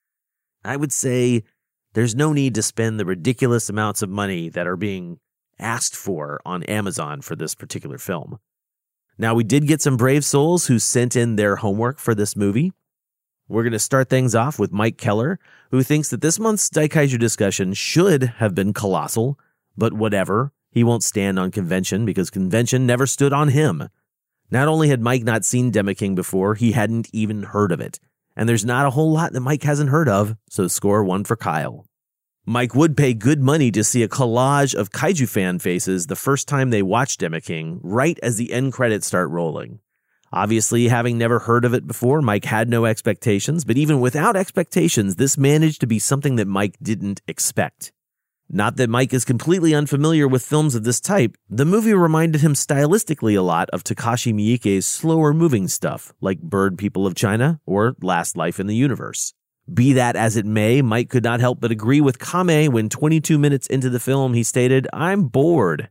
I 0.64 0.76
would 0.76 0.92
say 0.92 1.44
there's 1.92 2.14
no 2.14 2.32
need 2.32 2.54
to 2.54 2.62
spend 2.62 2.98
the 2.98 3.04
ridiculous 3.04 3.68
amounts 3.68 4.02
of 4.02 4.10
money 4.10 4.48
that 4.48 4.66
are 4.66 4.76
being 4.76 5.18
asked 5.58 5.94
for 5.94 6.40
on 6.44 6.62
Amazon 6.64 7.20
for 7.20 7.36
this 7.36 7.54
particular 7.54 7.98
film. 7.98 8.38
Now, 9.16 9.34
we 9.34 9.44
did 9.44 9.68
get 9.68 9.80
some 9.80 9.96
brave 9.96 10.24
souls 10.24 10.66
who 10.66 10.78
sent 10.80 11.14
in 11.14 11.36
their 11.36 11.56
homework 11.56 11.98
for 11.98 12.14
this 12.14 12.34
movie. 12.34 12.72
We're 13.46 13.62
going 13.62 13.72
to 13.72 13.78
start 13.78 14.08
things 14.08 14.34
off 14.34 14.58
with 14.58 14.72
Mike 14.72 14.96
Keller, 14.96 15.38
who 15.70 15.82
thinks 15.82 16.08
that 16.08 16.20
this 16.20 16.40
month's 16.40 16.68
Daikaiju 16.70 17.18
discussion 17.18 17.74
should 17.74 18.24
have 18.24 18.54
been 18.54 18.72
colossal, 18.72 19.38
but 19.76 19.92
whatever. 19.92 20.52
He 20.70 20.82
won't 20.82 21.04
stand 21.04 21.38
on 21.38 21.52
convention 21.52 22.04
because 22.04 22.30
convention 22.30 22.86
never 22.86 23.06
stood 23.06 23.32
on 23.32 23.48
him. 23.48 23.88
Not 24.50 24.66
only 24.66 24.88
had 24.88 25.00
Mike 25.00 25.22
not 25.22 25.44
seen 25.44 25.70
Demaking 25.70 26.16
before, 26.16 26.56
he 26.56 26.72
hadn't 26.72 27.08
even 27.12 27.44
heard 27.44 27.70
of 27.70 27.80
it. 27.80 28.00
And 28.36 28.48
there's 28.48 28.64
not 28.64 28.86
a 28.86 28.90
whole 28.90 29.12
lot 29.12 29.32
that 29.32 29.40
Mike 29.40 29.62
hasn't 29.62 29.90
heard 29.90 30.08
of, 30.08 30.36
so 30.50 30.68
score 30.68 31.02
one 31.04 31.24
for 31.24 31.36
Kyle. 31.36 31.86
Mike 32.46 32.74
would 32.74 32.94
pay 32.94 33.14
good 33.14 33.40
money 33.40 33.70
to 33.70 33.82
see 33.82 34.02
a 34.02 34.08
collage 34.08 34.74
of 34.74 34.90
kaiju 34.90 35.26
fan 35.26 35.58
faces 35.58 36.08
the 36.08 36.16
first 36.16 36.46
time 36.46 36.68
they 36.68 36.82
watched 36.82 37.20
Demaking, 37.20 37.78
right 37.82 38.18
as 38.22 38.36
the 38.36 38.52
end 38.52 38.74
credits 38.74 39.06
start 39.06 39.30
rolling. 39.30 39.78
Obviously, 40.30 40.88
having 40.88 41.16
never 41.16 41.38
heard 41.38 41.64
of 41.64 41.72
it 41.72 41.86
before, 41.86 42.20
Mike 42.20 42.44
had 42.44 42.68
no 42.68 42.84
expectations, 42.84 43.64
but 43.64 43.78
even 43.78 43.98
without 43.98 44.36
expectations, 44.36 45.16
this 45.16 45.38
managed 45.38 45.80
to 45.80 45.86
be 45.86 45.98
something 45.98 46.36
that 46.36 46.46
Mike 46.46 46.76
didn't 46.82 47.22
expect. 47.26 47.93
Not 48.50 48.76
that 48.76 48.90
Mike 48.90 49.14
is 49.14 49.24
completely 49.24 49.74
unfamiliar 49.74 50.28
with 50.28 50.44
films 50.44 50.74
of 50.74 50.84
this 50.84 51.00
type, 51.00 51.36
the 51.48 51.64
movie 51.64 51.94
reminded 51.94 52.42
him 52.42 52.52
stylistically 52.52 53.36
a 53.36 53.42
lot 53.42 53.70
of 53.70 53.82
Takashi 53.82 54.34
Miike's 54.34 54.86
slower 54.86 55.32
moving 55.32 55.66
stuff, 55.66 56.12
like 56.20 56.40
Bird 56.40 56.76
People 56.76 57.06
of 57.06 57.14
China 57.14 57.60
or 57.66 57.96
Last 58.02 58.36
Life 58.36 58.60
in 58.60 58.66
the 58.66 58.76
Universe. 58.76 59.32
Be 59.72 59.94
that 59.94 60.14
as 60.14 60.36
it 60.36 60.44
may, 60.44 60.82
Mike 60.82 61.08
could 61.08 61.24
not 61.24 61.40
help 61.40 61.58
but 61.58 61.70
agree 61.70 62.02
with 62.02 62.18
Kame 62.18 62.70
when 62.70 62.90
22 62.90 63.38
minutes 63.38 63.66
into 63.66 63.88
the 63.88 63.98
film 63.98 64.34
he 64.34 64.42
stated, 64.42 64.86
I'm 64.92 65.24
bored. 65.24 65.88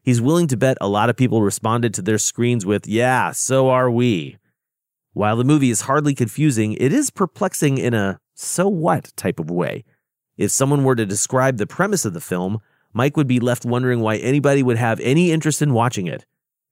He's 0.00 0.22
willing 0.22 0.46
to 0.48 0.56
bet 0.56 0.78
a 0.80 0.88
lot 0.88 1.10
of 1.10 1.16
people 1.16 1.42
responded 1.42 1.92
to 1.94 2.02
their 2.02 2.18
screens 2.18 2.64
with, 2.64 2.86
Yeah, 2.86 3.32
so 3.32 3.68
are 3.70 3.90
we. 3.90 4.38
While 5.14 5.36
the 5.36 5.44
movie 5.44 5.70
is 5.70 5.82
hardly 5.82 6.14
confusing, 6.14 6.74
it 6.74 6.92
is 6.92 7.10
perplexing 7.10 7.76
in 7.76 7.92
a 7.92 8.20
so 8.34 8.68
what 8.68 9.12
type 9.16 9.40
of 9.40 9.50
way. 9.50 9.84
If 10.38 10.52
someone 10.52 10.84
were 10.84 10.94
to 10.94 11.04
describe 11.04 11.58
the 11.58 11.66
premise 11.66 12.04
of 12.04 12.14
the 12.14 12.20
film, 12.20 12.60
Mike 12.92 13.16
would 13.16 13.26
be 13.26 13.40
left 13.40 13.64
wondering 13.64 14.00
why 14.00 14.16
anybody 14.16 14.62
would 14.62 14.78
have 14.78 15.00
any 15.00 15.32
interest 15.32 15.60
in 15.60 15.74
watching 15.74 16.06
it. 16.06 16.24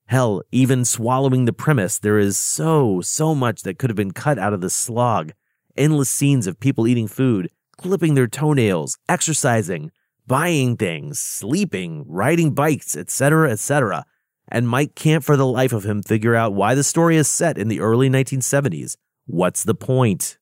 Hell, 0.06 0.40
even 0.52 0.84
swallowing 0.84 1.46
the 1.46 1.52
premise, 1.52 1.98
there 1.98 2.16
is 2.16 2.38
so, 2.38 3.00
so 3.00 3.34
much 3.34 3.62
that 3.62 3.76
could 3.76 3.90
have 3.90 3.96
been 3.96 4.12
cut 4.12 4.38
out 4.38 4.52
of 4.52 4.60
the 4.60 4.70
slog. 4.70 5.32
Endless 5.76 6.08
scenes 6.08 6.46
of 6.46 6.60
people 6.60 6.86
eating 6.86 7.08
food, 7.08 7.50
clipping 7.76 8.14
their 8.14 8.28
toenails, 8.28 8.98
exercising, 9.08 9.90
buying 10.28 10.76
things, 10.76 11.18
sleeping, 11.18 12.04
riding 12.06 12.54
bikes, 12.54 12.96
etc., 12.96 13.50
etc. 13.50 14.06
And 14.46 14.68
Mike 14.68 14.94
can't 14.94 15.24
for 15.24 15.36
the 15.36 15.46
life 15.46 15.72
of 15.72 15.84
him 15.84 16.04
figure 16.04 16.36
out 16.36 16.54
why 16.54 16.76
the 16.76 16.84
story 16.84 17.16
is 17.16 17.28
set 17.28 17.58
in 17.58 17.66
the 17.66 17.80
early 17.80 18.08
1970s. 18.08 18.96
What's 19.26 19.64
the 19.64 19.74
point? 19.74 20.38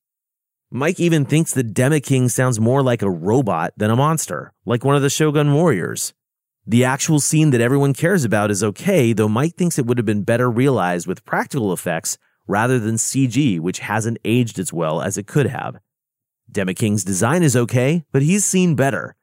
Mike 0.76 0.98
even 0.98 1.24
thinks 1.24 1.54
that 1.54 1.72
Demeking 1.72 2.28
sounds 2.28 2.58
more 2.58 2.82
like 2.82 3.00
a 3.00 3.08
robot 3.08 3.72
than 3.76 3.92
a 3.92 3.96
monster, 3.96 4.52
like 4.66 4.84
one 4.84 4.96
of 4.96 5.02
the 5.02 5.08
Shogun 5.08 5.54
warriors. 5.54 6.14
The 6.66 6.84
actual 6.84 7.20
scene 7.20 7.50
that 7.50 7.60
everyone 7.60 7.94
cares 7.94 8.24
about 8.24 8.50
is 8.50 8.64
okay, 8.64 9.12
though 9.12 9.28
Mike 9.28 9.54
thinks 9.54 9.78
it 9.78 9.86
would 9.86 9.98
have 9.98 10.04
been 10.04 10.24
better 10.24 10.50
realized 10.50 11.06
with 11.06 11.24
practical 11.24 11.72
effects 11.72 12.18
rather 12.48 12.80
than 12.80 12.96
CG, 12.96 13.60
which 13.60 13.78
hasn't 13.78 14.18
aged 14.24 14.58
as 14.58 14.72
well 14.72 15.00
as 15.00 15.16
it 15.16 15.28
could 15.28 15.46
have. 15.46 15.76
Demeking's 16.50 17.04
design 17.04 17.44
is 17.44 17.54
okay, 17.54 18.04
but 18.10 18.22
he's 18.22 18.44
seen 18.44 18.74
better. 18.74 19.14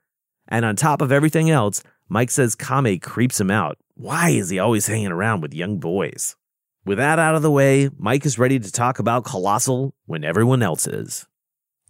And 0.48 0.64
on 0.64 0.78
top 0.78 1.02
of 1.02 1.12
everything 1.12 1.50
else, 1.50 1.84
Mike 2.08 2.32
says 2.32 2.56
Kame 2.56 2.98
creeps 3.02 3.42
him 3.42 3.52
out. 3.52 3.78
Why 3.96 4.30
is 4.30 4.52
he 4.52 4.60
always 4.60 4.88
hanging 4.88 5.12
around 5.12 5.42
with 5.42 5.54
young 5.54 5.80
boys? 5.80 6.38
With 6.86 6.98
that 6.98 7.20
out 7.20 7.36
of 7.36 7.42
the 7.42 7.52
way, 7.52 7.90
Mike 7.98 8.26
is 8.26 8.40
ready 8.40 8.58
to 8.58 8.72
talk 8.72 9.00
about 9.00 9.26
Colossal 9.26 9.94
when 10.06 10.24
everyone 10.24 10.64
else 10.64 10.88
is. 10.88 11.28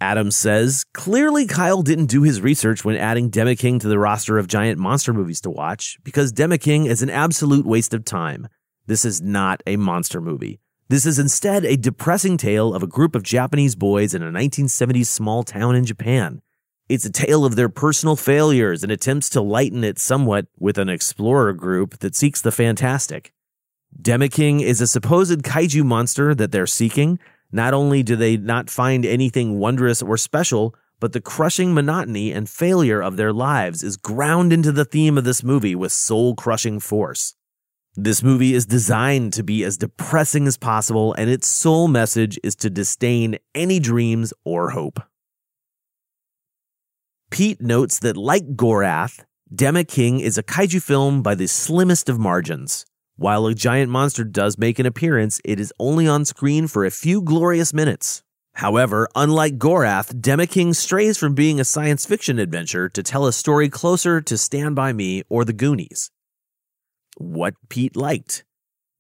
Adam 0.02 0.32
says, 0.32 0.84
clearly 0.94 1.46
Kyle 1.46 1.84
didn't 1.84 2.08
do 2.08 2.24
his 2.24 2.42
research 2.42 2.84
when 2.84 2.96
adding 2.96 3.30
Demeking 3.30 3.80
to 3.80 3.88
the 3.88 4.00
roster 4.00 4.40
of 4.40 4.48
giant 4.48 4.80
monster 4.80 5.14
movies 5.14 5.40
to 5.42 5.52
watch, 5.52 6.00
because 6.04 6.34
Demeking 6.34 6.88
is 6.88 7.04
an 7.04 7.12
absolute 7.12 7.68
waste 7.68 7.94
of 7.94 8.04
time. 8.04 8.48
This 8.88 9.06
is 9.06 9.22
not 9.22 9.62
a 9.68 9.78
monster 9.78 10.20
movie. 10.20 10.60
This 10.90 11.06
is 11.06 11.20
instead 11.20 11.64
a 11.66 11.78
depressing 11.78 12.36
tale 12.38 12.74
of 12.74 12.82
a 12.82 12.88
group 12.88 13.16
of 13.16 13.22
Japanese 13.22 13.76
boys 13.76 14.16
in 14.16 14.24
a 14.24 14.32
1970s 14.32 15.06
small 15.06 15.44
town 15.44 15.76
in 15.76 15.86
Japan. 15.86 16.42
It's 16.90 17.06
a 17.06 17.12
tale 17.12 17.46
of 17.46 17.56
their 17.56 17.70
personal 17.70 18.16
failures 18.16 18.82
and 18.82 18.92
attempts 18.92 19.30
to 19.30 19.42
lighten 19.42 19.84
it 19.84 20.00
somewhat 20.00 20.48
with 20.58 20.80
an 20.80 20.90
explorer 20.90 21.54
group 21.54 22.00
that 22.00 22.16
seeks 22.16 22.42
the 22.42 22.52
fantastic. 22.52 23.34
Demeking 24.02 24.62
is 24.64 24.82
a 24.82 24.88
supposed 24.88 25.44
kaiju 25.44 25.86
monster 25.86 26.34
that 26.34 26.52
they're 26.52 26.66
seeking. 26.66 27.20
Not 27.52 27.74
only 27.74 28.04
do 28.04 28.16
they 28.16 28.38
not 28.38 28.70
find 28.70 29.06
anything 29.06 29.60
wondrous 29.60 30.02
or 30.02 30.18
special, 30.18 30.76
but 31.00 31.14
the 31.14 31.22
crushing 31.22 31.74
monotony 31.74 32.32
and 32.32 32.50
failure 32.50 33.02
of 33.02 33.18
their 33.18 33.34
lives 33.34 33.84
is 33.84 33.98
ground 33.98 34.54
into 34.54 34.72
the 34.72 34.86
theme 34.86 35.18
of 35.18 35.24
this 35.24 35.44
movie 35.44 35.76
with 35.76 35.92
soul 35.92 36.36
crushing 36.36 36.80
force. 36.80 37.36
This 37.96 38.24
movie 38.24 38.54
is 38.54 38.66
designed 38.66 39.34
to 39.34 39.44
be 39.44 39.66
as 39.66 39.78
depressing 39.78 40.48
as 40.48 40.58
possible, 40.58 41.14
and 41.14 41.30
its 41.30 41.48
sole 41.48 41.90
message 41.90 42.40
is 42.42 42.56
to 42.58 42.70
disdain 42.70 43.38
any 43.54 43.80
dreams 43.80 44.34
or 44.46 44.70
hope. 44.70 45.02
Pete 47.32 47.62
notes 47.62 48.00
that, 48.00 48.16
like 48.16 48.56
Gorath, 48.56 49.26
Demeking 49.54 50.22
is 50.22 50.38
a 50.38 50.44
kaiju 50.44 50.82
film 50.82 51.22
by 51.22 51.36
the 51.36 51.48
slimmest 51.48 52.08
of 52.08 52.18
margins. 52.18 52.86
While 53.22 53.46
a 53.46 53.54
giant 53.54 53.92
monster 53.92 54.24
does 54.24 54.58
make 54.58 54.80
an 54.80 54.88
appearance, 54.88 55.40
it 55.46 55.60
is 55.60 55.72
only 55.78 56.08
on 56.08 56.26
screen 56.26 56.66
for 56.66 56.86
a 56.86 56.90
few 56.90 57.22
glorious 57.22 57.72
minutes. 57.72 58.24
However, 58.54 59.08
unlike 59.14 59.60
Gorath, 59.60 60.20
Demeking 60.20 60.76
strays 60.76 61.20
from 61.20 61.36
being 61.36 61.60
a 61.60 61.64
science 61.64 62.04
fiction 62.04 62.40
adventure 62.40 62.90
to 62.90 63.04
tell 63.04 63.28
a 63.28 63.32
story 63.32 63.70
closer 63.70 64.22
to 64.22 64.38
Stand 64.40 64.76
By 64.76 64.92
Me 64.92 65.22
or 65.30 65.46
The 65.46 65.54
Goonies 65.54 66.10
what 67.16 67.54
Pete 67.70 67.96
liked. 67.96 68.44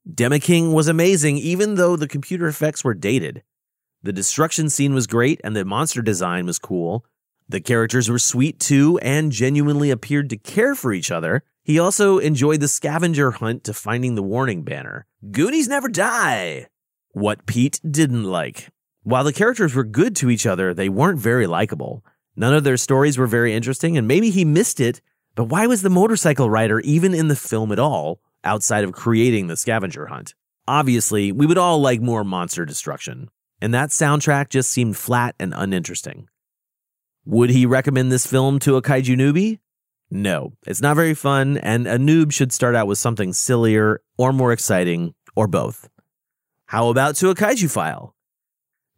Demeking 0.08 0.72
was 0.72 0.88
amazing, 0.88 1.38
even 1.40 1.74
though 1.74 1.96
the 1.96 2.08
computer 2.08 2.48
effects 2.48 2.84
were 2.84 2.94
dated. 2.94 3.42
The 4.04 4.14
destruction 4.14 4.70
scene 4.70 4.94
was 4.94 5.08
great 5.08 5.42
and 5.44 5.56
the 5.56 5.66
monster 5.66 6.04
design 6.04 6.46
was 6.46 6.60
cool. 6.60 7.04
The 7.50 7.60
characters 7.60 8.08
were 8.08 8.20
sweet 8.20 8.60
too 8.60 9.00
and 9.00 9.32
genuinely 9.32 9.90
appeared 9.90 10.30
to 10.30 10.38
care 10.38 10.76
for 10.76 10.94
each 10.94 11.10
other. 11.10 11.44
He 11.64 11.80
also 11.80 12.18
enjoyed 12.18 12.60
the 12.60 12.68
scavenger 12.68 13.32
hunt 13.32 13.64
to 13.66 13.74
finding 13.74 14.16
the 14.16 14.24
warning 14.24 14.64
banner. 14.64 15.06
Goonies 15.32 15.68
never 15.68 15.88
die! 15.88 16.68
What 17.12 17.46
Pete 17.46 17.80
didn't 17.90 18.24
like. 18.24 18.70
While 19.04 19.24
the 19.24 19.34
characters 19.34 19.76
were 19.76 19.84
good 19.84 20.16
to 20.18 20.30
each 20.30 20.46
other, 20.46 20.74
they 20.74 20.90
weren't 20.90 21.20
very 21.20 21.48
likable. 21.48 22.04
None 22.36 22.54
of 22.54 22.64
their 22.64 22.78
stories 22.78 23.18
were 23.18 23.28
very 23.28 23.54
interesting, 23.54 23.98
and 23.98 24.08
maybe 24.08 24.30
he 24.30 24.46
missed 24.46 24.80
it 24.80 25.02
but 25.36 25.46
why 25.46 25.68
was 25.68 25.82
the 25.82 25.90
motorcycle 25.90 26.50
rider 26.50 26.80
even 26.82 27.14
in 27.14 27.28
the 27.28 27.36
film 27.36 27.72
at 27.72 27.80
all, 27.80 28.20
outside 28.44 28.84
of 28.84 28.92
creating 28.92 29.48
the 29.48 29.56
scavenger 29.56 30.08
hunt? 30.08 30.36
Obviously, 30.68 31.32
we 31.32 31.46
would 31.46 31.58
all 31.58 31.80
like 31.80 32.02
more 32.02 32.24
monster 32.24 32.66
destruction, 32.66 33.30
and 33.62 33.74
that 33.74 33.90
soundtrack 33.90 34.50
just 34.50 34.70
seemed 34.70 34.98
flat 34.98 35.36
and 35.40 35.54
uninteresting. 35.56 36.28
Would 37.26 37.50
he 37.50 37.66
recommend 37.66 38.12
this 38.12 38.26
film 38.26 38.60
to 38.60 38.76
a 38.76 38.82
kaiju 38.82 39.16
newbie? 39.16 39.60
No, 40.12 40.54
it's 40.68 40.82
not 40.82 40.98
very 40.98 41.14
fun, 41.14 41.58
and 41.58 41.88
a 41.88 41.98
noob 41.98 42.34
should 42.34 42.52
start 42.52 42.76
out 42.76 42.88
with 42.88 42.98
something 42.98 43.32
sillier 43.34 44.02
or 44.18 44.34
more 44.34 44.52
exciting, 44.52 45.14
or 45.36 45.48
both. 45.48 45.90
How 46.68 46.90
about 46.90 47.16
to 47.16 47.30
a 47.30 47.36
kaiju 47.36 47.72
file? 47.72 48.14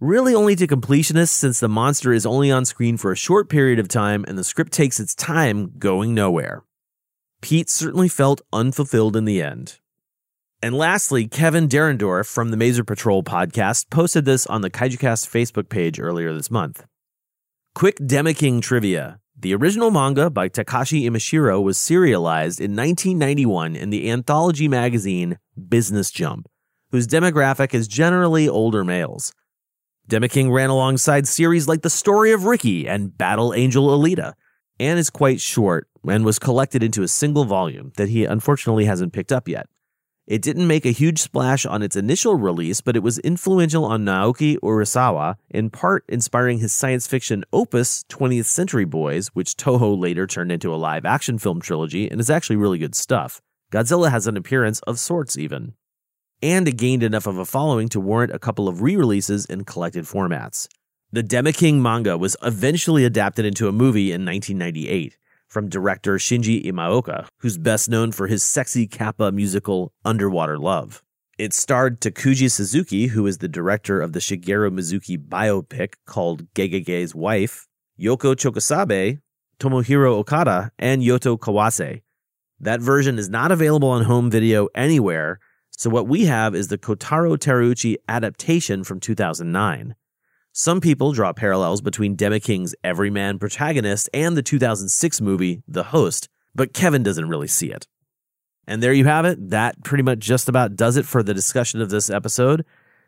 really 0.04 0.36
only 0.36 0.54
to 0.54 0.68
completionists 0.68 1.30
since 1.30 1.62
the 1.62 1.70
monster 1.70 2.12
is 2.12 2.26
only 2.26 2.52
on 2.52 2.66
screen 2.66 2.98
for 2.98 3.14
a 3.14 3.16
short 3.16 3.48
period 3.48 3.80
of 3.80 3.88
time 3.88 4.26
and 4.28 4.38
the 4.38 4.44
script 4.44 4.74
takes 4.74 5.00
its 5.00 5.16
time 5.16 5.72
going 5.80 6.14
nowhere. 6.14 6.62
Pete 7.42 7.70
certainly 7.70 8.10
felt 8.10 8.42
unfulfilled 8.52 9.16
in 9.16 9.24
the 9.24 9.42
end. 9.42 9.80
And 10.62 10.76
lastly, 10.76 11.28
Kevin 11.28 11.70
Derendorf 11.70 12.26
from 12.26 12.52
the 12.52 12.58
Maser 12.58 12.86
Patrol 12.86 13.24
podcast 13.24 13.90
posted 13.90 14.26
this 14.26 14.46
on 14.46 14.62
the 14.62 14.70
KaijuCast 14.70 15.30
Facebook 15.30 15.70
page 15.70 16.02
earlier 16.02 16.34
this 16.34 16.52
month. 16.52 16.86
Quick 17.74 17.98
Demeking 18.00 18.62
trivia. 18.62 19.20
The 19.44 19.54
original 19.56 19.92
manga 19.92 20.30
by 20.30 20.48
Takashi 20.48 21.04
Imashiro 21.04 21.62
was 21.62 21.78
serialized 21.78 22.62
in 22.62 22.78
1991 22.78 23.76
in 23.76 23.90
the 23.90 24.10
anthology 24.10 24.70
magazine 24.70 25.38
Business 25.68 26.12
Jump, 26.12 26.48
whose 26.92 27.08
demographic 27.08 27.74
is 27.74 27.90
generally 27.90 28.48
older 28.48 28.86
males. 28.86 29.34
Demeking 30.10 30.50
ran 30.50 30.70
alongside 30.70 31.28
series 31.28 31.68
like 31.68 31.82
The 31.82 31.90
Story 31.90 32.32
of 32.32 32.46
Ricky 32.46 32.88
and 32.88 33.18
Battle 33.18 33.54
Angel 33.54 33.88
Alita, 33.88 34.32
and 34.80 34.98
is 34.98 35.10
quite 35.10 35.42
short 35.42 35.90
and 36.08 36.24
was 36.24 36.40
collected 36.40 36.82
into 36.82 37.04
a 37.04 37.10
single 37.10 37.44
volume 37.44 37.92
that 37.98 38.08
he 38.08 38.24
unfortunately 38.24 38.86
hasn't 38.86 39.12
picked 39.12 39.34
up 39.34 39.50
yet. 39.50 39.68
It 40.26 40.42
didn't 40.42 40.68
make 40.68 40.86
a 40.86 40.92
huge 40.92 41.20
splash 41.20 41.66
on 41.66 41.84
its 41.84 41.98
initial 41.98 42.36
release, 42.36 42.80
but 42.80 42.96
it 42.96 43.04
was 43.04 43.20
influential 43.20 43.84
on 43.84 44.06
Naoki 44.06 44.58
Urasawa, 44.60 45.36
in 45.50 45.70
part 45.70 46.06
inspiring 46.08 46.60
his 46.60 46.72
science 46.72 47.08
fiction 47.08 47.44
opus 47.52 48.06
20th 48.06 48.46
Century 48.46 48.86
Boys, 48.86 49.28
which 49.34 49.58
Toho 49.58 50.00
later 50.00 50.26
turned 50.26 50.52
into 50.52 50.74
a 50.74 50.78
live 50.78 51.06
action 51.06 51.38
film 51.38 51.60
trilogy 51.60 52.10
and 52.10 52.22
is 52.22 52.30
actually 52.30 52.56
really 52.56 52.78
good 52.78 52.96
stuff. 52.96 53.42
Godzilla 53.70 54.12
has 54.12 54.26
an 54.26 54.38
appearance 54.38 54.80
of 54.82 54.98
sorts, 54.98 55.38
even 55.38 55.74
and 56.42 56.68
it 56.68 56.78
gained 56.78 57.04
enough 57.04 57.26
of 57.26 57.38
a 57.38 57.46
following 57.46 57.88
to 57.88 58.02
warrant 58.02 58.34
a 58.34 58.40
couple 58.40 58.68
of 58.68 58.82
re 58.82 58.98
releases 58.98 59.46
in 59.46 59.64
collected 59.64 60.04
formats. 60.04 60.68
The 61.12 61.24
Demeking 61.24 61.82
manga 61.82 62.18
was 62.18 62.36
eventually 62.42 63.06
adapted 63.06 63.46
into 63.46 63.68
a 63.68 63.72
movie 63.72 64.12
in 64.12 64.26
1998 64.26 65.18
from 65.54 65.70
director 65.70 66.16
Shinji 66.16 66.66
Imaoka, 66.66 67.28
who's 67.40 67.60
best 67.60 67.88
known 67.88 68.12
for 68.12 68.26
his 68.26 68.44
sexy 68.44 68.88
kappa 68.88 69.32
musical 69.32 69.94
Underwater 70.04 70.58
Love. 70.58 71.04
It 71.38 71.54
starred 71.54 72.02
Takuji 72.02 72.50
Suzuki, 72.50 73.08
who 73.08 73.28
is 73.28 73.38
the 73.38 73.48
director 73.48 74.02
of 74.02 74.14
the 74.14 74.20
Shigeru 74.20 74.72
Mizuki 74.72 75.18
biopic 75.18 75.94
called 76.08 76.52
Gegege's 76.56 77.14
Wife, 77.14 77.68
Yoko 78.00 78.36
Chokosabe, 78.36 79.20
Tomohiro 79.60 80.14
Okada, 80.14 80.72
and 80.80 81.04
Yoto 81.04 81.38
Kawase. 81.38 82.02
That 82.60 82.82
version 82.82 83.20
is 83.20 83.30
not 83.30 83.52
available 83.52 83.90
on 83.90 84.06
home 84.06 84.32
video 84.32 84.70
anywhere, 84.74 85.40
so 85.70 85.90
what 85.90 86.08
we 86.08 86.26
have 86.26 86.56
is 86.56 86.70
the 86.70 86.78
Kotaro 86.80 87.38
Terauchi 87.38 87.96
adaptation 88.08 88.84
from 88.84 89.00
2009. 89.00 89.96
Some 90.56 90.82
people 90.82 91.14
draw 91.14 91.34
parallels 91.34 91.82
between 91.82 92.16
Demeking's 92.16 92.76
everyman 92.84 93.40
protagonist 93.40 94.08
and 94.14 94.38
the 94.38 94.44
2006 94.44 95.20
movie 95.20 95.64
The 95.68 95.86
Host, 95.86 96.30
but 96.54 96.76
Kevin 96.76 97.02
doesn't 97.02 97.28
really 97.28 97.48
see 97.48 97.72
it. 97.72 97.88
And 98.68 98.82
there 98.82 98.94
you 98.94 99.06
have 99.06 99.26
it. 99.26 99.50
That 99.50 99.84
pretty 99.84 100.04
much 100.04 100.20
just 100.20 100.48
about 100.48 100.76
does 100.76 100.96
it 100.96 101.08
for 101.08 101.24
the 101.24 101.34
discussion 101.34 101.82
of 101.82 101.90
this 101.90 102.08
episode. 102.08 102.66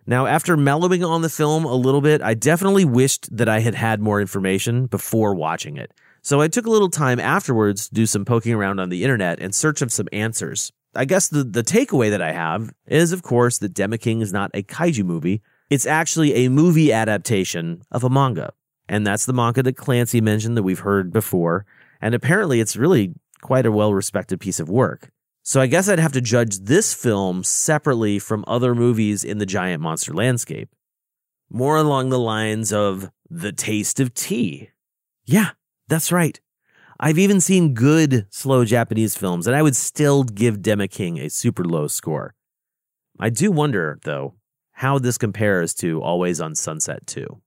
Now, 0.08 0.26
after 0.26 0.58
mellowing 0.58 1.04
on 1.04 1.22
the 1.22 1.30
film 1.30 1.66
a 1.66 1.76
little 1.76 2.02
bit, 2.02 2.20
I 2.24 2.34
definitely 2.34 2.84
wished 2.84 3.38
that 3.38 3.48
I 3.48 3.60
had 3.60 3.76
had 3.76 4.02
more 4.02 4.20
information 4.20 4.88
before 4.88 5.36
watching 5.36 5.78
it. 5.78 5.94
So 6.24 6.42
I 6.42 6.48
took 6.48 6.66
a 6.66 6.72
little 6.72 6.90
time 6.90 7.20
afterwards 7.20 7.90
to 7.90 7.94
do 7.94 8.08
some 8.08 8.26
poking 8.26 8.54
around 8.56 8.80
on 8.80 8.90
the 8.90 9.04
internet 9.04 9.38
in 9.38 9.52
search 9.52 9.84
of 9.84 9.92
some 9.92 10.08
answers. 10.12 10.74
I 10.96 11.06
guess 11.06 11.28
the, 11.28 11.44
the 11.44 11.62
takeaway 11.62 12.10
that 12.10 12.24
I 12.24 12.32
have 12.32 12.74
is, 12.88 13.12
of 13.12 13.22
course, 13.22 13.60
that 13.60 13.76
Demi 13.76 14.00
King 14.00 14.22
is 14.22 14.34
not 14.34 14.50
a 14.56 14.64
kaiju 14.64 15.04
movie. 15.04 15.44
It's 15.70 15.86
actually 15.86 16.46
a 16.46 16.50
movie 16.50 16.92
adaptation 16.92 17.82
of 17.92 18.04
a 18.04 18.10
manga. 18.10 18.54
And 18.88 19.06
that's 19.06 19.26
the 19.26 19.34
manga 19.34 19.64
that 19.64 19.78
Clancy 19.78 20.22
mentioned 20.22 20.56
that 20.58 20.64
we've 20.64 20.80
heard 20.80 21.12
before. 21.12 21.66
And 22.02 22.14
apparently 22.14 22.60
it's 22.60 22.76
really 22.76 23.16
quite 23.42 23.66
a 23.66 23.72
well 23.72 23.94
respected 23.94 24.40
piece 24.40 24.60
of 24.60 24.70
work. 24.70 25.10
So 25.44 25.62
I 25.62 25.68
guess 25.68 25.88
I'd 25.88 26.00
have 26.00 26.14
to 26.14 26.22
judge 26.22 26.58
this 26.58 26.94
film 26.94 27.44
separately 27.44 28.18
from 28.18 28.44
other 28.48 28.74
movies 28.74 29.24
in 29.24 29.38
the 29.38 29.46
giant 29.46 29.82
monster 29.82 30.14
landscape. 30.14 30.70
More 31.50 31.78
along 31.78 32.10
the 32.10 32.20
lines 32.20 32.74
of 32.74 33.12
The 33.30 33.52
Taste 33.52 34.00
of 34.00 34.14
Tea. 34.16 34.72
Yeah, 35.24 35.52
that's 35.88 36.12
right. 36.12 36.40
I've 37.00 37.20
even 37.20 37.42
seen 37.42 37.76
good 37.76 38.26
slow 38.32 38.66
Japanese 38.66 39.16
films, 39.16 39.46
and 39.46 39.56
I 39.56 39.62
would 39.62 39.76
still 39.76 40.24
give 40.24 40.60
Demeking 40.60 41.20
a 41.20 41.30
super 41.30 41.64
low 41.64 41.88
score. 41.88 42.34
I 43.20 43.30
do 43.30 43.52
wonder, 43.52 44.00
though, 44.04 44.36
how 44.76 45.00
this 45.00 45.18
compares 45.18 45.74
to 45.74 46.02
Always 46.02 46.42
on 46.42 46.54
Sunset 46.54 47.08
2. 47.08 47.42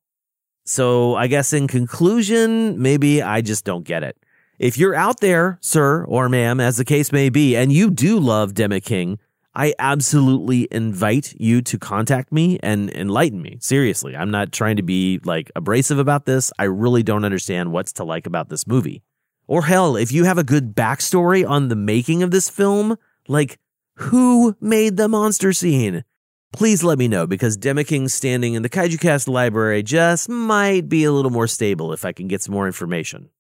So 0.65 1.15
I 1.15 1.27
guess 1.27 1.53
in 1.53 1.69
conclusion, 1.69 2.81
maybe 2.81 3.23
I 3.23 3.43
just 3.43 3.67
don't 3.67 3.85
get 3.85 4.03
it. 4.03 4.17
If 4.59 4.79
you're 4.79 4.95
out 4.95 5.21
there, 5.21 5.59
sir 5.61 6.05
or 6.07 6.29
ma'am, 6.31 6.59
as 6.59 6.79
the 6.79 6.87
case 6.87 7.13
may 7.13 7.29
be, 7.29 7.55
and 7.55 7.71
you 7.71 7.91
do 7.91 8.19
love 8.19 8.55
Demeking, 8.55 9.19
I 9.55 9.75
absolutely 9.79 10.69
invite 10.71 11.35
you 11.39 11.61
to 11.63 11.79
contact 11.79 12.33
me 12.33 12.59
and 12.63 12.91
enlighten 12.91 13.43
me. 13.43 13.59
Seriously, 13.61 14.17
I'm 14.17 14.31
not 14.31 14.51
trying 14.51 14.77
to 14.77 14.83
be 14.83 15.21
like 15.23 15.53
abrasive 15.55 15.99
about 15.99 16.25
this. 16.25 16.51
I 16.59 16.65
really 16.65 17.03
don't 17.03 17.25
understand 17.25 17.73
what's 17.73 17.93
to 17.95 18.05
like 18.05 18.27
about 18.27 18.49
this 18.49 18.67
movie. 18.67 19.03
Or 19.47 19.63
hell, 19.65 19.97
if 19.97 20.13
you 20.13 20.25
have 20.25 20.39
a 20.39 20.45
good 20.45 20.75
backstory 20.75 21.49
on 21.49 21.69
the 21.69 21.77
making 21.77 22.23
of 22.23 22.31
this 22.31 22.49
film, 22.49 22.97
like 23.27 23.59
who 23.97 24.57
made 24.61 24.97
the 24.97 25.09
monster 25.09 25.53
scene? 25.53 26.05
Please 26.53 26.83
let 26.83 26.99
me 26.99 27.09
know 27.09 27.27
because 27.27 27.59
Demeking's 27.59 28.15
standing 28.15 28.55
in 28.55 28.63
the 28.63 28.71
Kaiju 28.71 29.01
Cast 29.01 29.29
library 29.29 29.83
just 29.83 30.29
might 30.29 30.89
be 30.89 31.05
a 31.05 31.13
little 31.13 31.31
more 31.31 31.47
stable 31.47 31.93
if 31.93 32.05
I 32.05 32.13
can 32.13 32.27
get 32.27 32.43
some 32.43 32.55
more 32.55 32.67
information. 32.67 33.31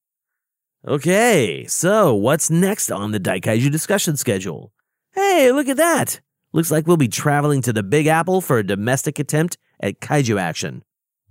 Okay, 0.86 1.64
so 1.66 2.14
what's 2.14 2.50
next 2.50 2.92
on 2.92 3.10
the 3.10 3.18
Daikaiju 3.18 3.72
discussion 3.72 4.16
schedule? 4.16 4.72
Hey, 5.12 5.50
look 5.50 5.68
at 5.68 5.78
that! 5.78 6.20
Looks 6.52 6.70
like 6.70 6.86
we'll 6.86 6.96
be 6.96 7.08
traveling 7.08 7.62
to 7.62 7.72
the 7.72 7.82
Big 7.82 8.06
Apple 8.06 8.40
for 8.40 8.58
a 8.58 8.66
domestic 8.66 9.18
attempt 9.18 9.58
at 9.80 10.00
kaiju 10.00 10.40
action. 10.40 10.84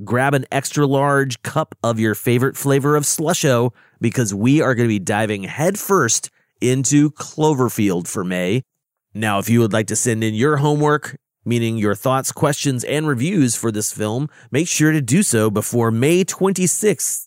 Grab 0.04 0.34
an 0.34 0.46
extra 0.52 0.86
large 0.86 1.42
cup 1.42 1.76
of 1.82 2.00
your 2.00 2.14
favorite 2.14 2.58
flavor 2.58 2.96
of 2.96 3.04
slusho 3.04 3.72
because 4.02 4.34
we 4.34 4.62
are 4.62 4.76
going 4.76 4.88
to 4.88 4.94
be 4.94 5.00
diving 5.00 5.44
headfirst 5.44 6.30
into 6.60 7.12
Cloverfield 7.12 8.08
for 8.08 8.24
May. 8.24 8.62
Now, 9.14 9.40
if 9.40 9.50
you 9.50 9.60
would 9.62 9.74
like 9.74 9.88
to 9.88 9.96
send 9.96 10.24
in 10.24 10.36
your 10.36 10.58
homework, 10.58 11.18
meaning 11.48 11.78
your 11.78 11.96
thoughts, 11.96 12.32
questions, 12.32 12.84
and 12.84 13.08
reviews 13.08 13.56
for 13.56 13.72
this 13.72 13.92
film, 13.92 14.30
make 14.52 14.68
sure 14.68 14.92
to 14.92 15.02
do 15.02 15.24
so 15.24 15.50
before 15.50 15.90
May 15.90 16.24
26th. 16.24 17.26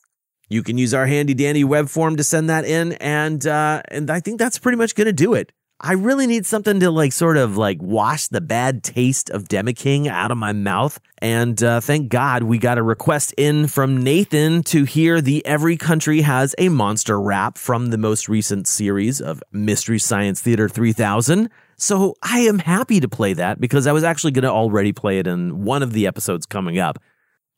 You 0.48 0.62
can 0.62 0.76
use 0.78 0.92
our 0.92 1.06
handy 1.06 1.32
dandy 1.32 1.64
web 1.64 1.88
form 1.88 2.16
to 2.16 2.24
send 2.24 2.50
that 2.50 2.64
in, 2.64 2.92
and 2.94 3.46
uh, 3.46 3.82
and 3.88 4.10
I 4.10 4.20
think 4.20 4.38
that's 4.38 4.58
pretty 4.58 4.76
much 4.76 4.94
to 4.94 5.12
do 5.12 5.34
it. 5.34 5.52
I 5.82 5.92
really 5.92 6.26
need 6.26 6.44
something 6.44 6.78
to 6.80 6.90
like 6.90 7.12
sort 7.12 7.38
of 7.38 7.56
like 7.56 7.80
wash 7.80 8.28
the 8.28 8.42
bad 8.42 8.82
taste 8.82 9.30
of 9.30 9.44
Demeking 9.44 10.08
out 10.08 10.30
of 10.30 10.36
my 10.36 10.52
mouth. 10.52 11.00
And 11.18 11.62
uh, 11.62 11.80
thank 11.80 12.10
God 12.10 12.42
we 12.42 12.58
got 12.58 12.76
a 12.76 12.82
request 12.82 13.32
in 13.38 13.66
from 13.66 14.02
Nathan 14.02 14.62
to 14.64 14.84
hear 14.84 15.22
the 15.22 15.44
Every 15.46 15.78
Country 15.78 16.20
Has 16.20 16.54
a 16.58 16.68
Monster 16.68 17.18
rap 17.18 17.56
from 17.56 17.86
the 17.86 17.96
most 17.96 18.28
recent 18.28 18.66
series 18.68 19.22
of 19.22 19.42
Mystery 19.52 19.98
Science 19.98 20.42
Theater 20.42 20.68
3000. 20.68 21.48
So 21.80 22.14
I 22.22 22.40
am 22.40 22.58
happy 22.58 23.00
to 23.00 23.08
play 23.08 23.32
that 23.32 23.58
because 23.58 23.86
I 23.86 23.92
was 23.92 24.04
actually 24.04 24.32
going 24.32 24.42
to 24.42 24.50
already 24.50 24.92
play 24.92 25.18
it 25.18 25.26
in 25.26 25.64
one 25.64 25.82
of 25.82 25.94
the 25.94 26.06
episodes 26.06 26.44
coming 26.44 26.78
up. 26.78 26.98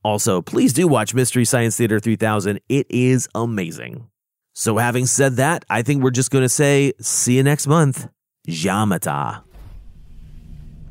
Also, 0.05 0.41
please 0.41 0.73
do 0.73 0.87
watch 0.87 1.13
Mystery 1.13 1.45
Science 1.45 1.77
Theater 1.77 1.99
3000. 1.99 2.61
It 2.69 2.87
is 2.89 3.29
amazing. 3.35 4.07
So, 4.55 4.79
having 4.79 5.07
said 5.07 5.37
that, 5.37 5.65
I 5.69 5.83
think 5.83 6.05
we're 6.05 6.11
just 6.11 6.31
going 6.31 6.43
to 6.43 6.49
say, 6.49 6.93
see 7.01 7.37
you 7.37 7.43
next 7.43 7.67
month. 7.67 8.07
Jamata. 8.47 9.43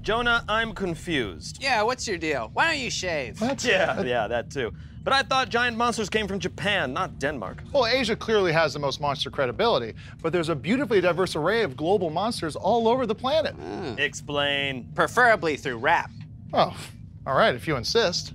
Jonah, 0.02 0.44
I'm 0.50 0.74
confused. 0.74 1.60
Yeah, 1.62 1.84
what's 1.84 2.06
your 2.10 2.18
deal? 2.18 2.50
Why 2.52 2.72
don't 2.72 2.82
you 2.82 2.90
shave? 2.90 3.42
Yeah, 3.64 4.02
yeah, 4.02 4.28
that 4.28 4.52
too. 4.52 4.74
But 5.04 5.14
I 5.14 5.24
thought 5.24 5.50
giant 5.50 5.78
monsters 5.78 6.10
came 6.10 6.28
from 6.28 6.40
Japan, 6.40 6.94
not 6.94 7.18
Denmark. 7.18 7.64
Well, 7.74 7.88
Asia 7.88 8.16
clearly 8.16 8.52
has 8.52 8.74
the 8.74 8.80
most 8.80 9.02
monster 9.02 9.32
credibility, 9.32 9.94
but 10.22 10.32
there's 10.32 10.50
a 10.50 10.56
beautifully 10.56 11.02
diverse 11.02 11.36
array 11.36 11.64
of 11.64 11.76
global 11.76 12.10
monsters 12.12 12.56
all 12.56 12.88
over 12.88 13.06
the 13.08 13.16
planet. 13.16 13.56
Hmm. 13.56 13.96
Explain. 13.98 14.90
Preferably 14.94 15.58
through 15.58 15.78
rap. 15.78 16.12
Oh, 16.54 16.76
all 17.26 17.36
right, 17.36 17.56
if 17.56 17.68
you 17.68 17.76
insist. 17.78 18.34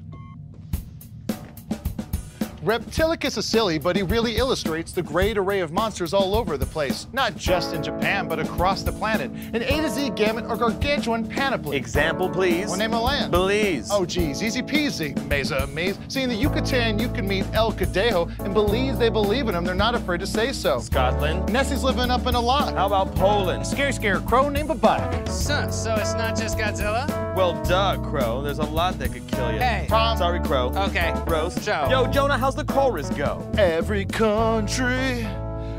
Reptilicus 2.66 3.38
is 3.38 3.46
silly, 3.46 3.78
but 3.78 3.94
he 3.94 4.02
really 4.02 4.38
illustrates 4.38 4.90
the 4.90 5.00
great 5.00 5.38
array 5.38 5.60
of 5.60 5.70
monsters 5.70 6.12
all 6.12 6.34
over 6.34 6.56
the 6.56 6.66
place. 6.66 7.06
Not 7.12 7.36
just 7.36 7.72
in 7.72 7.80
Japan, 7.80 8.26
but 8.26 8.40
across 8.40 8.82
the 8.82 8.90
planet. 8.90 9.30
An 9.30 9.62
A 9.62 9.82
to 9.82 9.88
Z 9.88 10.10
gamut 10.16 10.46
or 10.46 10.56
gargantuan 10.56 11.28
panoply. 11.28 11.76
Example, 11.76 12.28
please. 12.28 12.66
Well, 12.66 12.76
name 12.76 12.92
a 12.92 13.00
land. 13.00 13.30
Belize. 13.30 13.88
Oh, 13.92 14.04
geez, 14.04 14.42
easy 14.42 14.62
peasy. 14.62 15.14
Mesa, 15.28 15.68
maze. 15.68 15.96
See, 16.08 16.22
in 16.22 16.28
the 16.28 16.34
Yucatan, 16.34 16.98
you 16.98 17.08
can 17.08 17.28
meet 17.28 17.46
El 17.52 17.70
Cadejo, 17.72 18.36
and 18.40 18.52
Belize, 18.52 18.98
they 18.98 19.10
believe 19.10 19.46
in 19.46 19.54
him. 19.54 19.62
They're 19.64 19.76
not 19.76 19.94
afraid 19.94 20.18
to 20.18 20.26
say 20.26 20.52
so. 20.52 20.80
Scotland. 20.80 21.48
Nessie's 21.52 21.84
living 21.84 22.10
up 22.10 22.26
in 22.26 22.34
a 22.34 22.40
lot. 22.40 22.74
How 22.74 22.86
about 22.86 23.14
Poland? 23.14 23.64
Scary 23.64 23.92
scarecrow 23.92 24.48
named 24.48 24.70
Babac. 24.70 25.28
So, 25.28 25.70
so 25.70 25.94
it's 25.94 26.14
not 26.14 26.36
just 26.36 26.58
Godzilla? 26.58 27.06
Well, 27.36 27.62
duh, 27.62 27.98
Crow. 27.98 28.42
There's 28.42 28.58
a 28.58 28.64
lot 28.64 28.98
that 28.98 29.12
could 29.12 29.28
kill 29.28 29.52
you. 29.52 29.58
Hey. 29.58 29.86
Tom. 29.88 30.18
Sorry, 30.18 30.40
Crow. 30.40 30.72
Okay. 30.74 31.14
Rose. 31.28 31.54
Joe. 31.64 31.86
Yo, 31.88 32.06
Jonah, 32.08 32.36
how's 32.36 32.55
the 32.56 32.64
chorus 32.64 33.10
go? 33.10 33.48
Every 33.56 34.04
country 34.04 35.26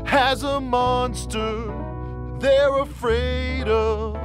has 0.04 0.42
a 0.42 0.60
monster 0.60 1.74
they're 2.40 2.78
afraid 2.78 3.66
of 3.66 4.16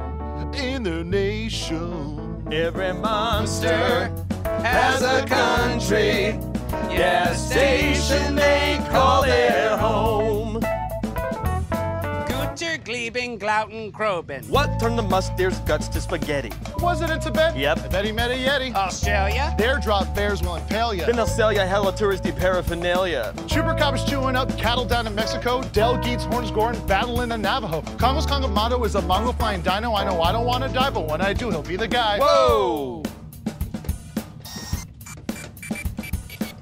in 0.54 0.84
their 0.84 1.02
nation. 1.02 2.46
Every 2.52 2.92
monster 2.92 4.12
has 4.44 5.02
a 5.02 5.26
country. 5.26 6.38
Yeah, 6.90 7.34
station 7.34 8.36
they 8.36 8.80
call 8.90 9.22
their 9.22 9.76
home. 9.76 10.33
Guter, 12.84 13.10
Gleben, 13.10 13.38
Glauten, 13.38 13.92
Kroben. 13.92 14.48
What 14.48 14.78
turned 14.78 14.98
the 14.98 15.02
musteer's 15.02 15.58
guts 15.60 15.88
to 15.88 16.00
spaghetti? 16.00 16.52
Was 16.78 17.02
it 17.02 17.10
in 17.10 17.20
Tibet? 17.20 17.56
Yep. 17.56 17.78
I 17.78 17.88
bet 17.88 18.04
he 18.04 18.12
met 18.12 18.30
a 18.30 18.34
Yeti. 18.34 18.74
Australia? 18.74 19.54
Their 19.58 19.78
drop 19.78 20.14
bears 20.14 20.42
will 20.42 20.56
impale 20.56 20.94
you. 20.94 21.04
Then 21.04 21.16
they'll 21.16 21.26
sell 21.26 21.52
you 21.52 21.60
hella 21.60 21.92
touristy 21.92 22.36
paraphernalia. 22.36 23.32
Chupacabras 23.46 24.06
chewing 24.08 24.36
up 24.36 24.56
cattle 24.58 24.84
down 24.84 25.06
in 25.06 25.14
Mexico. 25.14 25.62
Del 25.72 25.98
Geets, 25.98 26.24
Horns 26.24 26.50
Gorin, 26.50 26.86
battling 26.86 27.28
the 27.30 27.38
Navajo. 27.38 27.82
Congo's 27.96 28.26
Kongamato 28.26 28.84
is 28.84 28.94
a 28.94 29.02
Mongo 29.02 29.36
flying 29.36 29.62
dino. 29.62 29.94
I 29.94 30.04
know 30.04 30.20
I 30.22 30.32
don't 30.32 30.46
want 30.46 30.64
to 30.64 30.70
die, 30.70 30.90
but 30.90 31.08
when 31.08 31.20
I 31.20 31.32
do, 31.32 31.50
he'll 31.50 31.62
be 31.62 31.76
the 31.76 31.88
guy. 31.88 32.18
Whoa! 32.18 33.02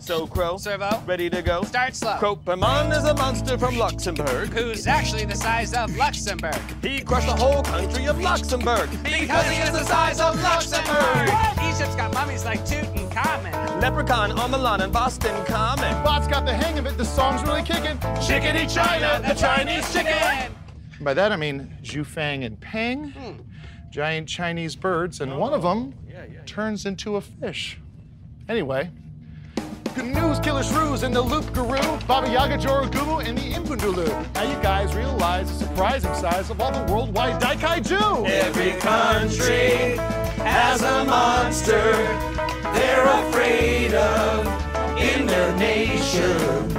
So, 0.02 0.26
Crow, 0.26 0.56
Servo? 0.56 1.00
ready 1.06 1.30
to 1.30 1.42
go? 1.42 1.62
Start 1.62 1.94
slow. 1.94 2.16
Cropermon 2.16 2.90
is 2.90 3.04
a 3.04 3.14
monster 3.14 3.56
from 3.56 3.78
Luxembourg. 3.78 4.48
Who's 4.48 4.88
actually 4.88 5.24
the 5.26 5.36
size 5.36 5.74
of 5.74 5.96
Luxembourg? 5.96 6.60
He 6.82 7.02
crushed 7.02 7.28
the 7.28 7.36
whole 7.36 7.62
country 7.62 8.06
of 8.06 8.20
Luxembourg. 8.20 8.90
Because 9.04 9.46
he 9.46 9.62
is 9.62 9.70
the 9.70 9.84
size 9.84 10.18
of 10.18 10.42
Luxembourg! 10.42 11.28
Egypt's 11.72 11.94
got 11.94 12.12
mummies 12.14 12.44
like 12.44 12.64
Tutankhamun. 12.66 13.80
Leprechaun 13.80 14.32
on 14.32 14.50
Milan 14.50 14.80
and 14.80 14.92
Boston 14.92 15.44
Common. 15.44 15.92
Bot's 16.02 16.26
got 16.26 16.46
the 16.46 16.52
hang 16.52 16.80
of 16.80 16.86
it. 16.86 16.98
The 16.98 17.04
song's 17.04 17.44
really 17.44 17.62
kicking. 17.62 17.96
Chickadee 18.20 18.66
China, 18.66 19.22
the 19.24 19.34
Chinese 19.34 19.92
chicken! 19.92 20.52
By 21.00 21.14
that 21.14 21.30
I 21.30 21.36
mean 21.36 21.78
Zhufang 21.84 22.44
and 22.44 22.60
Peng, 22.60 23.10
hmm. 23.10 23.42
giant 23.92 24.28
Chinese 24.28 24.74
birds, 24.74 25.20
and 25.20 25.38
one 25.38 25.54
of 25.54 25.64
oh, 25.64 25.74
them 25.74 25.94
turns 26.44 26.86
into 26.86 27.14
a 27.14 27.20
fish. 27.20 27.78
Anyway, 28.48 28.90
Canoes, 29.94 30.38
Killer 30.40 30.62
Shrews, 30.62 31.02
and 31.02 31.14
the 31.14 31.20
Loup-garou, 31.20 32.06
Baba 32.06 32.30
Yaga, 32.30 32.58
Jorogumo, 32.58 33.24
and 33.26 33.36
the 33.36 33.52
Impundulu. 33.52 34.34
Now 34.34 34.42
you 34.42 34.62
guys 34.62 34.94
realize 34.94 35.46
the 35.58 35.66
surprising 35.66 36.14
size 36.14 36.50
of 36.50 36.60
all 36.60 36.72
the 36.72 36.92
worldwide 36.92 37.40
Daikaiju. 37.40 38.28
Every 38.28 38.72
country 38.80 39.96
has 40.42 40.82
a 40.82 41.04
monster 41.04 41.92
they're 42.74 43.06
afraid 43.06 43.92
of 43.92 44.46
in 44.98 45.26
their 45.26 45.54
nation. 45.56 46.76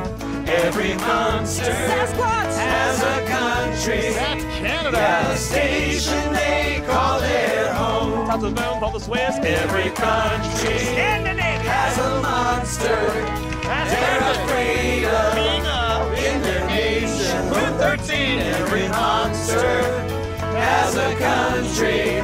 Every 0.48 0.96
monster 0.96 1.72
has 1.72 3.02
a 3.02 3.28
country. 3.28 4.14
That's 4.14 4.44
Canada. 4.58 5.32
A 5.32 5.38
station 5.38 6.34
they 6.34 6.84
call 6.88 7.20
their 7.20 7.74
home. 7.74 8.26
Top 8.26 8.36
of 8.36 8.42
the 8.42 8.52
mountain, 8.52 8.84
all 8.84 8.92
the 8.92 9.00
Swiss. 9.00 9.36
Every 9.38 9.92
country 9.92 11.43
as 11.94 12.00
a 12.00 12.22
monster. 12.22 12.96
They're 13.62 14.32
afraid 14.32 15.06
of 15.06 15.36
being 15.36 16.26
in 16.26 16.42
their 16.42 16.66
nation. 16.68 17.50
Route 17.50 17.80
13, 17.80 18.40
every 18.40 18.88
monster 18.90 19.82
has 20.58 20.96
a 20.96 21.16
country. 21.16 22.18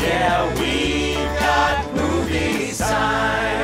Yeah, 0.00 0.48
we've 0.58 1.38
got 1.38 1.94
movie 1.94 2.70
signs. 2.70 3.63